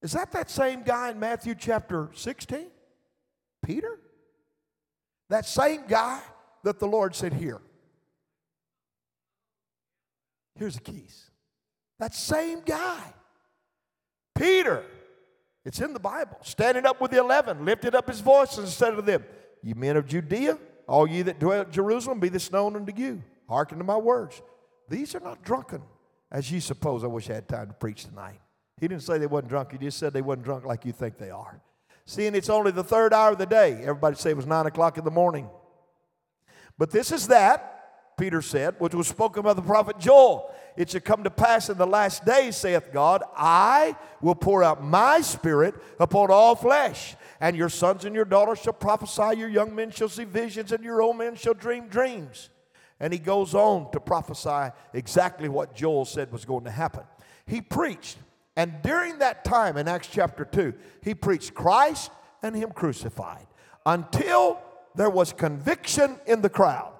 Is 0.00 0.12
that 0.12 0.32
that 0.32 0.48
same 0.50 0.82
guy 0.82 1.10
in 1.10 1.18
Matthew 1.18 1.54
chapter 1.54 2.10
16? 2.14 2.66
Peter? 3.64 3.98
That 5.28 5.44
same 5.44 5.82
guy 5.88 6.20
that 6.62 6.78
the 6.78 6.86
Lord 6.86 7.14
said, 7.14 7.34
Here, 7.34 7.60
Here's 10.56 10.74
the 10.74 10.80
keys. 10.80 11.30
That 11.98 12.14
same 12.14 12.60
guy, 12.60 13.14
Peter, 14.36 14.84
it's 15.64 15.80
in 15.80 15.92
the 15.92 16.00
Bible, 16.00 16.38
standing 16.42 16.86
up 16.86 17.00
with 17.00 17.10
the 17.10 17.18
eleven, 17.18 17.64
lifted 17.64 17.94
up 17.94 18.08
his 18.08 18.20
voice 18.20 18.58
and 18.58 18.68
said 18.68 18.92
to 18.92 19.02
them, 19.02 19.24
You 19.62 19.74
men 19.74 19.96
of 19.96 20.06
Judea, 20.06 20.58
all 20.86 21.06
ye 21.06 21.22
that 21.22 21.38
dwell 21.38 21.62
at 21.62 21.70
Jerusalem, 21.70 22.20
be 22.20 22.28
this 22.28 22.52
known 22.52 22.76
unto 22.76 22.92
you. 22.94 23.22
Hearken 23.48 23.78
to 23.78 23.84
my 23.84 23.96
words. 23.96 24.42
These 24.88 25.14
are 25.14 25.20
not 25.20 25.42
drunken, 25.42 25.82
as 26.30 26.50
ye 26.50 26.60
suppose. 26.60 27.02
I 27.02 27.08
wish 27.08 27.30
I 27.30 27.34
had 27.34 27.48
time 27.48 27.68
to 27.68 27.72
preach 27.72 28.04
tonight. 28.04 28.40
He 28.80 28.88
didn't 28.88 29.02
say 29.02 29.18
they 29.18 29.26
wasn't 29.26 29.48
drunk, 29.48 29.72
he 29.72 29.78
just 29.78 29.98
said 29.98 30.12
they 30.12 30.22
wasn't 30.22 30.44
drunk 30.44 30.64
like 30.64 30.84
you 30.84 30.92
think 30.92 31.18
they 31.18 31.30
are. 31.30 31.60
Seeing 32.04 32.34
it's 32.34 32.50
only 32.50 32.70
the 32.70 32.84
third 32.84 33.12
hour 33.12 33.32
of 33.32 33.38
the 33.38 33.46
day. 33.46 33.80
Everybody 33.80 34.16
say 34.16 34.30
it 34.30 34.36
was 34.36 34.46
nine 34.46 34.66
o'clock 34.66 34.96
in 34.98 35.04
the 35.04 35.10
morning. 35.10 35.48
But 36.78 36.90
this 36.90 37.10
is 37.10 37.28
that 37.28 37.75
Peter 38.16 38.40
said, 38.40 38.74
which 38.78 38.94
was 38.94 39.06
spoken 39.06 39.42
by 39.42 39.52
the 39.52 39.62
prophet 39.62 39.98
Joel. 39.98 40.50
It 40.76 40.90
shall 40.90 41.00
come 41.00 41.24
to 41.24 41.30
pass 41.30 41.68
in 41.68 41.76
the 41.76 41.86
last 41.86 42.24
days, 42.24 42.56
saith 42.56 42.90
God, 42.92 43.22
I 43.36 43.96
will 44.20 44.34
pour 44.34 44.62
out 44.62 44.82
my 44.82 45.20
spirit 45.20 45.74
upon 46.00 46.30
all 46.30 46.54
flesh. 46.54 47.14
And 47.40 47.56
your 47.56 47.68
sons 47.68 48.04
and 48.04 48.14
your 48.14 48.24
daughters 48.24 48.60
shall 48.60 48.72
prophesy, 48.72 49.38
your 49.38 49.48
young 49.48 49.74
men 49.74 49.90
shall 49.90 50.08
see 50.08 50.24
visions, 50.24 50.72
and 50.72 50.82
your 50.82 51.02
old 51.02 51.18
men 51.18 51.34
shall 51.34 51.54
dream 51.54 51.88
dreams. 51.88 52.48
And 53.00 53.12
he 53.12 53.18
goes 53.18 53.54
on 53.54 53.90
to 53.92 54.00
prophesy 54.00 54.72
exactly 54.94 55.48
what 55.50 55.74
Joel 55.74 56.06
said 56.06 56.32
was 56.32 56.46
going 56.46 56.64
to 56.64 56.70
happen. 56.70 57.02
He 57.46 57.60
preached, 57.60 58.16
and 58.56 58.74
during 58.82 59.18
that 59.18 59.44
time 59.44 59.76
in 59.76 59.88
Acts 59.88 60.08
chapter 60.10 60.46
2, 60.46 60.72
he 61.02 61.14
preached 61.14 61.52
Christ 61.52 62.10
and 62.42 62.56
Him 62.56 62.70
crucified 62.72 63.46
until 63.84 64.60
there 64.94 65.10
was 65.10 65.32
conviction 65.32 66.18
in 66.26 66.40
the 66.40 66.48
crowd. 66.48 66.95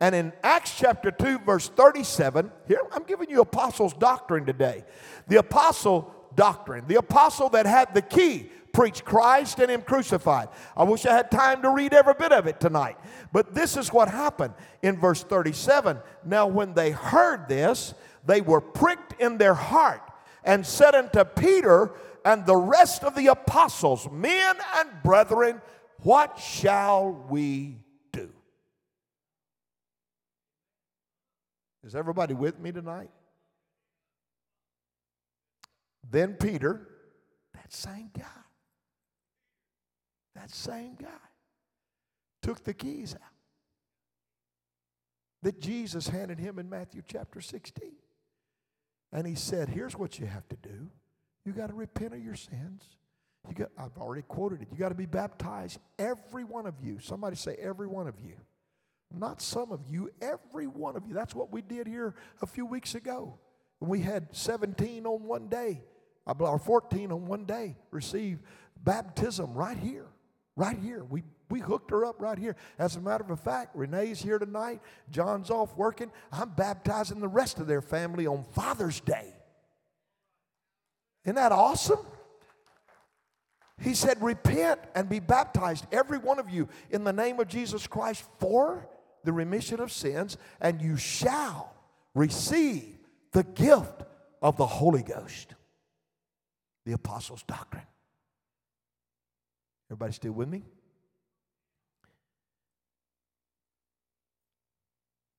And 0.00 0.14
in 0.14 0.32
Acts 0.42 0.74
chapter 0.78 1.10
2, 1.10 1.40
verse 1.40 1.68
37, 1.68 2.50
here 2.66 2.80
I'm 2.92 3.02
giving 3.02 3.28
you 3.28 3.42
apostles' 3.42 3.92
doctrine 3.92 4.46
today. 4.46 4.84
The 5.28 5.36
apostle 5.36 6.14
doctrine, 6.34 6.84
the 6.86 6.96
apostle 6.96 7.50
that 7.50 7.66
had 7.66 7.94
the 7.94 8.02
key, 8.02 8.50
preached 8.72 9.04
Christ 9.04 9.58
and 9.58 9.70
Him 9.70 9.82
crucified. 9.82 10.48
I 10.76 10.84
wish 10.84 11.04
I 11.04 11.14
had 11.14 11.30
time 11.30 11.60
to 11.62 11.70
read 11.70 11.92
every 11.92 12.14
bit 12.14 12.32
of 12.32 12.46
it 12.46 12.60
tonight. 12.60 12.96
But 13.32 13.54
this 13.54 13.76
is 13.76 13.92
what 13.92 14.08
happened 14.08 14.54
in 14.80 14.96
verse 14.96 15.22
37. 15.22 15.98
Now, 16.24 16.46
when 16.46 16.72
they 16.72 16.92
heard 16.92 17.48
this, 17.48 17.94
they 18.24 18.40
were 18.40 18.60
pricked 18.60 19.20
in 19.20 19.38
their 19.38 19.54
heart 19.54 20.02
and 20.44 20.64
said 20.66 20.94
unto 20.94 21.24
Peter 21.24 21.92
and 22.24 22.46
the 22.46 22.56
rest 22.56 23.04
of 23.04 23.14
the 23.14 23.26
apostles, 23.28 24.08
Men 24.10 24.56
and 24.78 24.88
brethren, 25.02 25.60
what 26.02 26.38
shall 26.38 27.26
we 27.28 27.78
Is 31.90 31.96
everybody 31.96 32.34
with 32.34 32.60
me 32.60 32.70
tonight? 32.70 33.10
Then 36.08 36.34
Peter, 36.34 36.86
that 37.54 37.72
same 37.72 38.12
guy, 38.16 38.22
that 40.36 40.52
same 40.52 40.94
guy, 40.94 41.08
took 42.42 42.62
the 42.62 42.74
keys 42.74 43.16
out 43.16 43.32
that 45.42 45.60
Jesus 45.60 46.06
handed 46.06 46.38
him 46.38 46.60
in 46.60 46.70
Matthew 46.70 47.02
chapter 47.04 47.40
16. 47.40 47.90
And 49.12 49.26
he 49.26 49.34
said, 49.34 49.68
Here's 49.68 49.98
what 49.98 50.20
you 50.20 50.26
have 50.26 50.48
to 50.50 50.56
do. 50.62 50.86
You 51.44 51.50
got 51.50 51.70
to 51.70 51.74
repent 51.74 52.14
of 52.14 52.22
your 52.24 52.36
sins. 52.36 52.84
You 53.48 53.54
got, 53.56 53.70
I've 53.76 53.98
already 53.98 54.22
quoted 54.22 54.62
it. 54.62 54.68
You 54.70 54.78
got 54.78 54.90
to 54.90 54.94
be 54.94 55.06
baptized, 55.06 55.80
every 55.98 56.44
one 56.44 56.66
of 56.66 56.74
you. 56.80 57.00
Somebody 57.00 57.34
say, 57.34 57.56
every 57.60 57.88
one 57.88 58.06
of 58.06 58.20
you. 58.20 58.34
Not 59.16 59.42
some 59.42 59.72
of 59.72 59.80
you, 59.88 60.10
every 60.20 60.66
one 60.66 60.96
of 60.96 61.06
you. 61.06 61.14
That's 61.14 61.34
what 61.34 61.52
we 61.52 61.62
did 61.62 61.86
here 61.86 62.14
a 62.42 62.46
few 62.46 62.64
weeks 62.64 62.94
ago. 62.94 63.38
We 63.80 64.00
had 64.00 64.28
17 64.32 65.06
on 65.06 65.24
one 65.24 65.48
day, 65.48 65.82
uh, 66.26 66.34
or 66.38 66.58
14 66.58 67.10
on 67.10 67.26
one 67.26 67.44
day, 67.44 67.76
receive 67.90 68.40
baptism 68.84 69.54
right 69.54 69.76
here. 69.76 70.06
Right 70.56 70.78
here. 70.78 71.04
We, 71.04 71.22
we 71.48 71.60
hooked 71.60 71.90
her 71.90 72.04
up 72.04 72.20
right 72.20 72.38
here. 72.38 72.54
As 72.78 72.96
a 72.96 73.00
matter 73.00 73.24
of 73.32 73.40
fact, 73.40 73.74
Renee's 73.74 74.20
here 74.20 74.38
tonight. 74.38 74.80
John's 75.10 75.50
off 75.50 75.74
working. 75.76 76.12
I'm 76.30 76.50
baptizing 76.50 77.20
the 77.20 77.28
rest 77.28 77.58
of 77.58 77.66
their 77.66 77.80
family 77.80 78.26
on 78.26 78.44
Father's 78.52 79.00
Day. 79.00 79.34
Isn't 81.24 81.36
that 81.36 81.52
awesome? 81.52 82.06
He 83.80 83.94
said, 83.94 84.22
Repent 84.22 84.80
and 84.94 85.08
be 85.08 85.20
baptized, 85.20 85.86
every 85.90 86.18
one 86.18 86.38
of 86.38 86.50
you, 86.50 86.68
in 86.90 87.04
the 87.04 87.12
name 87.12 87.40
of 87.40 87.48
Jesus 87.48 87.86
Christ 87.86 88.24
for 88.38 88.88
the 89.24 89.32
remission 89.32 89.80
of 89.80 89.92
sins, 89.92 90.36
and 90.60 90.80
you 90.80 90.96
shall 90.96 91.72
receive 92.14 92.98
the 93.32 93.44
gift 93.44 94.02
of 94.42 94.56
the 94.56 94.66
Holy 94.66 95.02
Ghost. 95.02 95.54
The 96.86 96.92
apostles' 96.92 97.42
doctrine. 97.42 97.86
Everybody 99.90 100.12
still 100.12 100.32
with 100.32 100.48
me? 100.48 100.62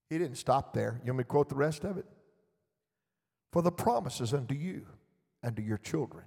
He 0.10 0.18
didn't 0.18 0.38
stop 0.38 0.74
there. 0.74 1.00
You 1.06 1.12
want 1.12 1.20
me 1.20 1.24
to 1.24 1.28
quote 1.28 1.50
the 1.50 1.56
rest 1.56 1.86
of 1.86 1.98
it? 1.98 2.06
For 3.54 3.62
the 3.62 3.72
promises 3.72 4.34
unto 4.34 4.54
you 4.54 4.86
and 5.42 5.56
to 5.56 5.62
your 5.62 5.78
children, 5.78 6.26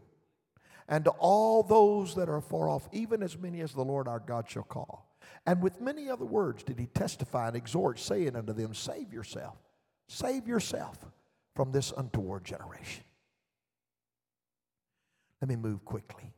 and 0.88 1.04
to 1.04 1.10
all 1.12 1.62
those 1.62 2.14
that 2.16 2.28
are 2.28 2.40
far 2.40 2.68
off, 2.68 2.88
even 2.92 3.22
as 3.22 3.38
many 3.38 3.60
as 3.60 3.72
the 3.72 3.84
Lord 3.84 4.08
our 4.08 4.20
God 4.20 4.48
shall 4.48 4.62
call. 4.62 5.13
And 5.46 5.62
with 5.62 5.80
many 5.80 6.08
other 6.08 6.24
words 6.24 6.62
did 6.62 6.78
he 6.78 6.86
testify 6.86 7.48
and 7.48 7.56
exhort, 7.56 7.98
saying 7.98 8.36
unto 8.36 8.52
them, 8.52 8.74
Save 8.74 9.12
yourself, 9.12 9.56
save 10.08 10.48
yourself 10.48 10.98
from 11.54 11.72
this 11.72 11.92
untoward 11.96 12.44
generation. 12.44 13.04
Let 15.40 15.48
me 15.48 15.56
move 15.56 15.84
quickly. 15.84 16.32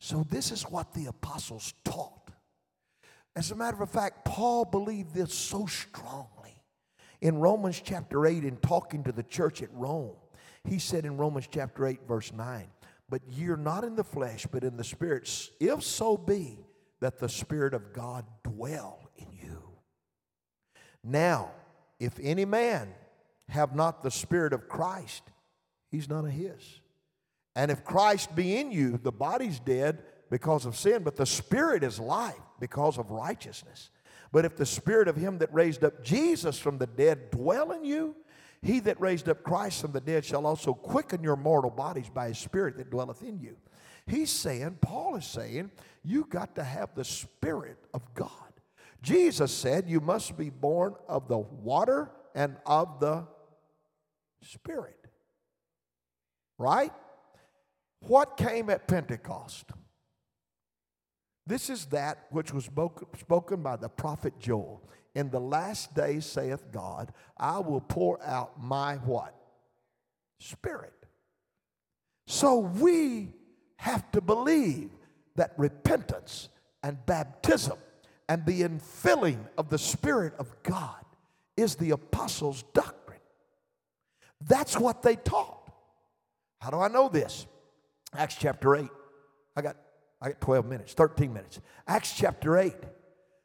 So, 0.00 0.26
this 0.28 0.50
is 0.50 0.62
what 0.62 0.94
the 0.94 1.06
apostles 1.06 1.74
taught. 1.84 2.30
As 3.36 3.50
a 3.50 3.54
matter 3.54 3.82
of 3.82 3.90
fact, 3.90 4.24
Paul 4.24 4.64
believed 4.64 5.14
this 5.14 5.32
so 5.32 5.66
strongly. 5.66 6.62
In 7.20 7.38
Romans 7.38 7.80
chapter 7.82 8.26
8, 8.26 8.44
in 8.44 8.56
talking 8.56 9.04
to 9.04 9.12
the 9.12 9.22
church 9.22 9.62
at 9.62 9.72
Rome, 9.72 10.16
he 10.64 10.78
said 10.78 11.04
in 11.04 11.16
Romans 11.16 11.48
chapter 11.50 11.86
8, 11.86 12.00
verse 12.06 12.32
9, 12.32 12.66
But 13.08 13.22
you're 13.28 13.56
not 13.56 13.84
in 13.84 13.94
the 13.94 14.04
flesh, 14.04 14.46
but 14.50 14.64
in 14.64 14.76
the 14.76 14.84
spirit, 14.84 15.50
if 15.60 15.82
so 15.82 16.16
be 16.16 16.58
that 17.02 17.18
the 17.18 17.28
Spirit 17.28 17.74
of 17.74 17.92
God 17.92 18.24
dwell 18.44 19.10
in 19.16 19.26
you. 19.32 19.60
Now, 21.02 21.50
if 21.98 22.16
any 22.22 22.44
man 22.44 22.94
have 23.48 23.74
not 23.74 24.04
the 24.04 24.10
Spirit 24.10 24.52
of 24.52 24.68
Christ, 24.68 25.24
he's 25.90 26.08
none 26.08 26.24
of 26.24 26.30
his. 26.30 26.80
And 27.56 27.72
if 27.72 27.84
Christ 27.84 28.36
be 28.36 28.56
in 28.56 28.70
you, 28.70 28.98
the 29.02 29.10
body's 29.10 29.58
dead 29.58 30.04
because 30.30 30.64
of 30.64 30.76
sin, 30.76 31.02
but 31.02 31.16
the 31.16 31.26
spirit 31.26 31.82
is 31.82 31.98
life 31.98 32.40
because 32.60 32.98
of 32.98 33.10
righteousness. 33.10 33.90
But 34.30 34.44
if 34.44 34.56
the 34.56 34.64
spirit 34.64 35.08
of 35.08 35.16
him 35.16 35.38
that 35.38 35.52
raised 35.52 35.82
up 35.82 36.04
Jesus 36.04 36.56
from 36.56 36.78
the 36.78 36.86
dead 36.86 37.32
dwell 37.32 37.72
in 37.72 37.84
you, 37.84 38.14
he 38.62 38.78
that 38.80 39.00
raised 39.00 39.28
up 39.28 39.42
Christ 39.42 39.80
from 39.80 39.90
the 39.90 40.00
dead 40.00 40.24
shall 40.24 40.46
also 40.46 40.72
quicken 40.72 41.22
your 41.24 41.36
mortal 41.36 41.70
bodies 41.70 42.08
by 42.08 42.28
his 42.28 42.38
spirit 42.38 42.76
that 42.76 42.90
dwelleth 42.90 43.22
in 43.22 43.40
you. 43.40 43.56
He's 44.06 44.30
saying, 44.30 44.78
Paul 44.80 45.16
is 45.16 45.26
saying, 45.26 45.70
you 46.02 46.26
got 46.28 46.56
to 46.56 46.64
have 46.64 46.94
the 46.94 47.04
spirit 47.04 47.78
of 47.94 48.02
God. 48.14 48.30
Jesus 49.02 49.52
said, 49.52 49.88
you 49.88 50.00
must 50.00 50.36
be 50.36 50.50
born 50.50 50.94
of 51.08 51.28
the 51.28 51.38
water 51.38 52.10
and 52.34 52.56
of 52.66 53.00
the 53.00 53.26
spirit. 54.42 54.98
Right? 56.58 56.92
What 58.00 58.36
came 58.36 58.70
at 58.70 58.88
Pentecost? 58.88 59.70
This 61.46 61.70
is 61.70 61.86
that 61.86 62.26
which 62.30 62.52
was 62.52 62.68
spoken 63.18 63.62
by 63.62 63.76
the 63.76 63.88
prophet 63.88 64.34
Joel. 64.38 64.88
In 65.14 65.30
the 65.30 65.40
last 65.40 65.94
days, 65.94 66.24
saith 66.24 66.70
God, 66.72 67.12
I 67.36 67.58
will 67.58 67.80
pour 67.80 68.22
out 68.24 68.62
my 68.62 68.96
what? 68.96 69.34
Spirit. 70.38 70.94
So 72.26 72.58
we 72.58 73.34
have 73.82 74.08
to 74.12 74.20
believe 74.20 74.90
that 75.34 75.52
repentance 75.56 76.48
and 76.84 77.04
baptism 77.04 77.76
and 78.28 78.46
the 78.46 78.62
infilling 78.62 79.40
of 79.58 79.70
the 79.70 79.78
Spirit 79.78 80.34
of 80.38 80.54
God 80.62 81.04
is 81.56 81.74
the 81.74 81.90
apostles' 81.90 82.62
doctrine. 82.74 83.18
That's 84.40 84.78
what 84.78 85.02
they 85.02 85.16
taught. 85.16 85.68
How 86.60 86.70
do 86.70 86.78
I 86.78 86.86
know 86.86 87.08
this? 87.08 87.46
Acts 88.16 88.36
chapter 88.38 88.76
8. 88.76 88.88
I 89.56 89.62
got, 89.62 89.76
I 90.20 90.28
got 90.28 90.40
12 90.40 90.66
minutes, 90.66 90.94
13 90.94 91.32
minutes. 91.32 91.58
Acts 91.88 92.14
chapter 92.16 92.58
8. 92.58 92.76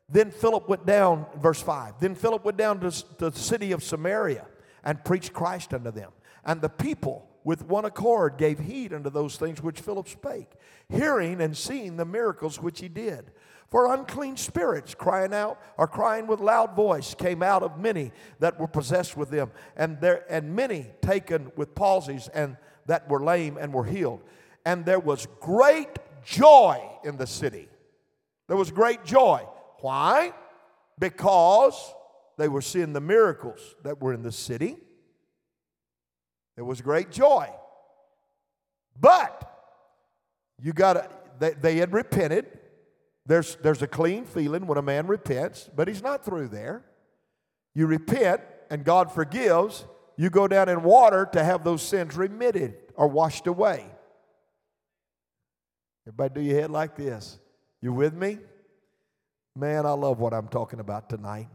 Then 0.07 0.29
Philip 0.29 0.69
went 0.69 0.85
down, 0.85 1.25
verse 1.37 1.63
5. 1.63 1.95
Then 1.99 2.13
Philip 2.13 2.45
went 2.45 2.57
down 2.57 2.79
to, 2.81 2.91
to 2.91 3.31
the 3.31 3.39
city 3.39 3.71
of 3.71 3.83
Samaria 3.83 4.45
and 4.83 5.03
preached 5.03 5.33
Christ 5.33 5.73
unto 5.73 5.89
them. 5.89 6.11
And 6.45 6.61
the 6.61 6.69
people 6.69 7.27
with 7.47 7.63
one 7.63 7.85
accord 7.85 8.37
gave 8.37 8.59
heed 8.59 8.91
unto 8.91 9.09
those 9.09 9.37
things 9.37 9.63
which 9.63 9.79
Philip 9.79 10.09
spake, 10.09 10.51
hearing 10.89 11.39
and 11.39 11.55
seeing 11.55 11.95
the 11.95 12.03
miracles 12.03 12.61
which 12.61 12.81
he 12.81 12.89
did. 12.89 13.31
For 13.69 13.93
unclean 13.93 14.35
spirits 14.35 14.93
crying 14.93 15.33
out 15.33 15.57
or 15.77 15.87
crying 15.87 16.27
with 16.27 16.41
loud 16.41 16.75
voice 16.75 17.15
came 17.15 17.41
out 17.41 17.63
of 17.63 17.79
many 17.79 18.11
that 18.39 18.59
were 18.59 18.67
possessed 18.67 19.15
with 19.15 19.29
them, 19.29 19.51
and 19.77 19.97
there 20.01 20.25
and 20.29 20.57
many 20.57 20.87
taken 21.01 21.53
with 21.55 21.73
palsies 21.73 22.27
and 22.33 22.57
that 22.85 23.09
were 23.09 23.23
lame 23.23 23.55
and 23.55 23.73
were 23.73 23.85
healed. 23.85 24.23
And 24.65 24.83
there 24.83 24.99
was 24.99 25.25
great 25.39 25.99
joy 26.25 26.83
in 27.05 27.15
the 27.15 27.27
city. 27.27 27.69
There 28.49 28.57
was 28.57 28.71
great 28.71 29.05
joy. 29.05 29.47
Why? 29.79 30.33
Because 30.99 31.93
they 32.37 32.49
were 32.49 32.61
seeing 32.61 32.91
the 32.91 32.99
miracles 32.99 33.77
that 33.83 34.01
were 34.01 34.11
in 34.11 34.21
the 34.21 34.33
city. 34.33 34.75
There 36.57 36.65
was 36.65 36.81
great 36.81 37.11
joy. 37.11 37.49
But 38.99 39.43
you 40.59 40.73
got 40.73 40.93
to, 40.93 41.09
they, 41.39 41.51
they 41.51 41.77
had 41.77 41.93
repented. 41.93 42.47
There's, 43.25 43.55
there's 43.57 43.81
a 43.81 43.87
clean 43.87 44.25
feeling 44.25 44.67
when 44.67 44.77
a 44.77 44.81
man 44.81 45.07
repents, 45.07 45.69
but 45.73 45.87
he's 45.87 46.01
not 46.01 46.25
through 46.25 46.49
there. 46.49 46.83
You 47.75 47.85
repent 47.85 48.41
and 48.69 48.83
God 48.83 49.11
forgives. 49.11 49.85
You 50.17 50.31
go 50.31 50.47
down 50.47 50.67
in 50.67 50.81
water 50.81 51.29
to 51.33 51.43
have 51.43 51.63
those 51.63 51.83
sins 51.83 52.17
remitted 52.17 52.75
or 52.95 53.07
washed 53.07 53.45
away. 53.45 53.85
Everybody 56.07 56.33
do 56.33 56.41
your 56.41 56.59
head 56.59 56.71
like 56.71 56.95
this. 56.95 57.37
You 57.81 57.93
with 57.93 58.15
me? 58.15 58.39
Man, 59.55 59.85
I 59.85 59.91
love 59.91 60.19
what 60.19 60.33
I'm 60.33 60.47
talking 60.47 60.79
about 60.79 61.09
tonight. 61.09 61.49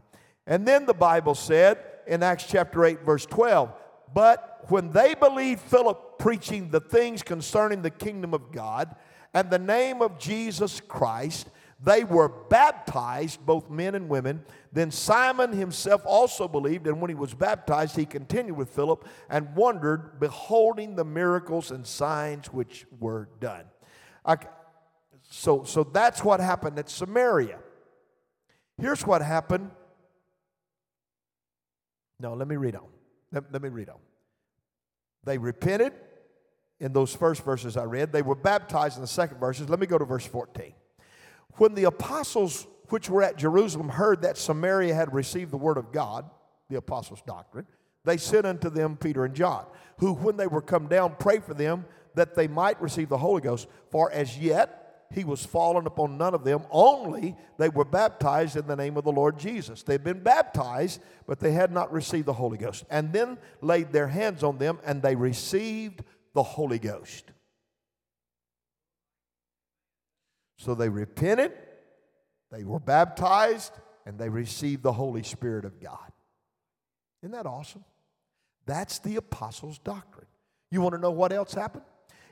And 0.47 0.65
then 0.65 0.85
the 0.85 0.93
Bible 0.93 1.35
said 1.35 1.79
in 2.07 2.23
Acts 2.23 2.45
chapter 2.47 2.85
8, 2.85 3.01
verse 3.01 3.25
12, 3.25 3.73
but 4.13 4.65
when 4.69 4.91
they 4.91 5.13
believed 5.15 5.61
Philip 5.61 6.19
preaching 6.19 6.69
the 6.69 6.79
things 6.79 7.23
concerning 7.23 7.81
the 7.81 7.89
kingdom 7.89 8.33
of 8.33 8.51
God 8.51 8.95
and 9.33 9.49
the 9.49 9.59
name 9.59 10.01
of 10.01 10.19
Jesus 10.19 10.79
Christ, 10.79 11.49
they 11.83 12.05
were 12.05 12.29
baptized, 12.29 13.45
both 13.45 13.69
men 13.69 13.93
and 13.95 14.07
women. 14.07 14.45
Then 14.71 14.89
Simon 14.89 15.51
himself 15.51 16.01
also 16.05 16.47
believed, 16.47 16.87
and 16.87 17.01
when 17.01 17.09
he 17.09 17.15
was 17.15 17.33
baptized, 17.33 17.97
he 17.97 18.05
continued 18.05 18.55
with 18.55 18.69
Philip 18.69 19.05
and 19.29 19.53
wondered, 19.53 20.19
beholding 20.19 20.95
the 20.95 21.03
miracles 21.03 21.71
and 21.71 21.85
signs 21.85 22.47
which 22.53 22.85
were 22.99 23.27
done. 23.41 23.65
so, 25.29 25.65
so 25.65 25.83
that's 25.83 26.23
what 26.23 26.39
happened 26.39 26.79
at 26.79 26.89
Samaria. 26.89 27.59
Here's 28.77 29.05
what 29.05 29.21
happened. 29.21 29.71
No, 32.19 32.33
let 32.33 32.47
me 32.47 32.55
read 32.55 32.77
on. 32.77 32.87
Let, 33.33 33.51
let 33.51 33.61
me 33.61 33.69
read 33.69 33.89
on. 33.89 33.97
They 35.23 35.37
repented 35.37 35.93
in 36.79 36.93
those 36.93 37.15
first 37.15 37.43
verses 37.43 37.77
I 37.77 37.83
read. 37.83 38.11
They 38.11 38.21
were 38.21 38.35
baptized 38.35 38.97
in 38.97 39.01
the 39.01 39.07
second 39.07 39.39
verses. 39.39 39.69
Let 39.69 39.79
me 39.79 39.87
go 39.87 39.97
to 39.97 40.05
verse 40.05 40.25
14. 40.25 40.73
When 41.57 41.75
the 41.75 41.85
apostles 41.85 42.67
which 42.89 43.09
were 43.09 43.23
at 43.23 43.37
Jerusalem 43.37 43.89
heard 43.89 44.21
that 44.23 44.37
Samaria 44.37 44.93
had 44.93 45.13
received 45.13 45.51
the 45.51 45.57
word 45.57 45.77
of 45.77 45.91
God, 45.91 46.29
the 46.69 46.77
apostles' 46.77 47.21
doctrine, 47.25 47.65
they 48.03 48.17
sent 48.17 48.45
unto 48.45 48.69
them 48.69 48.97
Peter 48.97 49.23
and 49.23 49.33
John, 49.33 49.65
who, 49.99 50.13
when 50.13 50.35
they 50.35 50.47
were 50.47 50.61
come 50.61 50.87
down, 50.87 51.15
prayed 51.15 51.43
for 51.43 51.53
them 51.53 51.85
that 52.15 52.35
they 52.35 52.47
might 52.47 52.81
receive 52.81 53.09
the 53.09 53.17
Holy 53.17 53.41
Ghost. 53.41 53.67
For 53.89 54.11
as 54.11 54.37
yet 54.37 54.82
he 55.13 55.23
was 55.23 55.45
fallen 55.45 55.85
upon 55.85 56.17
none 56.17 56.33
of 56.33 56.43
them, 56.43 56.63
only 56.71 57.35
they 57.57 57.69
were 57.69 57.85
baptized 57.85 58.57
in 58.57 58.65
the 58.65 58.75
name 58.75 58.97
of 58.97 59.03
the 59.03 59.11
Lord 59.11 59.37
Jesus. 59.37 59.83
They'd 59.83 60.03
been 60.03 60.23
baptized, 60.23 61.01
but 61.27 61.39
they 61.39 61.51
had 61.51 61.71
not 61.71 61.93
received 61.93 62.25
the 62.25 62.33
Holy 62.33 62.57
Ghost. 62.57 62.83
And 62.89 63.13
then 63.13 63.37
laid 63.61 63.91
their 63.91 64.07
hands 64.07 64.43
on 64.43 64.57
them, 64.57 64.79
and 64.83 65.01
they 65.01 65.15
received 65.15 66.03
the 66.33 66.43
Holy 66.43 66.79
Ghost. 66.79 67.25
So 70.57 70.73
they 70.73 70.89
repented, 70.89 71.51
they 72.51 72.63
were 72.63 72.79
baptized, 72.79 73.73
and 74.05 74.17
they 74.17 74.29
received 74.29 74.81
the 74.81 74.93
Holy 74.93 75.23
Spirit 75.23 75.65
of 75.65 75.79
God. 75.79 76.11
Isn't 77.21 77.33
that 77.33 77.45
awesome? 77.45 77.83
That's 78.65 78.99
the 78.99 79.17
apostles' 79.17 79.77
doctrine. 79.77 80.27
You 80.71 80.81
want 80.81 80.95
to 80.95 81.01
know 81.01 81.11
what 81.11 81.31
else 81.31 81.53
happened? 81.53 81.83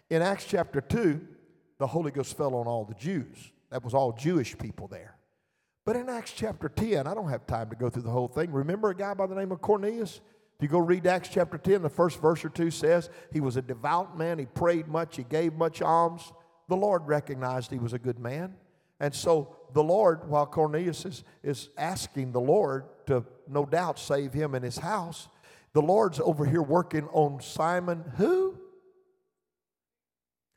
In 0.09 0.21
Acts 0.21 0.45
chapter 0.45 0.81
2, 0.81 1.21
the 1.81 1.87
Holy 1.87 2.11
Ghost 2.11 2.37
fell 2.37 2.53
on 2.53 2.67
all 2.67 2.85
the 2.85 2.93
Jews. 2.93 3.51
That 3.71 3.83
was 3.83 3.95
all 3.95 4.13
Jewish 4.13 4.55
people 4.55 4.87
there. 4.87 5.15
But 5.83 5.95
in 5.95 6.09
Acts 6.09 6.31
chapter 6.31 6.69
10, 6.69 7.07
I 7.07 7.15
don't 7.15 7.29
have 7.29 7.47
time 7.47 7.71
to 7.71 7.75
go 7.75 7.89
through 7.89 8.03
the 8.03 8.11
whole 8.11 8.27
thing. 8.27 8.51
Remember 8.51 8.91
a 8.91 8.95
guy 8.95 9.15
by 9.15 9.25
the 9.25 9.33
name 9.33 9.51
of 9.51 9.61
Cornelius? 9.61 10.21
If 10.57 10.61
you 10.61 10.67
go 10.67 10.77
read 10.77 11.07
Acts 11.07 11.29
chapter 11.29 11.57
10, 11.57 11.81
the 11.81 11.89
first 11.89 12.21
verse 12.21 12.45
or 12.45 12.49
two 12.49 12.69
says 12.69 13.09
he 13.33 13.39
was 13.39 13.57
a 13.57 13.63
devout 13.63 14.15
man, 14.15 14.37
he 14.37 14.45
prayed 14.45 14.87
much, 14.87 15.17
he 15.17 15.23
gave 15.23 15.53
much 15.53 15.81
alms. 15.81 16.31
The 16.69 16.75
Lord 16.75 17.07
recognized 17.07 17.71
he 17.71 17.79
was 17.79 17.93
a 17.93 17.99
good 17.99 18.19
man. 18.19 18.53
And 18.99 19.11
so 19.11 19.55
the 19.73 19.83
Lord, 19.83 20.29
while 20.29 20.45
Cornelius 20.45 21.03
is, 21.03 21.23
is 21.41 21.69
asking 21.79 22.31
the 22.31 22.41
Lord 22.41 22.85
to 23.07 23.25
no 23.47 23.65
doubt 23.65 23.97
save 23.97 24.33
him 24.33 24.53
and 24.53 24.63
his 24.63 24.77
house, 24.77 25.29
the 25.73 25.81
Lord's 25.81 26.19
over 26.19 26.45
here 26.45 26.61
working 26.61 27.07
on 27.07 27.41
Simon, 27.41 28.03
who? 28.17 28.59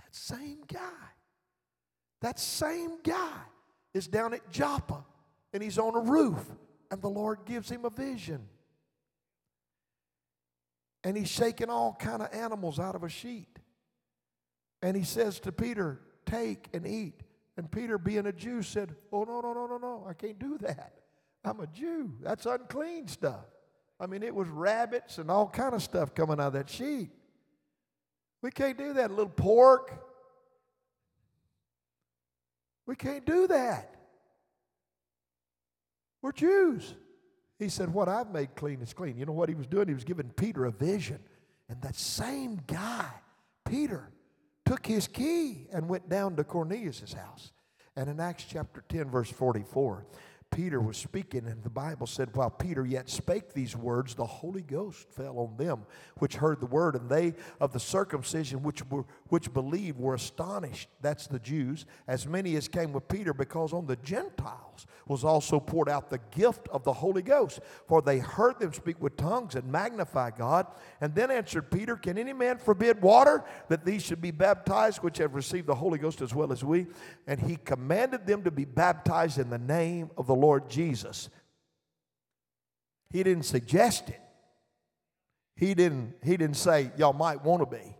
That 0.01 0.15
same 0.15 0.59
guy. 0.71 1.04
That 2.25 2.39
same 2.39 3.03
guy 3.03 3.37
is 3.93 4.09
down 4.09 4.33
at 4.33 4.51
Joppa 4.51 5.05
and 5.53 5.63
he's 5.63 5.77
on 5.77 5.95
a 5.95 6.01
roof 6.01 6.43
and 6.91 7.03
the 7.03 7.11
Lord 7.11 7.41
gives 7.45 7.69
him 7.69 7.85
a 7.85 7.91
vision. 7.91 8.49
And 11.05 11.19
he's 11.19 11.29
shaking 11.29 11.69
all 11.69 11.95
kind 11.99 12.23
of 12.23 12.33
animals 12.33 12.81
out 12.81 12.95
of 12.95 13.03
a 13.03 13.11
sheet. 13.11 13.59
And 14.81 14.97
he 14.97 15.05
says 15.05 15.39
to 15.41 15.53
Peter, 15.53 16.01
"Take 16.25 16.71
and 16.73 16.87
eat." 16.87 17.21
And 17.59 17.71
Peter, 17.71 17.99
being 17.99 18.25
a 18.25 18.33
Jew, 18.33 18.63
said, 18.63 18.97
"Oh 19.13 19.25
no, 19.25 19.43
no, 19.43 19.53
no, 19.53 19.67
no, 19.67 19.77
no! 19.77 20.07
I 20.09 20.15
can't 20.15 20.39
do 20.39 20.57
that. 20.63 20.95
I'm 21.45 21.61
a 21.61 21.67
Jew. 21.67 22.17
That's 22.23 22.47
unclean 22.47 23.07
stuff." 23.07 23.45
I 24.01 24.07
mean, 24.07 24.23
it 24.23 24.35
was 24.35 24.49
rabbits 24.49 25.19
and 25.19 25.31
all 25.31 25.51
kind 25.51 25.75
of 25.75 25.83
stuff 25.83 26.15
coming 26.15 26.41
out 26.41 26.47
of 26.47 26.53
that 26.55 26.71
sheet. 26.71 27.11
We 28.41 28.51
can't 28.51 28.79
do 28.79 28.95
that. 28.95 29.11
A 29.11 29.13
little 29.13 29.29
pork, 29.29 30.04
we 32.87 32.97
can't 32.97 33.25
do 33.25 33.47
that. 33.49 33.95
We're 36.23 36.33
Jews. 36.33 36.95
He 37.59 37.69
said, 37.69 37.93
What 37.93 38.09
I've 38.09 38.31
made 38.31 38.55
clean 38.55 38.81
is 38.81 38.93
clean. 38.93 39.17
You 39.17 39.27
know 39.27 39.33
what 39.33 39.49
he 39.49 39.55
was 39.55 39.67
doing? 39.67 39.89
He 39.89 39.95
was 39.95 40.05
giving 40.05 40.31
Peter 40.31 40.65
a 40.65 40.73
vision. 40.73 41.19
And 41.69 41.81
that 41.83 41.97
same 41.97 42.61
guy, 42.67 43.09
Peter, 43.65 44.11
took 44.67 44.87
his 44.87 45.07
key 45.07 45.67
and 45.73 45.89
went 45.89 46.09
down 46.09 46.37
to 46.37 46.45
Cornelius' 46.45 47.13
house. 47.13 47.53
And 47.97 48.09
in 48.09 48.21
Acts 48.21 48.45
chapter 48.49 48.85
10, 48.89 49.11
verse 49.11 49.31
44, 49.31 50.05
Peter 50.55 50.81
was 50.81 50.97
speaking, 50.97 51.47
and 51.47 51.65
the 51.65 51.71
Bible 51.71 52.07
said, 52.07 52.35
While 52.37 52.51
Peter 52.51 52.87
yet 52.87 53.11
spake 53.11 53.53
these 53.53 53.77
words, 53.77 54.15
the 54.15 54.25
Holy 54.25 54.63
Ghost 54.63 55.11
fell 55.11 55.39
on 55.41 55.57
them 55.57 55.81
which 56.19 56.37
heard 56.37 56.61
the 56.61 56.67
word, 56.67 56.95
and 56.95 57.11
they 57.11 57.35
of 57.61 57.73
the 57.73 57.81
circumcision 57.81 58.63
which 58.63 58.89
were 58.89 59.05
which 59.29 59.53
believed 59.53 59.99
were 59.99 60.15
astonished. 60.15 60.89
That's 61.01 61.27
the 61.27 61.41
Jews, 61.41 61.87
as 62.07 62.29
many 62.29 62.55
as 62.55 62.69
came 62.69 62.93
with 62.93 63.09
Peter, 63.09 63.35
because 63.35 63.73
on 63.73 63.87
the 63.87 63.97
Gentiles 63.97 64.74
was 65.07 65.25
also 65.25 65.61
poured 65.61 65.89
out 65.89 66.11
the 66.11 66.21
gift 66.31 66.69
of 66.69 66.85
the 66.85 66.93
Holy 66.93 67.23
Ghost. 67.23 67.61
For 67.87 68.03
they 68.03 68.19
heard 68.19 68.59
them 68.59 68.73
speak 68.73 69.01
with 69.01 69.17
tongues 69.17 69.55
and 69.55 69.71
magnify 69.71 70.31
God. 70.31 70.67
And 71.01 71.15
then 71.15 71.31
answered 71.31 71.71
Peter, 71.71 71.97
Can 71.97 72.19
any 72.19 72.33
man 72.33 72.59
forbid 72.59 73.03
water 73.03 73.45
that 73.69 73.85
these 73.85 74.03
should 74.03 74.21
be 74.21 74.31
baptized, 74.31 75.03
which 75.03 75.19
have 75.19 75.35
received 75.35 75.67
the 75.67 75.75
Holy 75.75 75.99
Ghost 75.99 76.21
as 76.21 76.35
well 76.35 76.53
as 76.53 76.65
we? 76.65 76.87
And 77.27 77.41
he 77.41 77.57
commanded 77.57 78.27
them 78.27 78.45
to 78.45 78.51
be 78.51 78.65
baptized 78.65 79.39
in 79.39 79.51
the 79.51 79.59
name 79.59 80.11
of 80.17 80.27
the 80.27 80.35
Lord 80.35 80.69
Jesus. 80.69 81.29
He 83.11 83.23
didn't 83.23 83.45
suggest 83.45 84.09
it. 84.09 84.21
He 85.57 85.75
didn't, 85.75 86.15
he 86.23 86.37
didn't 86.37 86.57
say, 86.57 86.91
y'all 86.97 87.13
might 87.13 87.45
want 87.45 87.63
to 87.63 87.67
be. 87.67 87.97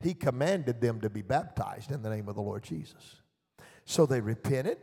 He 0.00 0.14
commanded 0.14 0.80
them 0.80 1.00
to 1.00 1.10
be 1.10 1.22
baptized 1.22 1.90
in 1.90 2.02
the 2.02 2.10
name 2.10 2.28
of 2.28 2.34
the 2.34 2.42
Lord 2.42 2.62
Jesus. 2.62 3.22
So 3.84 4.04
they 4.04 4.20
repented 4.20 4.78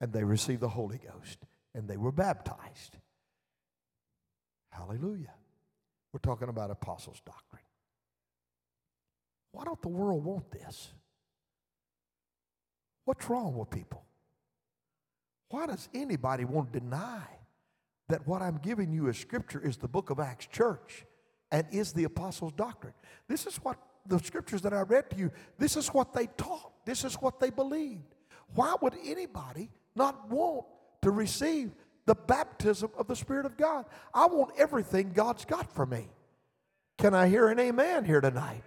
and 0.00 0.12
they 0.12 0.24
received 0.24 0.60
the 0.60 0.68
Holy 0.68 0.98
Ghost 0.98 1.38
and 1.74 1.88
they 1.88 1.96
were 1.96 2.12
baptized. 2.12 2.98
Hallelujah. 4.70 5.34
We're 6.12 6.20
talking 6.20 6.48
about 6.48 6.70
apostles' 6.70 7.20
doctrine. 7.24 7.62
Why 9.52 9.64
don't 9.64 9.80
the 9.80 9.88
world 9.88 10.24
want 10.24 10.50
this? 10.50 10.92
What's 13.04 13.28
wrong 13.30 13.56
with 13.56 13.70
people? 13.70 14.04
Why 15.48 15.66
does 15.66 15.88
anybody 15.94 16.44
want 16.44 16.72
to 16.72 16.80
deny 16.80 17.22
that 18.08 18.26
what 18.26 18.42
I'm 18.42 18.58
giving 18.58 18.92
you 18.92 19.08
as 19.08 19.16
scripture 19.16 19.60
is 19.60 19.76
the 19.76 19.88
book 19.88 20.10
of 20.10 20.20
Acts 20.20 20.46
church 20.46 21.04
and 21.50 21.66
is 21.70 21.92
the 21.92 22.04
apostles' 22.04 22.52
doctrine? 22.52 22.94
This 23.28 23.46
is 23.46 23.56
what 23.56 23.78
the 24.06 24.18
scriptures 24.18 24.62
that 24.62 24.72
I 24.72 24.82
read 24.82 25.10
to 25.10 25.16
you, 25.16 25.30
this 25.58 25.76
is 25.76 25.88
what 25.88 26.12
they 26.12 26.26
taught, 26.36 26.72
this 26.84 27.04
is 27.04 27.14
what 27.14 27.40
they 27.40 27.50
believed. 27.50 28.14
Why 28.54 28.74
would 28.80 28.94
anybody 29.04 29.70
not 29.96 30.30
want 30.30 30.66
to 31.02 31.10
receive 31.10 31.72
the 32.06 32.14
baptism 32.14 32.90
of 32.96 33.06
the 33.06 33.16
Spirit 33.16 33.46
of 33.46 33.56
God? 33.56 33.86
I 34.14 34.26
want 34.26 34.52
everything 34.56 35.12
God's 35.12 35.44
got 35.44 35.72
for 35.74 35.86
me. 35.86 36.08
Can 36.98 37.14
I 37.14 37.28
hear 37.28 37.48
an 37.48 37.58
amen 37.58 38.04
here 38.04 38.20
tonight? 38.20 38.62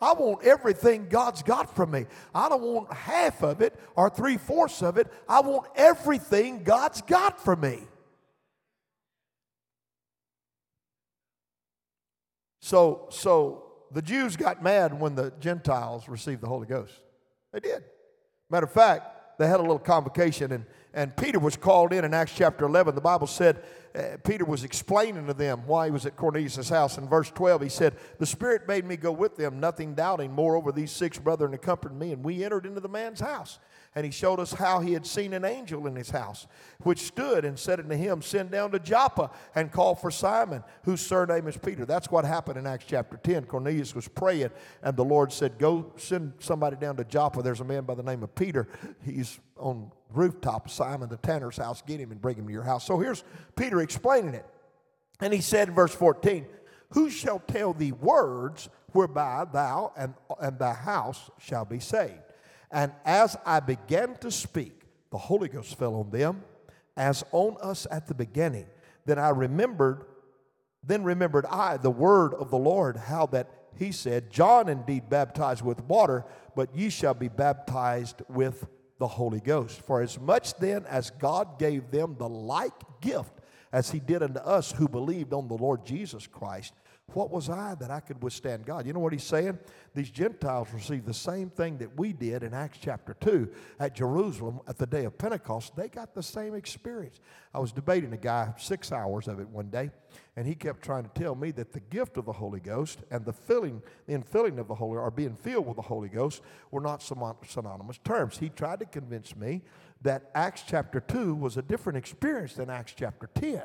I 0.00 0.12
want 0.12 0.44
everything 0.44 1.08
God's 1.08 1.42
got 1.42 1.74
for 1.74 1.86
me. 1.86 2.06
I 2.34 2.48
don't 2.48 2.62
want 2.62 2.92
half 2.92 3.42
of 3.42 3.60
it 3.60 3.74
or 3.96 4.10
three 4.10 4.36
fourths 4.36 4.82
of 4.82 4.98
it. 4.98 5.10
I 5.28 5.40
want 5.40 5.66
everything 5.76 6.62
God's 6.62 7.00
got 7.02 7.42
for 7.42 7.56
me. 7.56 7.80
So, 12.60 13.06
so 13.10 13.64
the 13.92 14.02
Jews 14.02 14.36
got 14.36 14.62
mad 14.62 14.98
when 14.98 15.14
the 15.14 15.32
Gentiles 15.38 16.08
received 16.08 16.40
the 16.40 16.48
Holy 16.48 16.66
Ghost. 16.66 16.94
They 17.52 17.60
did. 17.60 17.84
Matter 18.50 18.66
of 18.66 18.72
fact, 18.72 19.13
they 19.38 19.46
had 19.46 19.60
a 19.60 19.62
little 19.62 19.78
convocation, 19.78 20.52
and, 20.52 20.64
and 20.92 21.16
Peter 21.16 21.38
was 21.38 21.56
called 21.56 21.92
in 21.92 22.04
in 22.04 22.14
Acts 22.14 22.32
chapter 22.34 22.64
11. 22.64 22.94
The 22.94 23.00
Bible 23.00 23.26
said 23.26 23.62
uh, 23.94 24.16
Peter 24.24 24.44
was 24.44 24.64
explaining 24.64 25.26
to 25.26 25.34
them 25.34 25.62
why 25.66 25.86
he 25.86 25.90
was 25.90 26.06
at 26.06 26.16
Cornelius' 26.16 26.68
house. 26.68 26.98
In 26.98 27.08
verse 27.08 27.30
12, 27.30 27.62
he 27.62 27.68
said, 27.68 27.94
The 28.18 28.26
Spirit 28.26 28.66
made 28.66 28.84
me 28.84 28.96
go 28.96 29.12
with 29.12 29.36
them, 29.36 29.60
nothing 29.60 29.94
doubting. 29.94 30.32
Moreover, 30.32 30.72
these 30.72 30.90
six 30.90 31.18
brethren 31.18 31.54
accompanied 31.54 31.98
me, 31.98 32.12
and 32.12 32.24
we 32.24 32.44
entered 32.44 32.66
into 32.66 32.80
the 32.80 32.88
man's 32.88 33.20
house. 33.20 33.58
And 33.96 34.04
he 34.04 34.10
showed 34.10 34.40
us 34.40 34.52
how 34.52 34.80
he 34.80 34.92
had 34.92 35.06
seen 35.06 35.32
an 35.34 35.44
angel 35.44 35.86
in 35.86 35.94
his 35.94 36.10
house, 36.10 36.48
which 36.82 37.00
stood 37.00 37.44
and 37.44 37.56
said 37.56 37.78
unto 37.78 37.94
him, 37.94 38.22
Send 38.22 38.50
down 38.50 38.72
to 38.72 38.80
Joppa 38.80 39.30
and 39.54 39.70
call 39.70 39.94
for 39.94 40.10
Simon, 40.10 40.64
whose 40.82 41.00
surname 41.00 41.46
is 41.46 41.56
Peter. 41.56 41.86
That's 41.86 42.10
what 42.10 42.24
happened 42.24 42.58
in 42.58 42.66
Acts 42.66 42.86
chapter 42.88 43.16
10. 43.16 43.44
Cornelius 43.44 43.94
was 43.94 44.08
praying, 44.08 44.50
and 44.82 44.96
the 44.96 45.04
Lord 45.04 45.32
said, 45.32 45.58
Go 45.58 45.92
send 45.96 46.32
somebody 46.40 46.76
down 46.76 46.96
to 46.96 47.04
Joppa. 47.04 47.40
There's 47.40 47.60
a 47.60 47.64
man 47.64 47.84
by 47.84 47.94
the 47.94 48.02
name 48.02 48.24
of 48.24 48.34
Peter. 48.34 48.66
He's 49.04 49.38
on 49.58 49.92
rooftop 50.12 50.68
Simon 50.68 51.08
the 51.08 51.16
tanner's 51.18 51.56
house. 51.56 51.80
Get 51.82 52.00
him 52.00 52.10
and 52.10 52.20
bring 52.20 52.36
him 52.36 52.48
to 52.48 52.52
your 52.52 52.64
house. 52.64 52.84
So 52.84 52.98
here's 52.98 53.22
Peter 53.54 53.80
explaining 53.80 54.34
it. 54.34 54.46
And 55.20 55.32
he 55.32 55.40
said 55.40 55.68
in 55.68 55.74
verse 55.74 55.94
14, 55.94 56.46
Who 56.90 57.10
shall 57.10 57.38
tell 57.38 57.72
thee 57.72 57.92
words 57.92 58.68
whereby 58.92 59.46
thou 59.52 59.92
and, 59.96 60.14
and 60.40 60.58
thy 60.58 60.74
house 60.74 61.30
shall 61.38 61.64
be 61.64 61.78
saved? 61.78 62.23
And 62.74 62.92
as 63.04 63.36
I 63.46 63.60
began 63.60 64.16
to 64.16 64.32
speak, 64.32 64.82
the 65.10 65.16
Holy 65.16 65.48
Ghost 65.48 65.78
fell 65.78 65.94
on 65.94 66.10
them 66.10 66.42
as 66.96 67.24
on 67.30 67.56
us 67.62 67.86
at 67.88 68.08
the 68.08 68.14
beginning. 68.14 68.66
Then 69.06 69.16
I 69.16 69.28
remembered, 69.28 70.04
then 70.82 71.04
remembered 71.04 71.46
I 71.46 71.76
the 71.76 71.90
word 71.90 72.34
of 72.34 72.50
the 72.50 72.58
Lord, 72.58 72.96
how 72.96 73.26
that 73.26 73.48
he 73.76 73.92
said, 73.92 74.30
John 74.30 74.68
indeed 74.68 75.08
baptized 75.08 75.62
with 75.62 75.84
water, 75.84 76.24
but 76.56 76.74
ye 76.74 76.90
shall 76.90 77.14
be 77.14 77.28
baptized 77.28 78.22
with 78.28 78.66
the 78.98 79.06
Holy 79.06 79.40
Ghost. 79.40 79.80
For 79.80 80.02
as 80.02 80.18
much 80.18 80.54
then 80.54 80.84
as 80.86 81.10
God 81.10 81.60
gave 81.60 81.92
them 81.92 82.16
the 82.18 82.28
like 82.28 83.00
gift 83.00 83.32
as 83.72 83.90
he 83.90 84.00
did 84.00 84.22
unto 84.22 84.40
us 84.40 84.72
who 84.72 84.88
believed 84.88 85.32
on 85.32 85.46
the 85.46 85.54
Lord 85.54 85.84
Jesus 85.84 86.26
Christ, 86.26 86.74
what 87.14 87.30
was 87.30 87.48
I 87.48 87.76
that 87.76 87.90
I 87.90 88.00
could 88.00 88.22
withstand 88.22 88.66
God? 88.66 88.86
You 88.86 88.92
know 88.92 88.98
what 88.98 89.12
he's 89.12 89.24
saying? 89.24 89.58
These 89.94 90.10
Gentiles 90.10 90.68
received 90.72 91.06
the 91.06 91.14
same 91.14 91.48
thing 91.48 91.78
that 91.78 91.96
we 91.96 92.12
did 92.12 92.42
in 92.42 92.52
Acts 92.52 92.78
chapter 92.80 93.14
2 93.20 93.48
at 93.78 93.94
Jerusalem 93.94 94.60
at 94.66 94.78
the 94.78 94.86
day 94.86 95.04
of 95.04 95.16
Pentecost. 95.16 95.76
They 95.76 95.88
got 95.88 96.14
the 96.14 96.22
same 96.22 96.54
experience. 96.54 97.20
I 97.52 97.60
was 97.60 97.70
debating 97.70 98.12
a 98.12 98.16
guy 98.16 98.52
six 98.58 98.90
hours 98.90 99.28
of 99.28 99.38
it 99.38 99.48
one 99.48 99.70
day, 99.70 99.90
and 100.36 100.46
he 100.46 100.56
kept 100.56 100.82
trying 100.82 101.04
to 101.04 101.10
tell 101.10 101.36
me 101.36 101.52
that 101.52 101.72
the 101.72 101.80
gift 101.80 102.16
of 102.16 102.24
the 102.24 102.32
Holy 102.32 102.60
Ghost 102.60 102.98
and 103.10 103.24
the 103.24 103.32
filling, 103.32 103.80
the 104.06 104.14
infilling 104.14 104.58
of 104.58 104.66
the 104.66 104.74
Holy, 104.74 104.98
or 104.98 105.10
being 105.10 105.36
filled 105.36 105.66
with 105.66 105.76
the 105.76 105.82
Holy 105.82 106.08
Ghost, 106.08 106.42
were 106.72 106.80
not 106.80 107.02
synonymous 107.02 107.98
terms. 108.02 108.38
He 108.38 108.48
tried 108.48 108.80
to 108.80 108.86
convince 108.86 109.36
me 109.36 109.62
that 110.02 110.30
Acts 110.34 110.64
chapter 110.66 111.00
2 111.00 111.34
was 111.36 111.56
a 111.56 111.62
different 111.62 111.96
experience 111.96 112.54
than 112.54 112.70
Acts 112.70 112.94
chapter 112.96 113.28
10 113.34 113.62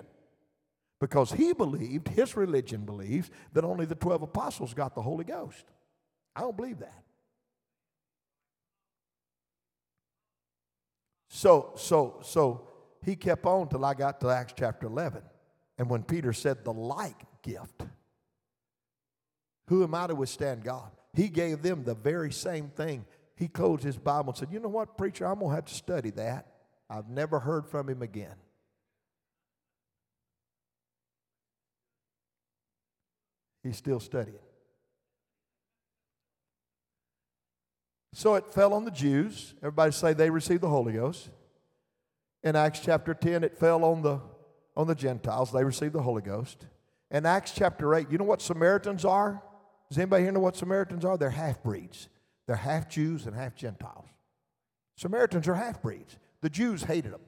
because 0.99 1.31
he 1.31 1.53
believed, 1.53 2.09
his 2.09 2.35
religion 2.35 2.85
believes, 2.85 3.29
that 3.53 3.63
only 3.63 3.85
the 3.85 3.95
12 3.95 4.23
apostles 4.23 4.73
got 4.73 4.95
the 4.95 5.01
Holy 5.01 5.23
Ghost. 5.23 5.65
I 6.35 6.41
don't 6.41 6.57
believe 6.57 6.79
that. 6.79 7.03
So, 11.29 11.71
so, 11.75 12.19
so 12.23 12.67
he 13.03 13.15
kept 13.15 13.45
on 13.45 13.69
till 13.69 13.85
I 13.85 13.93
got 13.93 14.19
to 14.21 14.29
Acts 14.29 14.53
chapter 14.57 14.87
11. 14.87 15.21
And 15.77 15.89
when 15.89 16.03
Peter 16.03 16.33
said 16.33 16.65
the 16.65 16.73
like 16.73 17.23
gift, 17.41 17.83
who 19.67 19.83
am 19.83 19.95
I 19.95 20.07
to 20.07 20.15
withstand 20.15 20.63
God? 20.63 20.91
He 21.13 21.29
gave 21.29 21.61
them 21.61 21.83
the 21.83 21.95
very 21.95 22.31
same 22.31 22.69
thing. 22.69 23.05
He 23.35 23.47
closed 23.47 23.83
his 23.83 23.97
Bible 23.97 24.31
and 24.31 24.37
said, 24.37 24.49
You 24.51 24.59
know 24.59 24.67
what, 24.67 24.97
preacher, 24.97 25.25
I'm 25.25 25.39
going 25.39 25.51
to 25.51 25.55
have 25.55 25.65
to 25.65 25.73
study 25.73 26.09
that. 26.11 26.47
I've 26.89 27.07
never 27.07 27.39
heard 27.39 27.65
from 27.67 27.87
him 27.87 28.01
again. 28.01 28.35
He's 33.63 33.77
still 33.77 33.99
studying. 33.99 34.39
So 38.13 38.35
it 38.35 38.51
fell 38.53 38.73
on 38.73 38.85
the 38.85 38.91
Jews. 38.91 39.53
Everybody 39.59 39.91
say 39.91 40.13
they 40.13 40.29
received 40.29 40.61
the 40.61 40.69
Holy 40.69 40.93
Ghost. 40.93 41.29
In 42.43 42.55
Acts 42.55 42.79
chapter 42.79 43.13
10, 43.13 43.43
it 43.43 43.57
fell 43.57 43.83
on 43.83 44.01
the, 44.01 44.19
on 44.75 44.87
the 44.87 44.95
Gentiles. 44.95 45.51
They 45.51 45.63
received 45.63 45.93
the 45.93 46.01
Holy 46.01 46.21
Ghost. 46.21 46.65
In 47.11 47.25
Acts 47.25 47.51
chapter 47.51 47.93
8, 47.93 48.09
you 48.09 48.17
know 48.17 48.25
what 48.25 48.41
Samaritans 48.41 49.05
are? 49.05 49.41
Does 49.89 49.97
anybody 49.97 50.23
here 50.23 50.31
know 50.31 50.39
what 50.39 50.55
Samaritans 50.55 51.03
are? 51.03 51.17
They're 51.17 51.29
half 51.29 51.61
breeds. 51.63 52.07
They're 52.47 52.55
half 52.55 52.89
Jews 52.89 53.25
and 53.25 53.35
half 53.35 53.55
Gentiles. 53.55 54.05
Samaritans 54.95 55.47
are 55.47 55.55
half 55.55 55.81
breeds. 55.81 56.17
The 56.41 56.49
Jews 56.49 56.83
hated 56.83 57.13
them. 57.13 57.21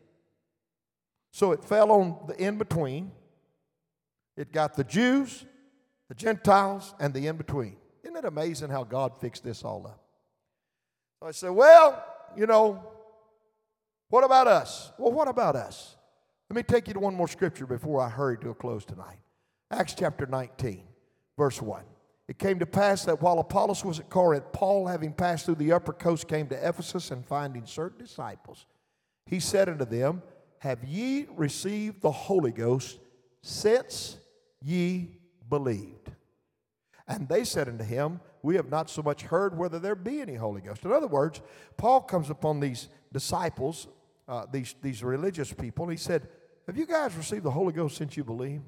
So 1.32 1.51
it 1.51 1.63
fell 1.63 1.91
on 1.91 2.17
the 2.27 2.36
in 2.41 2.57
between. 2.57 3.11
It 4.36 4.51
got 4.51 4.75
the 4.75 4.84
Jews 4.84 5.45
the 6.12 6.16
Gentiles, 6.16 6.93
and 6.99 7.14
the 7.14 7.28
in 7.28 7.38
between. 7.38 7.78
Isn't 8.03 8.18
it 8.18 8.26
amazing 8.26 8.70
how 8.70 8.84
God 8.84 9.14
fixed 9.22 9.45
this 9.45 9.64
all 9.64 9.88
up? 9.88 10.03
So 11.22 11.28
I 11.30 11.32
said, 11.32 11.51
Well, 11.51 12.03
you 12.36 12.47
know, 12.47 12.84
what 14.09 14.26
about 14.26 14.45
us? 14.45 14.91
Well, 14.97 15.14
what 15.14 15.30
about 15.30 15.55
us? 15.55 15.95
Let 16.49 16.57
me 16.57 16.64
take 16.64 16.89
you 16.89 16.93
to 16.95 16.99
one 16.99 17.16
more 17.16 17.30
scripture 17.30 17.66
before 17.66 18.01
I 18.01 18.09
hurry 18.09 18.38
to 18.39 18.49
a 18.49 18.53
close 18.53 18.84
tonight. 18.84 19.20
Acts 19.72 19.93
chapter 19.93 20.26
19, 20.26 20.84
verse 21.38 21.62
1. 21.62 21.82
It 22.28 22.38
came 22.38 22.59
to 22.59 22.66
pass 22.66 23.05
that 23.05 23.22
while 23.22 23.39
Apollos 23.39 23.86
was 23.86 24.01
at 24.01 24.09
Corinth, 24.09 24.51
Paul, 24.51 24.88
having 24.88 25.14
passed 25.14 25.45
through 25.45 25.55
the 25.55 25.72
upper 25.72 25.93
coast, 25.93 26.28
came 26.28 26.47
to 26.49 26.68
Ephesus 26.68 27.12
and 27.12 27.26
finding 27.26 27.66
certain 27.66 27.99
disciples, 27.99 28.66
he 29.26 29.39
said 29.39 29.70
unto 29.70 29.86
them, 29.86 30.24
Have 30.59 30.84
ye 30.84 31.28
received 31.38 32.01
the 32.01 32.12
Holy 32.12 32.51
Ghost 32.51 32.99
since 33.41 34.18
ye 34.62 35.20
believed. 35.51 36.11
And 37.07 37.29
they 37.29 37.43
said 37.43 37.67
unto 37.69 37.83
him, 37.83 38.21
We 38.41 38.55
have 38.55 38.69
not 38.69 38.89
so 38.89 39.03
much 39.03 39.21
heard 39.21 39.55
whether 39.55 39.77
there 39.77 39.93
be 39.93 40.21
any 40.21 40.33
Holy 40.33 40.61
Ghost. 40.61 40.83
In 40.83 40.91
other 40.91 41.05
words, 41.05 41.41
Paul 41.77 42.01
comes 42.01 42.31
upon 42.31 42.59
these 42.59 42.87
disciples 43.13 43.87
uh, 44.31 44.45
these, 44.49 44.75
these 44.81 45.03
religious 45.03 45.51
people. 45.51 45.87
He 45.89 45.97
said, 45.97 46.27
Have 46.65 46.77
you 46.77 46.85
guys 46.85 47.13
received 47.15 47.43
the 47.43 47.51
Holy 47.51 47.73
Ghost 47.73 47.97
since 47.97 48.15
you 48.15 48.23
believe? 48.23 48.61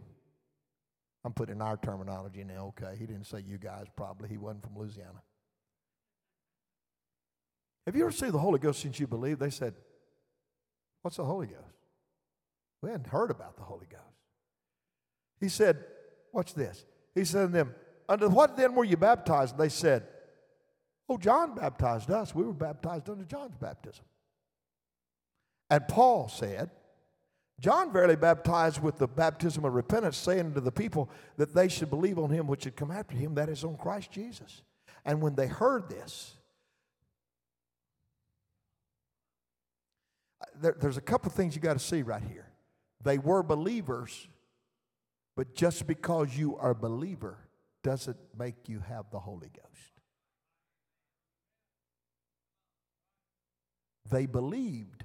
I'm 1.24 1.32
putting 1.32 1.62
our 1.62 1.78
terminology 1.78 2.44
now, 2.44 2.74
okay? 2.78 2.98
He 3.00 3.06
didn't 3.06 3.28
say 3.28 3.42
you 3.48 3.58
guys, 3.58 3.86
probably. 3.96 4.28
He 4.28 4.38
wasn't 4.38 4.64
from 4.64 4.78
Louisiana. 4.78 5.22
Have 7.86 7.96
you 7.96 8.06
received 8.06 8.34
the 8.34 8.40
Holy 8.40 8.60
Ghost 8.60 8.82
since 8.82 9.00
you 9.00 9.08
believe? 9.08 9.40
They 9.40 9.50
said, 9.50 9.74
What's 11.02 11.16
the 11.16 11.24
Holy 11.24 11.48
Ghost? 11.48 11.62
We 12.82 12.90
hadn't 12.90 13.08
heard 13.08 13.32
about 13.32 13.56
the 13.56 13.64
Holy 13.64 13.88
Ghost. 13.90 14.04
He 15.40 15.48
said, 15.48 15.86
Watch 16.34 16.54
this. 16.54 16.84
He 17.16 17.24
said 17.24 17.46
to 17.46 17.48
them, 17.48 17.76
Under 18.10 18.28
what 18.28 18.58
then 18.58 18.76
were 18.76 18.84
you 18.84 18.98
baptized? 18.98 19.58
They 19.58 19.70
said, 19.70 20.06
Oh, 21.08 21.18
John 21.18 21.56
baptized 21.56 22.10
us. 22.12 22.34
We 22.34 22.44
were 22.44 22.54
baptized 22.54 23.10
under 23.10 23.24
John's 23.24 23.56
baptism. 23.56 24.04
And 25.70 25.88
Paul 25.88 26.28
said, 26.28 26.72
John 27.60 27.94
verily 27.94 28.16
baptized 28.16 28.82
with 28.82 28.98
the 28.98 29.08
baptism 29.08 29.64
of 29.64 29.74
repentance, 29.74 30.18
saying 30.18 30.54
to 30.54 30.62
the 30.62 30.72
people 30.72 31.10
that 31.38 31.54
they 31.54 31.68
should 31.68 31.90
believe 31.90 32.18
on 32.18 32.30
him 32.30 32.48
which 32.48 32.64
had 32.64 32.76
come 32.76 32.92
after 32.92 33.16
him, 33.16 33.36
that 33.36 33.50
is 33.50 33.64
on 33.64 33.78
Christ 33.78 34.12
Jesus. 34.12 34.64
And 35.06 35.22
when 35.22 35.36
they 35.36 35.48
heard 35.48 35.88
this, 35.90 36.34
uh, 40.42 40.46
there, 40.60 40.76
there's 40.80 40.98
a 40.98 41.02
couple 41.02 41.32
things 41.32 41.56
you 41.56 41.62
got 41.62 41.74
to 41.74 41.80
see 41.80 42.02
right 42.02 42.24
here. 42.24 42.48
They 43.04 43.18
were 43.18 43.44
believers, 43.44 44.28
but 45.36 45.56
just 45.56 45.88
because 45.88 46.38
you 46.38 46.58
are 46.58 46.72
a 46.72 46.76
believer 46.76 47.38
doesn't 47.84 48.18
make 48.38 48.70
you 48.70 48.80
have 48.80 49.06
the 49.12 49.20
Holy 49.20 49.50
Ghost. 49.50 49.94
They 54.10 54.26
believed, 54.26 55.04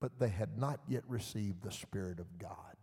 but 0.00 0.18
they 0.18 0.28
had 0.28 0.58
not 0.58 0.80
yet 0.88 1.02
received 1.08 1.62
the 1.62 1.72
Spirit 1.72 2.20
of 2.20 2.38
God. 2.38 2.76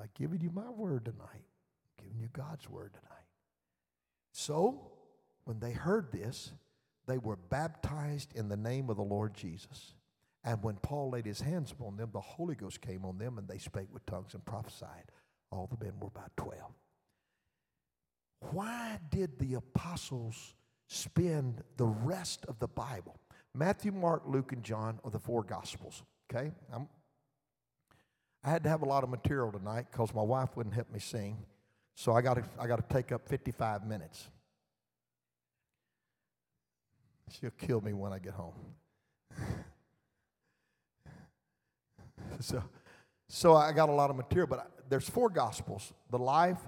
I'm 0.00 0.08
giving 0.14 0.40
you 0.40 0.50
my 0.50 0.68
word 0.70 1.04
tonight, 1.04 1.44
I'm 1.44 2.04
giving 2.04 2.18
you 2.18 2.28
God's 2.32 2.68
word 2.68 2.92
tonight. 2.94 3.08
So, 4.32 4.90
when 5.44 5.60
they 5.60 5.72
heard 5.72 6.10
this, 6.10 6.52
they 7.06 7.18
were 7.18 7.36
baptized 7.36 8.32
in 8.34 8.48
the 8.48 8.56
name 8.56 8.88
of 8.90 8.96
the 8.96 9.02
Lord 9.02 9.34
Jesus. 9.34 9.94
And 10.44 10.62
when 10.62 10.76
Paul 10.76 11.10
laid 11.10 11.26
his 11.26 11.40
hands 11.40 11.70
upon 11.70 11.96
them, 11.96 12.10
the 12.12 12.20
Holy 12.20 12.54
Ghost 12.54 12.80
came 12.80 13.04
on 13.04 13.18
them, 13.18 13.38
and 13.38 13.46
they 13.46 13.58
spake 13.58 13.88
with 13.92 14.04
tongues 14.06 14.34
and 14.34 14.44
prophesied. 14.44 15.04
All 15.50 15.68
the 15.70 15.84
men 15.84 15.94
were 16.00 16.08
about 16.08 16.36
12. 16.36 16.60
Why 18.50 18.98
did 19.10 19.38
the 19.38 19.54
apostles 19.54 20.54
spend 20.88 21.62
the 21.76 21.86
rest 21.86 22.44
of 22.48 22.58
the 22.58 22.66
Bible? 22.66 23.20
Matthew, 23.54 23.92
Mark, 23.92 24.22
Luke, 24.26 24.52
and 24.52 24.64
John 24.64 24.98
are 25.04 25.10
the 25.10 25.18
four 25.18 25.44
Gospels. 25.44 26.02
Okay? 26.32 26.50
I'm, 26.72 26.88
I 28.42 28.50
had 28.50 28.64
to 28.64 28.68
have 28.68 28.82
a 28.82 28.86
lot 28.86 29.04
of 29.04 29.10
material 29.10 29.52
tonight 29.52 29.86
because 29.92 30.12
my 30.12 30.22
wife 30.22 30.56
wouldn't 30.56 30.74
help 30.74 30.90
me 30.90 30.98
sing. 30.98 31.38
So 31.94 32.12
I 32.12 32.22
got 32.22 32.38
I 32.58 32.66
got 32.66 32.88
to 32.88 32.94
take 32.94 33.12
up 33.12 33.28
55 33.28 33.86
minutes. 33.86 34.28
She'll 37.30 37.50
kill 37.50 37.80
me 37.80 37.92
when 37.92 38.12
I 38.12 38.18
get 38.18 38.32
home. 38.32 38.54
so, 42.40 42.62
so 43.28 43.54
I 43.54 43.72
got 43.72 43.88
a 43.88 43.92
lot 43.92 44.10
of 44.10 44.16
material, 44.16 44.46
but 44.48 44.58
I, 44.60 44.64
there's 44.88 45.08
four 45.08 45.30
gospels: 45.30 45.92
the 46.10 46.18
life, 46.18 46.60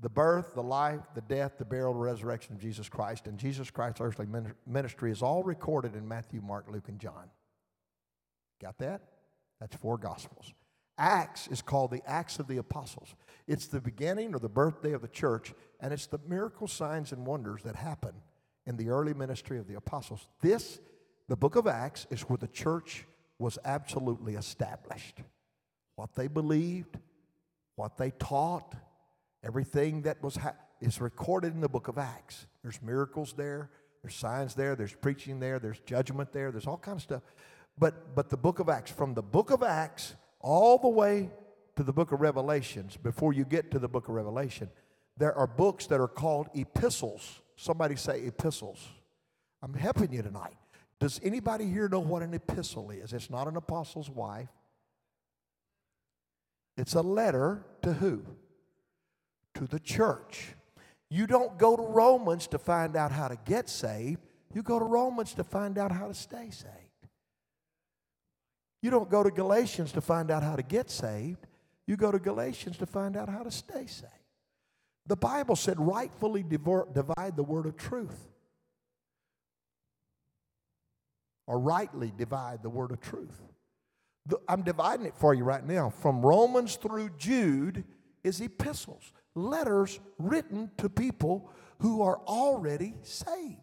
the 0.00 0.08
birth, 0.08 0.54
the 0.54 0.62
life, 0.62 1.00
the 1.14 1.22
death, 1.22 1.58
the 1.58 1.64
burial, 1.64 1.94
the 1.94 2.00
resurrection 2.00 2.54
of 2.54 2.60
Jesus 2.60 2.88
Christ. 2.88 3.26
And 3.26 3.38
Jesus 3.38 3.70
Christ's 3.70 4.00
earthly 4.00 4.26
ministry 4.66 5.10
is 5.10 5.22
all 5.22 5.42
recorded 5.42 5.94
in 5.94 6.06
Matthew, 6.06 6.40
Mark, 6.40 6.66
Luke, 6.70 6.88
and 6.88 6.98
John. 6.98 7.30
Got 8.60 8.78
that? 8.78 9.02
That's 9.60 9.76
four 9.76 9.98
gospels. 9.98 10.52
Acts 10.96 11.48
is 11.48 11.60
called 11.60 11.90
the 11.90 12.02
Acts 12.06 12.38
of 12.38 12.46
the 12.46 12.58
Apostles. 12.58 13.14
It's 13.46 13.66
the 13.66 13.80
beginning 13.80 14.34
or 14.34 14.38
the 14.38 14.48
birthday 14.48 14.92
of 14.92 15.02
the 15.02 15.08
church, 15.08 15.52
and 15.80 15.92
it's 15.92 16.06
the 16.06 16.20
miracle 16.26 16.68
signs 16.68 17.12
and 17.12 17.26
wonders 17.26 17.62
that 17.62 17.76
happen 17.76 18.14
in 18.66 18.76
the 18.76 18.88
early 18.88 19.12
ministry 19.12 19.58
of 19.58 19.66
the 19.66 19.74
apostles. 19.74 20.28
This, 20.40 20.80
the 21.28 21.36
book 21.36 21.56
of 21.56 21.66
Acts, 21.66 22.06
is 22.10 22.22
where 22.22 22.36
the 22.36 22.48
church 22.48 23.06
was 23.38 23.58
absolutely 23.64 24.34
established. 24.34 25.20
What 25.96 26.14
they 26.14 26.28
believed, 26.28 26.98
what 27.76 27.96
they 27.96 28.10
taught, 28.12 28.74
everything 29.42 30.02
that 30.02 30.22
was 30.22 30.36
ha- 30.36 30.54
is 30.80 31.00
recorded 31.00 31.54
in 31.54 31.60
the 31.60 31.68
book 31.68 31.88
of 31.88 31.98
Acts. 31.98 32.46
There's 32.62 32.80
miracles 32.82 33.34
there, 33.36 33.70
there's 34.02 34.14
signs 34.14 34.54
there, 34.54 34.76
there's 34.76 34.94
preaching 34.94 35.40
there, 35.40 35.58
there's 35.58 35.80
judgment 35.80 36.32
there, 36.32 36.50
there's 36.50 36.66
all 36.66 36.78
kinds 36.78 36.96
of 36.96 37.02
stuff. 37.02 37.22
But 37.78 38.14
but 38.14 38.30
the 38.30 38.36
book 38.36 38.60
of 38.60 38.68
Acts, 38.68 38.90
from 38.90 39.14
the 39.14 39.22
book 39.22 39.50
of 39.50 39.62
Acts 39.62 40.14
all 40.40 40.78
the 40.78 40.88
way 40.88 41.30
to 41.76 41.82
the 41.82 41.92
book 41.92 42.12
of 42.12 42.20
Revelations, 42.20 42.96
before 42.96 43.32
you 43.32 43.44
get 43.44 43.70
to 43.72 43.78
the 43.78 43.88
book 43.88 44.08
of 44.08 44.14
Revelation, 44.14 44.68
there 45.16 45.34
are 45.34 45.46
books 45.46 45.86
that 45.86 46.00
are 46.00 46.08
called 46.08 46.48
epistles 46.54 47.40
Somebody 47.56 47.96
say 47.96 48.22
epistles. 48.22 48.88
I'm 49.62 49.74
helping 49.74 50.12
you 50.12 50.22
tonight. 50.22 50.56
Does 51.04 51.20
anybody 51.22 51.66
here 51.66 51.86
know 51.86 52.00
what 52.00 52.22
an 52.22 52.32
epistle 52.32 52.90
is? 52.90 53.12
It's 53.12 53.28
not 53.28 53.46
an 53.46 53.58
apostle's 53.58 54.08
wife. 54.08 54.48
It's 56.78 56.94
a 56.94 57.02
letter 57.02 57.62
to 57.82 57.92
who? 57.92 58.24
To 59.52 59.66
the 59.66 59.78
church. 59.80 60.54
You 61.10 61.26
don't 61.26 61.58
go 61.58 61.76
to 61.76 61.82
Romans 61.82 62.46
to 62.46 62.58
find 62.58 62.96
out 62.96 63.12
how 63.12 63.28
to 63.28 63.36
get 63.44 63.68
saved. 63.68 64.22
You 64.54 64.62
go 64.62 64.78
to 64.78 64.84
Romans 64.86 65.34
to 65.34 65.44
find 65.44 65.76
out 65.76 65.92
how 65.92 66.08
to 66.08 66.14
stay 66.14 66.48
saved. 66.48 67.10
You 68.80 68.88
don't 68.88 69.10
go 69.10 69.22
to 69.22 69.30
Galatians 69.30 69.92
to 69.92 70.00
find 70.00 70.30
out 70.30 70.42
how 70.42 70.56
to 70.56 70.62
get 70.62 70.90
saved. 70.90 71.46
You 71.86 71.98
go 71.98 72.12
to 72.12 72.18
Galatians 72.18 72.78
to 72.78 72.86
find 72.86 73.14
out 73.14 73.28
how 73.28 73.42
to 73.42 73.50
stay 73.50 73.84
saved. 73.84 74.10
The 75.06 75.16
Bible 75.16 75.56
said, 75.56 75.78
rightfully 75.78 76.42
divide 76.42 77.36
the 77.36 77.42
word 77.42 77.66
of 77.66 77.76
truth. 77.76 78.30
Or 81.46 81.58
rightly 81.58 82.12
divide 82.16 82.62
the 82.62 82.70
word 82.70 82.90
of 82.90 83.00
truth. 83.00 83.42
I'm 84.48 84.62
dividing 84.62 85.06
it 85.06 85.14
for 85.16 85.34
you 85.34 85.44
right 85.44 85.64
now. 85.64 85.90
From 85.90 86.24
Romans 86.24 86.76
through 86.76 87.10
Jude 87.18 87.84
is 88.22 88.40
epistles, 88.40 89.12
letters 89.34 90.00
written 90.18 90.70
to 90.78 90.88
people 90.88 91.50
who 91.80 92.02
are 92.02 92.18
already 92.26 92.94
saved. 93.02 93.58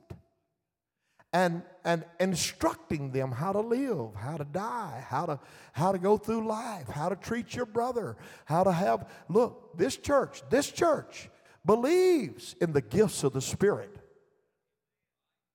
And, 1.34 1.64
and 1.86 2.04
instructing 2.20 3.12
them 3.12 3.32
how 3.32 3.54
to 3.54 3.62
live, 3.62 4.14
how 4.16 4.36
to 4.36 4.44
die, 4.44 5.04
how 5.08 5.26
to, 5.28 5.40
how 5.72 5.94
to 5.94 5.98
go 5.98 6.18
through 6.18 6.46
life, 6.46 6.90
how 6.90 7.08
to 7.08 7.16
treat 7.16 7.56
your 7.56 7.66
brother, 7.66 8.18
how 8.44 8.66
to 8.66 8.72
have, 8.72 9.10
look, 9.30 9.78
this 9.78 9.96
church, 9.96 10.42
this 10.50 10.70
church 10.70 11.30
believes 11.66 12.56
in 12.60 12.74
the 12.74 12.82
gifts 12.82 13.24
of 13.24 13.32
the 13.32 13.40
Spirit. 13.40 13.96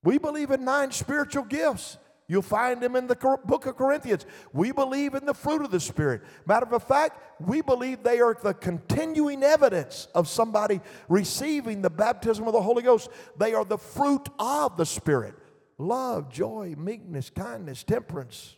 We 0.02 0.16
believe 0.16 0.50
in 0.50 0.64
nine 0.64 0.92
spiritual 0.92 1.44
gifts. 1.44 1.98
You'll 2.28 2.42
find 2.42 2.80
them 2.80 2.96
in 2.96 3.06
the 3.06 3.38
book 3.44 3.66
of 3.66 3.76
Corinthians. 3.76 4.26
We 4.52 4.72
believe 4.72 5.14
in 5.14 5.24
the 5.24 5.34
fruit 5.34 5.62
of 5.62 5.70
the 5.70 5.78
Spirit. 5.78 6.22
Matter 6.44 6.66
of 6.74 6.82
fact, 6.82 7.40
we 7.40 7.62
believe 7.62 8.02
they 8.02 8.20
are 8.20 8.36
the 8.42 8.54
continuing 8.54 9.44
evidence 9.44 10.08
of 10.14 10.28
somebody 10.28 10.80
receiving 11.08 11.82
the 11.82 11.90
baptism 11.90 12.46
of 12.46 12.52
the 12.52 12.62
Holy 12.62 12.82
Ghost. 12.82 13.10
They 13.38 13.54
are 13.54 13.64
the 13.64 13.78
fruit 13.78 14.28
of 14.38 14.76
the 14.76 14.86
Spirit 14.86 15.34
love, 15.78 16.30
joy, 16.30 16.74
meekness, 16.76 17.30
kindness, 17.30 17.84
temperance. 17.84 18.56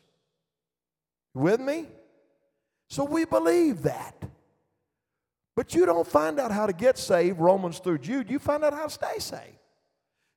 With 1.34 1.60
me? 1.60 1.88
So 2.88 3.04
we 3.04 3.24
believe 3.24 3.82
that. 3.82 4.14
But 5.54 5.74
you 5.74 5.84
don't 5.84 6.06
find 6.06 6.38
out 6.38 6.52
how 6.52 6.66
to 6.66 6.72
get 6.72 6.96
saved, 6.96 7.38
Romans 7.38 7.80
through 7.80 7.98
Jude. 7.98 8.30
You 8.30 8.38
find 8.38 8.64
out 8.64 8.72
how 8.72 8.84
to 8.84 8.90
stay 8.90 9.18
saved. 9.18 9.58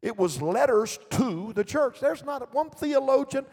It 0.02 0.18
was 0.18 0.42
letters 0.42 1.00
to 1.12 1.54
the 1.54 1.64
church. 1.64 2.00
There's 2.00 2.24
not 2.24 2.54
one 2.54 2.72
theologian. 2.72 3.46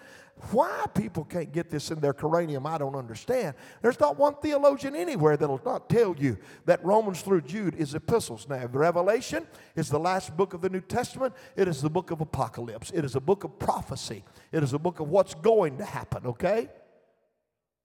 Why 0.50 0.84
people 0.94 1.24
can't 1.24 1.52
get 1.52 1.68
this 1.68 1.90
in 1.90 2.00
their 2.00 2.12
cranium, 2.12 2.64
I 2.64 2.78
don't 2.78 2.94
understand. 2.94 3.54
There's 3.82 3.98
not 3.98 4.16
one 4.16 4.36
theologian 4.36 4.94
anywhere 4.94 5.36
that'll 5.36 5.60
not 5.64 5.90
tell 5.90 6.14
you 6.16 6.38
that 6.64 6.82
Romans 6.84 7.22
through 7.22 7.42
Jude 7.42 7.74
is 7.74 7.94
epistles. 7.94 8.48
Now, 8.48 8.64
Revelation 8.66 9.46
is 9.74 9.88
the 9.88 9.98
last 9.98 10.36
book 10.36 10.54
of 10.54 10.60
the 10.60 10.70
New 10.70 10.80
Testament. 10.80 11.34
It 11.56 11.66
is 11.68 11.82
the 11.82 11.90
book 11.90 12.12
of 12.12 12.20
Apocalypse. 12.20 12.92
It 12.94 13.04
is 13.04 13.16
a 13.16 13.20
book 13.20 13.44
of 13.44 13.58
prophecy. 13.58 14.24
It 14.52 14.62
is 14.62 14.72
a 14.72 14.78
book 14.78 15.00
of 15.00 15.08
what's 15.08 15.34
going 15.34 15.78
to 15.78 15.84
happen, 15.84 16.24
okay? 16.24 16.68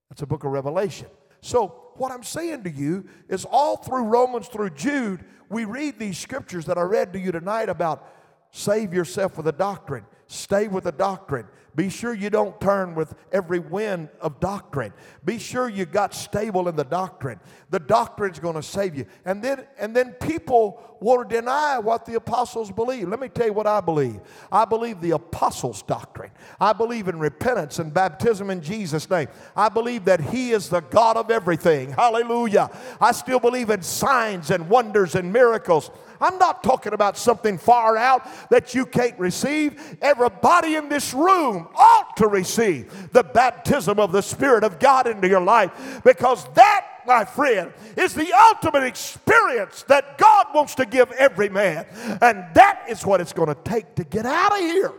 That's 0.09 0.21
a 0.21 0.27
book 0.27 0.43
of 0.43 0.51
Revelation. 0.51 1.07
So, 1.41 1.79
what 1.95 2.11
I'm 2.11 2.23
saying 2.23 2.63
to 2.63 2.69
you 2.69 3.05
is 3.27 3.45
all 3.45 3.77
through 3.77 4.05
Romans 4.05 4.47
through 4.47 4.69
Jude, 4.71 5.25
we 5.49 5.65
read 5.65 5.99
these 5.99 6.17
scriptures 6.17 6.65
that 6.65 6.77
I 6.77 6.81
read 6.81 7.13
to 7.13 7.19
you 7.19 7.31
tonight 7.31 7.67
about 7.67 8.07
save 8.53 8.93
yourself 8.93 9.35
with 9.35 9.47
a 9.47 9.51
doctrine. 9.51 10.05
Stay 10.27 10.67
with 10.67 10.85
the 10.85 10.91
doctrine. 10.91 11.47
Be 11.75 11.89
sure 11.89 12.13
you 12.13 12.29
don't 12.29 12.59
turn 12.61 12.93
with 12.93 13.15
every 13.31 13.57
wind 13.57 14.09
of 14.21 14.39
doctrine. 14.39 14.93
Be 15.25 15.39
sure 15.39 15.67
you 15.67 15.85
got 15.85 16.13
stable 16.13 16.67
in 16.67 16.75
the 16.75 16.83
doctrine. 16.83 17.39
The 17.71 17.79
doctrine's 17.79 18.37
going 18.37 18.55
to 18.55 18.63
save 18.63 18.95
you. 18.95 19.07
And 19.25 19.43
then 19.43 19.65
and 19.79 19.95
then 19.95 20.11
people 20.13 20.93
to 21.03 21.25
deny 21.27 21.79
what 21.79 22.05
the 22.05 22.15
apostles 22.15 22.71
believe. 22.71 23.09
Let 23.09 23.19
me 23.19 23.27
tell 23.27 23.47
you 23.47 23.53
what 23.53 23.67
I 23.67 23.81
believe. 23.81 24.21
I 24.51 24.65
believe 24.65 25.01
the 25.01 25.11
apostles' 25.11 25.81
doctrine. 25.83 26.31
I 26.59 26.71
believe 26.71 27.07
in 27.07 27.19
repentance 27.19 27.79
and 27.79 27.93
baptism 27.93 28.49
in 28.49 28.61
Jesus' 28.61 29.09
name. 29.09 29.27
I 29.55 29.69
believe 29.69 30.05
that 30.05 30.21
He 30.21 30.51
is 30.51 30.69
the 30.69 30.79
God 30.79 31.17
of 31.17 31.29
everything. 31.29 31.91
Hallelujah. 31.91 32.69
I 33.01 33.11
still 33.11 33.39
believe 33.39 33.69
in 33.69 33.81
signs 33.81 34.49
and 34.49 34.69
wonders 34.69 35.15
and 35.15 35.33
miracles. 35.33 35.91
I'm 36.21 36.37
not 36.37 36.63
talking 36.63 36.93
about 36.93 37.17
something 37.17 37.57
far 37.57 37.97
out 37.97 38.25
that 38.49 38.73
you 38.73 38.85
can't 38.85 39.19
receive. 39.19 39.97
Everybody 40.13 40.75
in 40.75 40.89
this 40.89 41.11
room 41.11 41.67
ought 41.75 42.15
to 42.17 42.27
receive 42.27 43.11
the 43.11 43.23
baptism 43.23 43.99
of 43.99 44.11
the 44.11 44.21
Spirit 44.21 44.63
of 44.63 44.77
God 44.77 45.07
into 45.07 45.27
your 45.27 45.41
life 45.41 46.01
because 46.03 46.45
that 46.53 46.85
my 47.05 47.25
friend, 47.25 47.73
is 47.97 48.13
the 48.13 48.31
ultimate 48.31 48.83
experience 48.83 49.83
that 49.83 50.17
God 50.17 50.47
wants 50.53 50.75
to 50.75 50.85
give 50.85 51.11
every 51.11 51.49
man. 51.49 51.85
And 52.21 52.45
that 52.53 52.85
is 52.87 53.05
what 53.05 53.19
it's 53.21 53.33
going 53.33 53.49
to 53.49 53.61
take 53.63 53.95
to 53.95 54.03
get 54.03 54.25
out 54.25 54.53
of 54.53 54.59
here. 54.59 54.93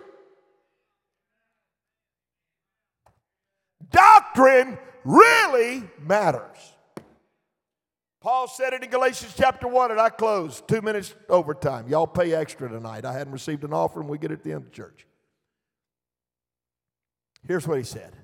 Doctrine 3.90 4.76
really 5.04 5.84
matters. 6.00 6.73
Paul 8.24 8.48
said 8.48 8.72
it 8.72 8.82
in 8.82 8.88
Galatians 8.88 9.34
chapter 9.36 9.68
1, 9.68 9.90
and 9.90 10.00
I 10.00 10.08
close. 10.08 10.62
Two 10.66 10.80
minutes 10.80 11.14
overtime. 11.28 11.88
Y'all 11.88 12.06
pay 12.06 12.32
extra 12.32 12.70
tonight. 12.70 13.04
I 13.04 13.12
hadn't 13.12 13.34
received 13.34 13.64
an 13.64 13.74
offering. 13.74 14.08
We 14.08 14.16
get 14.16 14.30
it 14.30 14.38
at 14.38 14.42
the 14.42 14.52
end 14.52 14.64
of 14.64 14.72
church. 14.72 15.06
Here's 17.46 17.68
what 17.68 17.76
he 17.76 17.84
said 17.84 18.16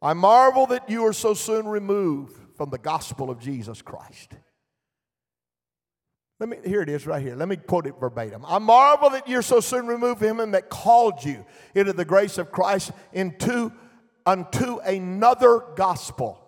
I 0.00 0.12
marvel 0.12 0.68
that 0.68 0.88
you 0.88 1.04
are 1.06 1.12
so 1.12 1.34
soon 1.34 1.66
removed 1.66 2.38
from 2.56 2.70
the 2.70 2.78
gospel 2.78 3.30
of 3.30 3.40
Jesus 3.40 3.82
Christ. 3.82 4.30
Let 6.38 6.50
me, 6.50 6.58
here 6.64 6.82
it 6.82 6.88
is 6.88 7.04
right 7.04 7.20
here. 7.20 7.34
Let 7.34 7.48
me 7.48 7.56
quote 7.56 7.88
it 7.88 7.96
verbatim. 7.98 8.44
I 8.46 8.60
marvel 8.60 9.10
that 9.10 9.28
you're 9.28 9.42
so 9.42 9.58
soon 9.58 9.88
removed 9.88 10.20
from 10.20 10.38
him 10.38 10.52
that 10.52 10.70
called 10.70 11.24
you 11.24 11.44
into 11.74 11.92
the 11.92 12.04
grace 12.04 12.38
of 12.38 12.52
Christ 12.52 12.92
into 13.12 13.72
unto 14.24 14.78
another 14.78 15.64
gospel. 15.74 16.38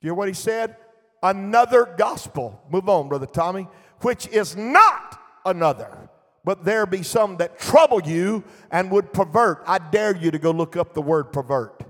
Do 0.00 0.08
you 0.08 0.08
hear 0.08 0.14
what 0.14 0.26
he 0.26 0.34
said? 0.34 0.76
Another 1.22 1.94
gospel. 1.96 2.62
Move 2.70 2.88
on, 2.88 3.08
Brother 3.08 3.26
Tommy. 3.26 3.68
Which 4.00 4.26
is 4.28 4.56
not 4.56 5.18
another, 5.44 6.10
but 6.44 6.64
there 6.64 6.86
be 6.86 7.02
some 7.02 7.38
that 7.38 7.58
trouble 7.58 8.02
you 8.02 8.44
and 8.70 8.90
would 8.90 9.12
pervert. 9.12 9.62
I 9.66 9.78
dare 9.78 10.14
you 10.14 10.30
to 10.30 10.38
go 10.38 10.50
look 10.50 10.76
up 10.76 10.92
the 10.92 11.02
word 11.02 11.32
pervert. 11.32 11.82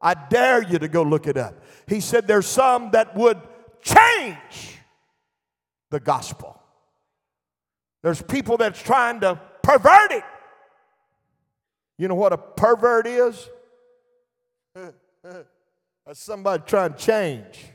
I 0.00 0.14
dare 0.14 0.62
you 0.62 0.78
to 0.78 0.88
go 0.88 1.02
look 1.02 1.26
it 1.26 1.36
up. 1.36 1.62
He 1.86 2.00
said 2.00 2.26
there's 2.26 2.46
some 2.46 2.92
that 2.92 3.16
would 3.16 3.38
change 3.82 4.78
the 5.90 6.00
gospel. 6.00 6.60
There's 8.02 8.22
people 8.22 8.56
that's 8.56 8.80
trying 8.80 9.20
to 9.20 9.40
pervert 9.62 10.12
it. 10.12 10.24
You 11.98 12.08
know 12.08 12.14
what 12.14 12.32
a 12.32 12.38
pervert 12.38 13.06
is? 13.06 13.48
That's 15.22 16.18
somebody 16.18 16.62
trying 16.66 16.94
to 16.94 16.98
change. 16.98 17.66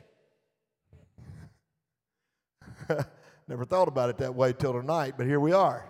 Never 3.47 3.65
thought 3.65 3.87
about 3.87 4.09
it 4.09 4.17
that 4.17 4.35
way 4.35 4.53
till 4.53 4.73
tonight, 4.73 5.15
but 5.17 5.27
here 5.27 5.39
we 5.39 5.53
are. 5.53 5.85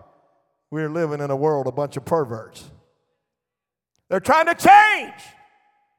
We're 0.71 0.89
living 0.89 1.21
in 1.21 1.31
a 1.31 1.35
world, 1.35 1.67
a 1.67 1.71
bunch 1.71 1.95
of 1.95 2.05
perverts. 2.05 2.69
They're 4.09 4.19
trying 4.19 4.47
to 4.47 4.55
change. 4.55 5.21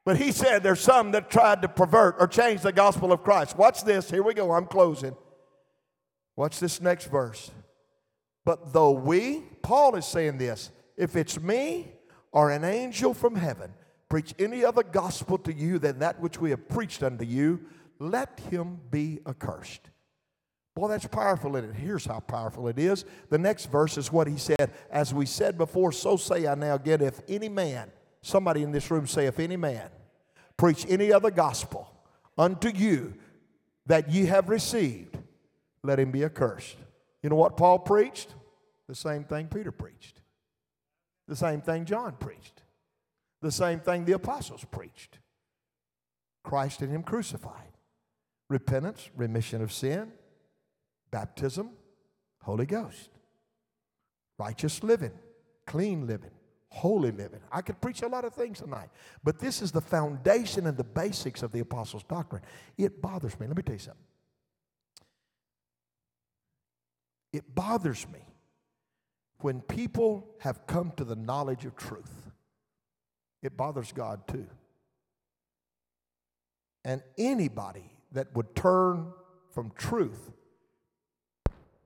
But 0.04 0.18
he 0.18 0.30
said 0.30 0.62
there's 0.62 0.80
some 0.80 1.10
that 1.12 1.30
tried 1.30 1.62
to 1.62 1.68
pervert 1.68 2.16
or 2.20 2.28
change 2.28 2.60
the 2.60 2.72
gospel 2.72 3.12
of 3.12 3.24
Christ. 3.24 3.56
Watch 3.58 3.82
this. 3.82 4.10
Here 4.10 4.22
we 4.22 4.34
go. 4.34 4.52
I'm 4.52 4.66
closing. 4.66 5.16
Watch 6.36 6.60
this 6.60 6.80
next 6.80 7.06
verse. 7.06 7.50
But 8.44 8.72
though 8.72 8.92
we, 8.92 9.42
Paul 9.62 9.96
is 9.96 10.06
saying 10.06 10.38
this, 10.38 10.70
if 10.96 11.16
it's 11.16 11.40
me 11.40 11.92
or 12.30 12.50
an 12.50 12.62
angel 12.62 13.14
from 13.14 13.34
heaven 13.34 13.72
preach 14.08 14.32
any 14.38 14.64
other 14.64 14.84
gospel 14.84 15.38
to 15.38 15.52
you 15.52 15.80
than 15.80 15.98
that 15.98 16.20
which 16.20 16.40
we 16.40 16.50
have 16.50 16.68
preached 16.68 17.02
unto 17.02 17.24
you, 17.24 17.60
let 17.98 18.38
him 18.50 18.78
be 18.90 19.18
accursed. 19.26 19.90
Boy, 20.76 20.88
that's 20.88 21.06
powerful 21.06 21.56
in 21.56 21.64
it. 21.64 21.74
Here's 21.74 22.04
how 22.04 22.20
powerful 22.20 22.68
it 22.68 22.78
is. 22.78 23.06
The 23.30 23.38
next 23.38 23.66
verse 23.72 23.96
is 23.96 24.12
what 24.12 24.26
he 24.26 24.36
said. 24.36 24.72
As 24.90 25.14
we 25.14 25.24
said 25.24 25.56
before, 25.56 25.90
so 25.90 26.18
say 26.18 26.46
I 26.46 26.54
now 26.54 26.74
again, 26.74 27.00
if 27.00 27.22
any 27.28 27.48
man, 27.48 27.90
somebody 28.20 28.62
in 28.62 28.72
this 28.72 28.90
room 28.90 29.06
say, 29.06 29.24
if 29.24 29.40
any 29.40 29.56
man 29.56 29.88
preach 30.58 30.84
any 30.86 31.10
other 31.10 31.30
gospel 31.30 31.90
unto 32.36 32.68
you 32.68 33.14
that 33.86 34.10
ye 34.10 34.26
have 34.26 34.50
received, 34.50 35.16
let 35.82 35.98
him 35.98 36.10
be 36.10 36.24
accursed. 36.24 36.76
You 37.22 37.30
know 37.30 37.36
what 37.36 37.56
Paul 37.56 37.78
preached? 37.78 38.34
The 38.86 38.94
same 38.94 39.24
thing 39.24 39.48
Peter 39.48 39.72
preached. 39.72 40.20
The 41.26 41.36
same 41.36 41.62
thing 41.62 41.86
John 41.86 42.16
preached. 42.20 42.62
The 43.40 43.50
same 43.50 43.80
thing 43.80 44.04
the 44.04 44.12
apostles 44.12 44.64
preached. 44.70 45.20
Christ 46.44 46.82
and 46.82 46.90
him 46.90 47.02
crucified. 47.02 47.72
Repentance, 48.50 49.08
remission 49.16 49.62
of 49.62 49.72
sin, 49.72 50.12
baptism, 51.10 51.70
Holy 52.42 52.66
Ghost, 52.66 53.10
righteous 54.38 54.82
living, 54.82 55.12
clean 55.66 56.06
living, 56.06 56.30
holy 56.68 57.10
living. 57.10 57.40
I 57.50 57.62
could 57.62 57.80
preach 57.80 58.02
a 58.02 58.08
lot 58.08 58.24
of 58.24 58.34
things 58.34 58.60
tonight, 58.60 58.90
but 59.24 59.38
this 59.38 59.62
is 59.62 59.72
the 59.72 59.80
foundation 59.80 60.66
and 60.66 60.76
the 60.76 60.84
basics 60.84 61.42
of 61.42 61.52
the 61.52 61.60
apostles' 61.60 62.04
doctrine. 62.04 62.42
It 62.76 63.00
bothers 63.00 63.38
me. 63.40 63.46
Let 63.46 63.56
me 63.56 63.62
tell 63.62 63.74
you 63.74 63.80
something. 63.80 64.02
It 67.32 67.54
bothers 67.54 68.06
me 68.12 68.20
when 69.40 69.60
people 69.60 70.26
have 70.40 70.66
come 70.66 70.92
to 70.96 71.04
the 71.04 71.16
knowledge 71.16 71.64
of 71.64 71.76
truth. 71.76 72.30
It 73.42 73.56
bothers 73.56 73.92
God 73.92 74.26
too. 74.26 74.46
And 76.84 77.02
anybody 77.18 77.90
that 78.12 78.34
would 78.34 78.54
turn 78.54 79.12
from 79.50 79.72
truth 79.76 80.30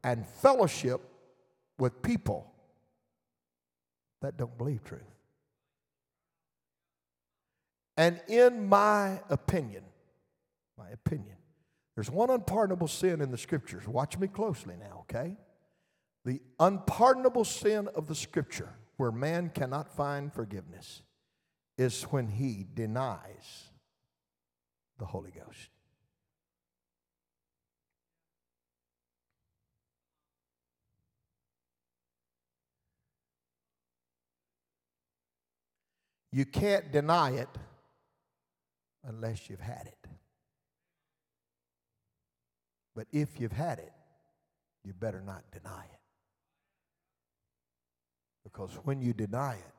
and 0.02 0.26
fellowship 0.26 1.00
with 1.78 2.02
people 2.02 2.50
that 4.22 4.36
don't 4.36 4.56
believe 4.56 4.84
truth. 4.84 5.02
And 7.96 8.20
in 8.28 8.68
my 8.68 9.20
opinion, 9.28 9.84
my 10.78 10.88
opinion, 10.90 11.36
there's 11.94 12.10
one 12.10 12.30
unpardonable 12.30 12.88
sin 12.88 13.20
in 13.20 13.30
the 13.30 13.38
scriptures. 13.38 13.86
Watch 13.86 14.18
me 14.18 14.28
closely 14.28 14.74
now, 14.78 15.00
okay? 15.00 15.36
The 16.24 16.40
unpardonable 16.58 17.44
sin 17.44 17.88
of 17.94 18.06
the 18.06 18.14
scripture 18.14 18.70
where 18.96 19.10
man 19.10 19.50
cannot 19.54 19.94
find 19.94 20.32
forgiveness 20.32 21.02
is 21.76 22.02
when 22.04 22.28
he 22.28 22.66
denies 22.74 23.70
the 24.98 25.06
Holy 25.06 25.30
Ghost. 25.30 25.70
You 36.32 36.44
can't 36.44 36.92
deny 36.92 37.32
it 37.32 37.48
unless 39.04 39.50
you've 39.50 39.60
had 39.60 39.86
it. 39.86 40.08
But 42.94 43.06
if 43.12 43.40
you've 43.40 43.52
had 43.52 43.78
it, 43.78 43.92
you 44.84 44.92
better 44.92 45.20
not 45.20 45.44
deny 45.52 45.84
it. 45.84 46.00
Because 48.44 48.72
when 48.84 49.00
you 49.00 49.12
deny 49.12 49.54
it, 49.54 49.74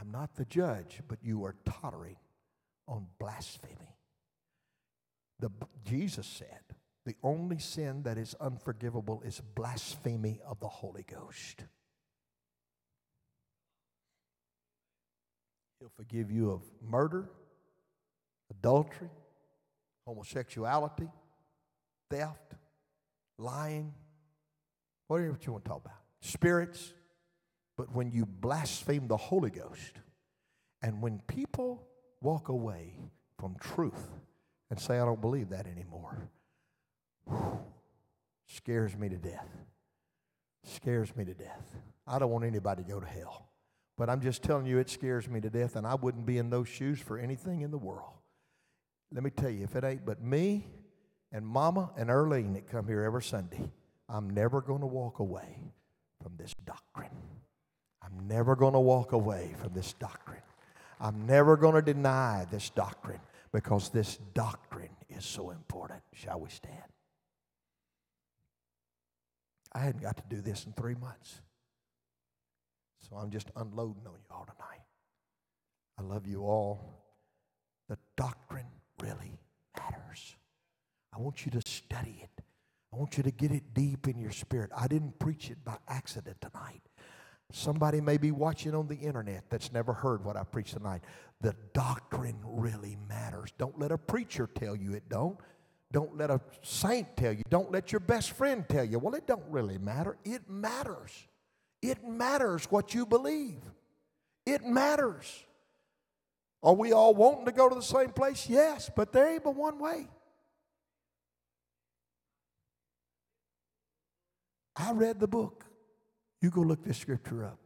I'm 0.00 0.10
not 0.10 0.34
the 0.36 0.44
judge, 0.44 1.00
but 1.08 1.18
you 1.22 1.44
are 1.44 1.54
tottering 1.64 2.16
on 2.88 3.06
blasphemy. 3.18 3.96
The, 5.38 5.50
Jesus 5.84 6.26
said, 6.26 6.76
the 7.04 7.16
only 7.22 7.58
sin 7.58 8.02
that 8.02 8.18
is 8.18 8.34
unforgivable 8.40 9.22
is 9.24 9.40
blasphemy 9.54 10.40
of 10.46 10.60
the 10.60 10.68
Holy 10.68 11.04
Ghost. 11.04 11.64
He'll 15.78 15.92
forgive 15.96 16.30
you 16.30 16.50
of 16.50 16.62
murder, 16.82 17.28
adultery, 18.50 19.10
homosexuality, 20.06 21.08
theft, 22.10 22.54
lying, 23.38 23.92
whatever 25.08 25.38
you 25.40 25.52
want 25.52 25.64
to 25.64 25.68
talk 25.68 25.82
about, 25.84 26.00
spirits. 26.20 26.94
But 27.76 27.94
when 27.94 28.10
you 28.10 28.24
blaspheme 28.24 29.06
the 29.06 29.16
Holy 29.16 29.50
Ghost, 29.50 29.92
and 30.82 31.02
when 31.02 31.20
people 31.26 31.86
walk 32.22 32.48
away 32.48 32.98
from 33.38 33.56
truth 33.60 34.10
and 34.70 34.80
say, 34.80 34.98
I 34.98 35.04
don't 35.04 35.20
believe 35.20 35.50
that 35.50 35.66
anymore, 35.66 36.30
whew, 37.28 37.58
scares 38.46 38.96
me 38.96 39.08
to 39.10 39.16
death. 39.16 39.48
Scares 40.64 41.14
me 41.14 41.24
to 41.24 41.34
death. 41.34 41.76
I 42.06 42.18
don't 42.18 42.30
want 42.30 42.44
anybody 42.44 42.82
to 42.82 42.88
go 42.88 42.98
to 42.98 43.06
hell. 43.06 43.48
But 43.96 44.10
I'm 44.10 44.20
just 44.20 44.42
telling 44.42 44.66
you, 44.66 44.78
it 44.78 44.90
scares 44.90 45.28
me 45.28 45.40
to 45.40 45.50
death, 45.50 45.76
and 45.76 45.86
I 45.86 45.94
wouldn't 45.94 46.26
be 46.26 46.38
in 46.38 46.50
those 46.50 46.68
shoes 46.68 47.00
for 47.00 47.18
anything 47.18 47.62
in 47.62 47.70
the 47.70 47.78
world. 47.78 48.12
Let 49.12 49.22
me 49.22 49.30
tell 49.30 49.50
you, 49.50 49.64
if 49.64 49.74
it 49.74 49.84
ain't 49.84 50.04
but 50.04 50.22
me 50.22 50.66
and 51.32 51.46
Mama 51.46 51.90
and 51.96 52.10
Earlene 52.10 52.54
that 52.54 52.68
come 52.70 52.86
here 52.86 53.02
every 53.02 53.22
Sunday, 53.22 53.70
I'm 54.08 54.30
never 54.30 54.60
going 54.60 54.80
to 54.80 54.86
walk 54.86 55.18
away 55.20 55.72
from 56.22 56.34
this 56.36 56.54
doctrine. 56.64 57.10
I'm 58.02 58.28
never 58.28 58.54
going 58.54 58.74
to 58.74 58.80
walk 58.80 59.12
away 59.12 59.54
from 59.60 59.72
this 59.72 59.94
doctrine. 59.94 60.42
I'm 61.00 61.26
never 61.26 61.56
going 61.56 61.74
to 61.74 61.82
deny 61.82 62.46
this 62.50 62.70
doctrine 62.70 63.20
because 63.52 63.88
this 63.88 64.18
doctrine 64.34 64.90
is 65.08 65.24
so 65.24 65.50
important. 65.50 66.02
Shall 66.12 66.40
we 66.40 66.50
stand? 66.50 66.74
I 69.72 69.80
hadn't 69.80 70.02
got 70.02 70.16
to 70.16 70.22
do 70.28 70.40
this 70.40 70.64
in 70.64 70.72
three 70.72 70.94
months. 70.94 71.40
So 73.08 73.16
I'm 73.16 73.30
just 73.30 73.50
unloading 73.56 74.06
on 74.06 74.14
you 74.14 74.34
all 74.34 74.44
tonight. 74.46 74.82
I 75.98 76.02
love 76.02 76.26
you 76.26 76.42
all. 76.42 77.04
The 77.88 77.98
doctrine 78.16 78.66
really 79.00 79.38
matters. 79.78 80.34
I 81.14 81.20
want 81.20 81.46
you 81.46 81.52
to 81.52 81.60
study 81.68 82.20
it. 82.22 82.42
I 82.92 82.96
want 82.96 83.16
you 83.16 83.22
to 83.22 83.30
get 83.30 83.52
it 83.52 83.74
deep 83.74 84.08
in 84.08 84.18
your 84.18 84.32
spirit. 84.32 84.70
I 84.76 84.88
didn't 84.88 85.18
preach 85.18 85.50
it 85.50 85.64
by 85.64 85.76
accident 85.88 86.38
tonight. 86.40 86.82
Somebody 87.52 88.00
may 88.00 88.16
be 88.16 88.32
watching 88.32 88.74
on 88.74 88.88
the 88.88 88.96
internet 88.96 89.44
that's 89.50 89.72
never 89.72 89.92
heard 89.92 90.24
what 90.24 90.36
I 90.36 90.42
preached 90.42 90.74
tonight. 90.74 91.02
The 91.40 91.54
doctrine 91.74 92.38
really 92.42 92.96
matters. 93.08 93.52
Don't 93.56 93.78
let 93.78 93.92
a 93.92 93.98
preacher 93.98 94.48
tell 94.52 94.74
you 94.74 94.94
it 94.94 95.08
don't. 95.08 95.38
Don't 95.92 96.16
let 96.16 96.30
a 96.30 96.40
saint 96.62 97.16
tell 97.16 97.32
you. 97.32 97.42
Don't 97.48 97.70
let 97.70 97.92
your 97.92 98.00
best 98.00 98.32
friend 98.32 98.64
tell 98.68 98.84
you. 98.84 98.98
Well, 98.98 99.14
it 99.14 99.28
don't 99.28 99.44
really 99.48 99.78
matter. 99.78 100.16
It 100.24 100.50
matters. 100.50 101.12
It 101.86 102.04
matters 102.04 102.64
what 102.68 102.94
you 102.94 103.06
believe. 103.06 103.62
It 104.44 104.64
matters. 104.64 105.44
Are 106.62 106.74
we 106.74 106.92
all 106.92 107.14
wanting 107.14 107.44
to 107.44 107.52
go 107.52 107.68
to 107.68 107.76
the 107.76 107.80
same 107.80 108.10
place? 108.10 108.48
Yes, 108.48 108.90
but 108.94 109.12
there 109.12 109.32
ain't 109.32 109.44
but 109.44 109.54
one 109.54 109.78
way. 109.78 110.08
I 114.74 114.90
read 114.92 115.20
the 115.20 115.28
book. 115.28 115.64
You 116.42 116.50
go 116.50 116.62
look 116.62 116.84
this 116.84 116.98
scripture 116.98 117.44
up. 117.44 117.58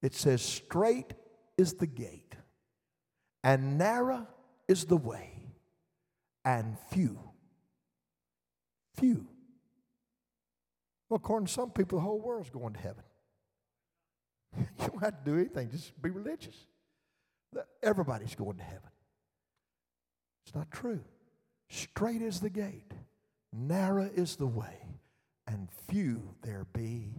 It 0.00 0.14
says, 0.14 0.40
Straight 0.40 1.12
is 1.58 1.74
the 1.74 1.86
gate, 1.86 2.34
and 3.44 3.76
narrow 3.76 4.26
is 4.66 4.86
the 4.86 4.96
way, 4.96 5.30
and 6.44 6.78
few. 6.90 7.18
Few. 8.96 9.26
Well, 11.08 11.16
according 11.18 11.46
to 11.46 11.52
some 11.52 11.70
people, 11.70 11.98
the 11.98 12.04
whole 12.04 12.20
world's 12.20 12.50
going 12.50 12.72
to 12.72 12.80
heaven. 12.80 13.04
You 14.58 14.88
don't 14.88 15.00
have 15.00 15.24
to 15.24 15.30
do 15.30 15.38
anything, 15.38 15.70
just 15.70 16.00
be 16.02 16.10
religious. 16.10 16.56
Everybody's 17.82 18.34
going 18.34 18.56
to 18.56 18.62
heaven. 18.62 18.90
It's 20.44 20.54
not 20.54 20.70
true. 20.70 21.00
Straight 21.68 22.22
is 22.22 22.40
the 22.40 22.50
gate, 22.50 22.92
narrow 23.52 24.10
is 24.14 24.36
the 24.36 24.46
way, 24.46 24.86
and 25.46 25.68
few 25.88 26.34
there 26.42 26.66
be 26.72 27.14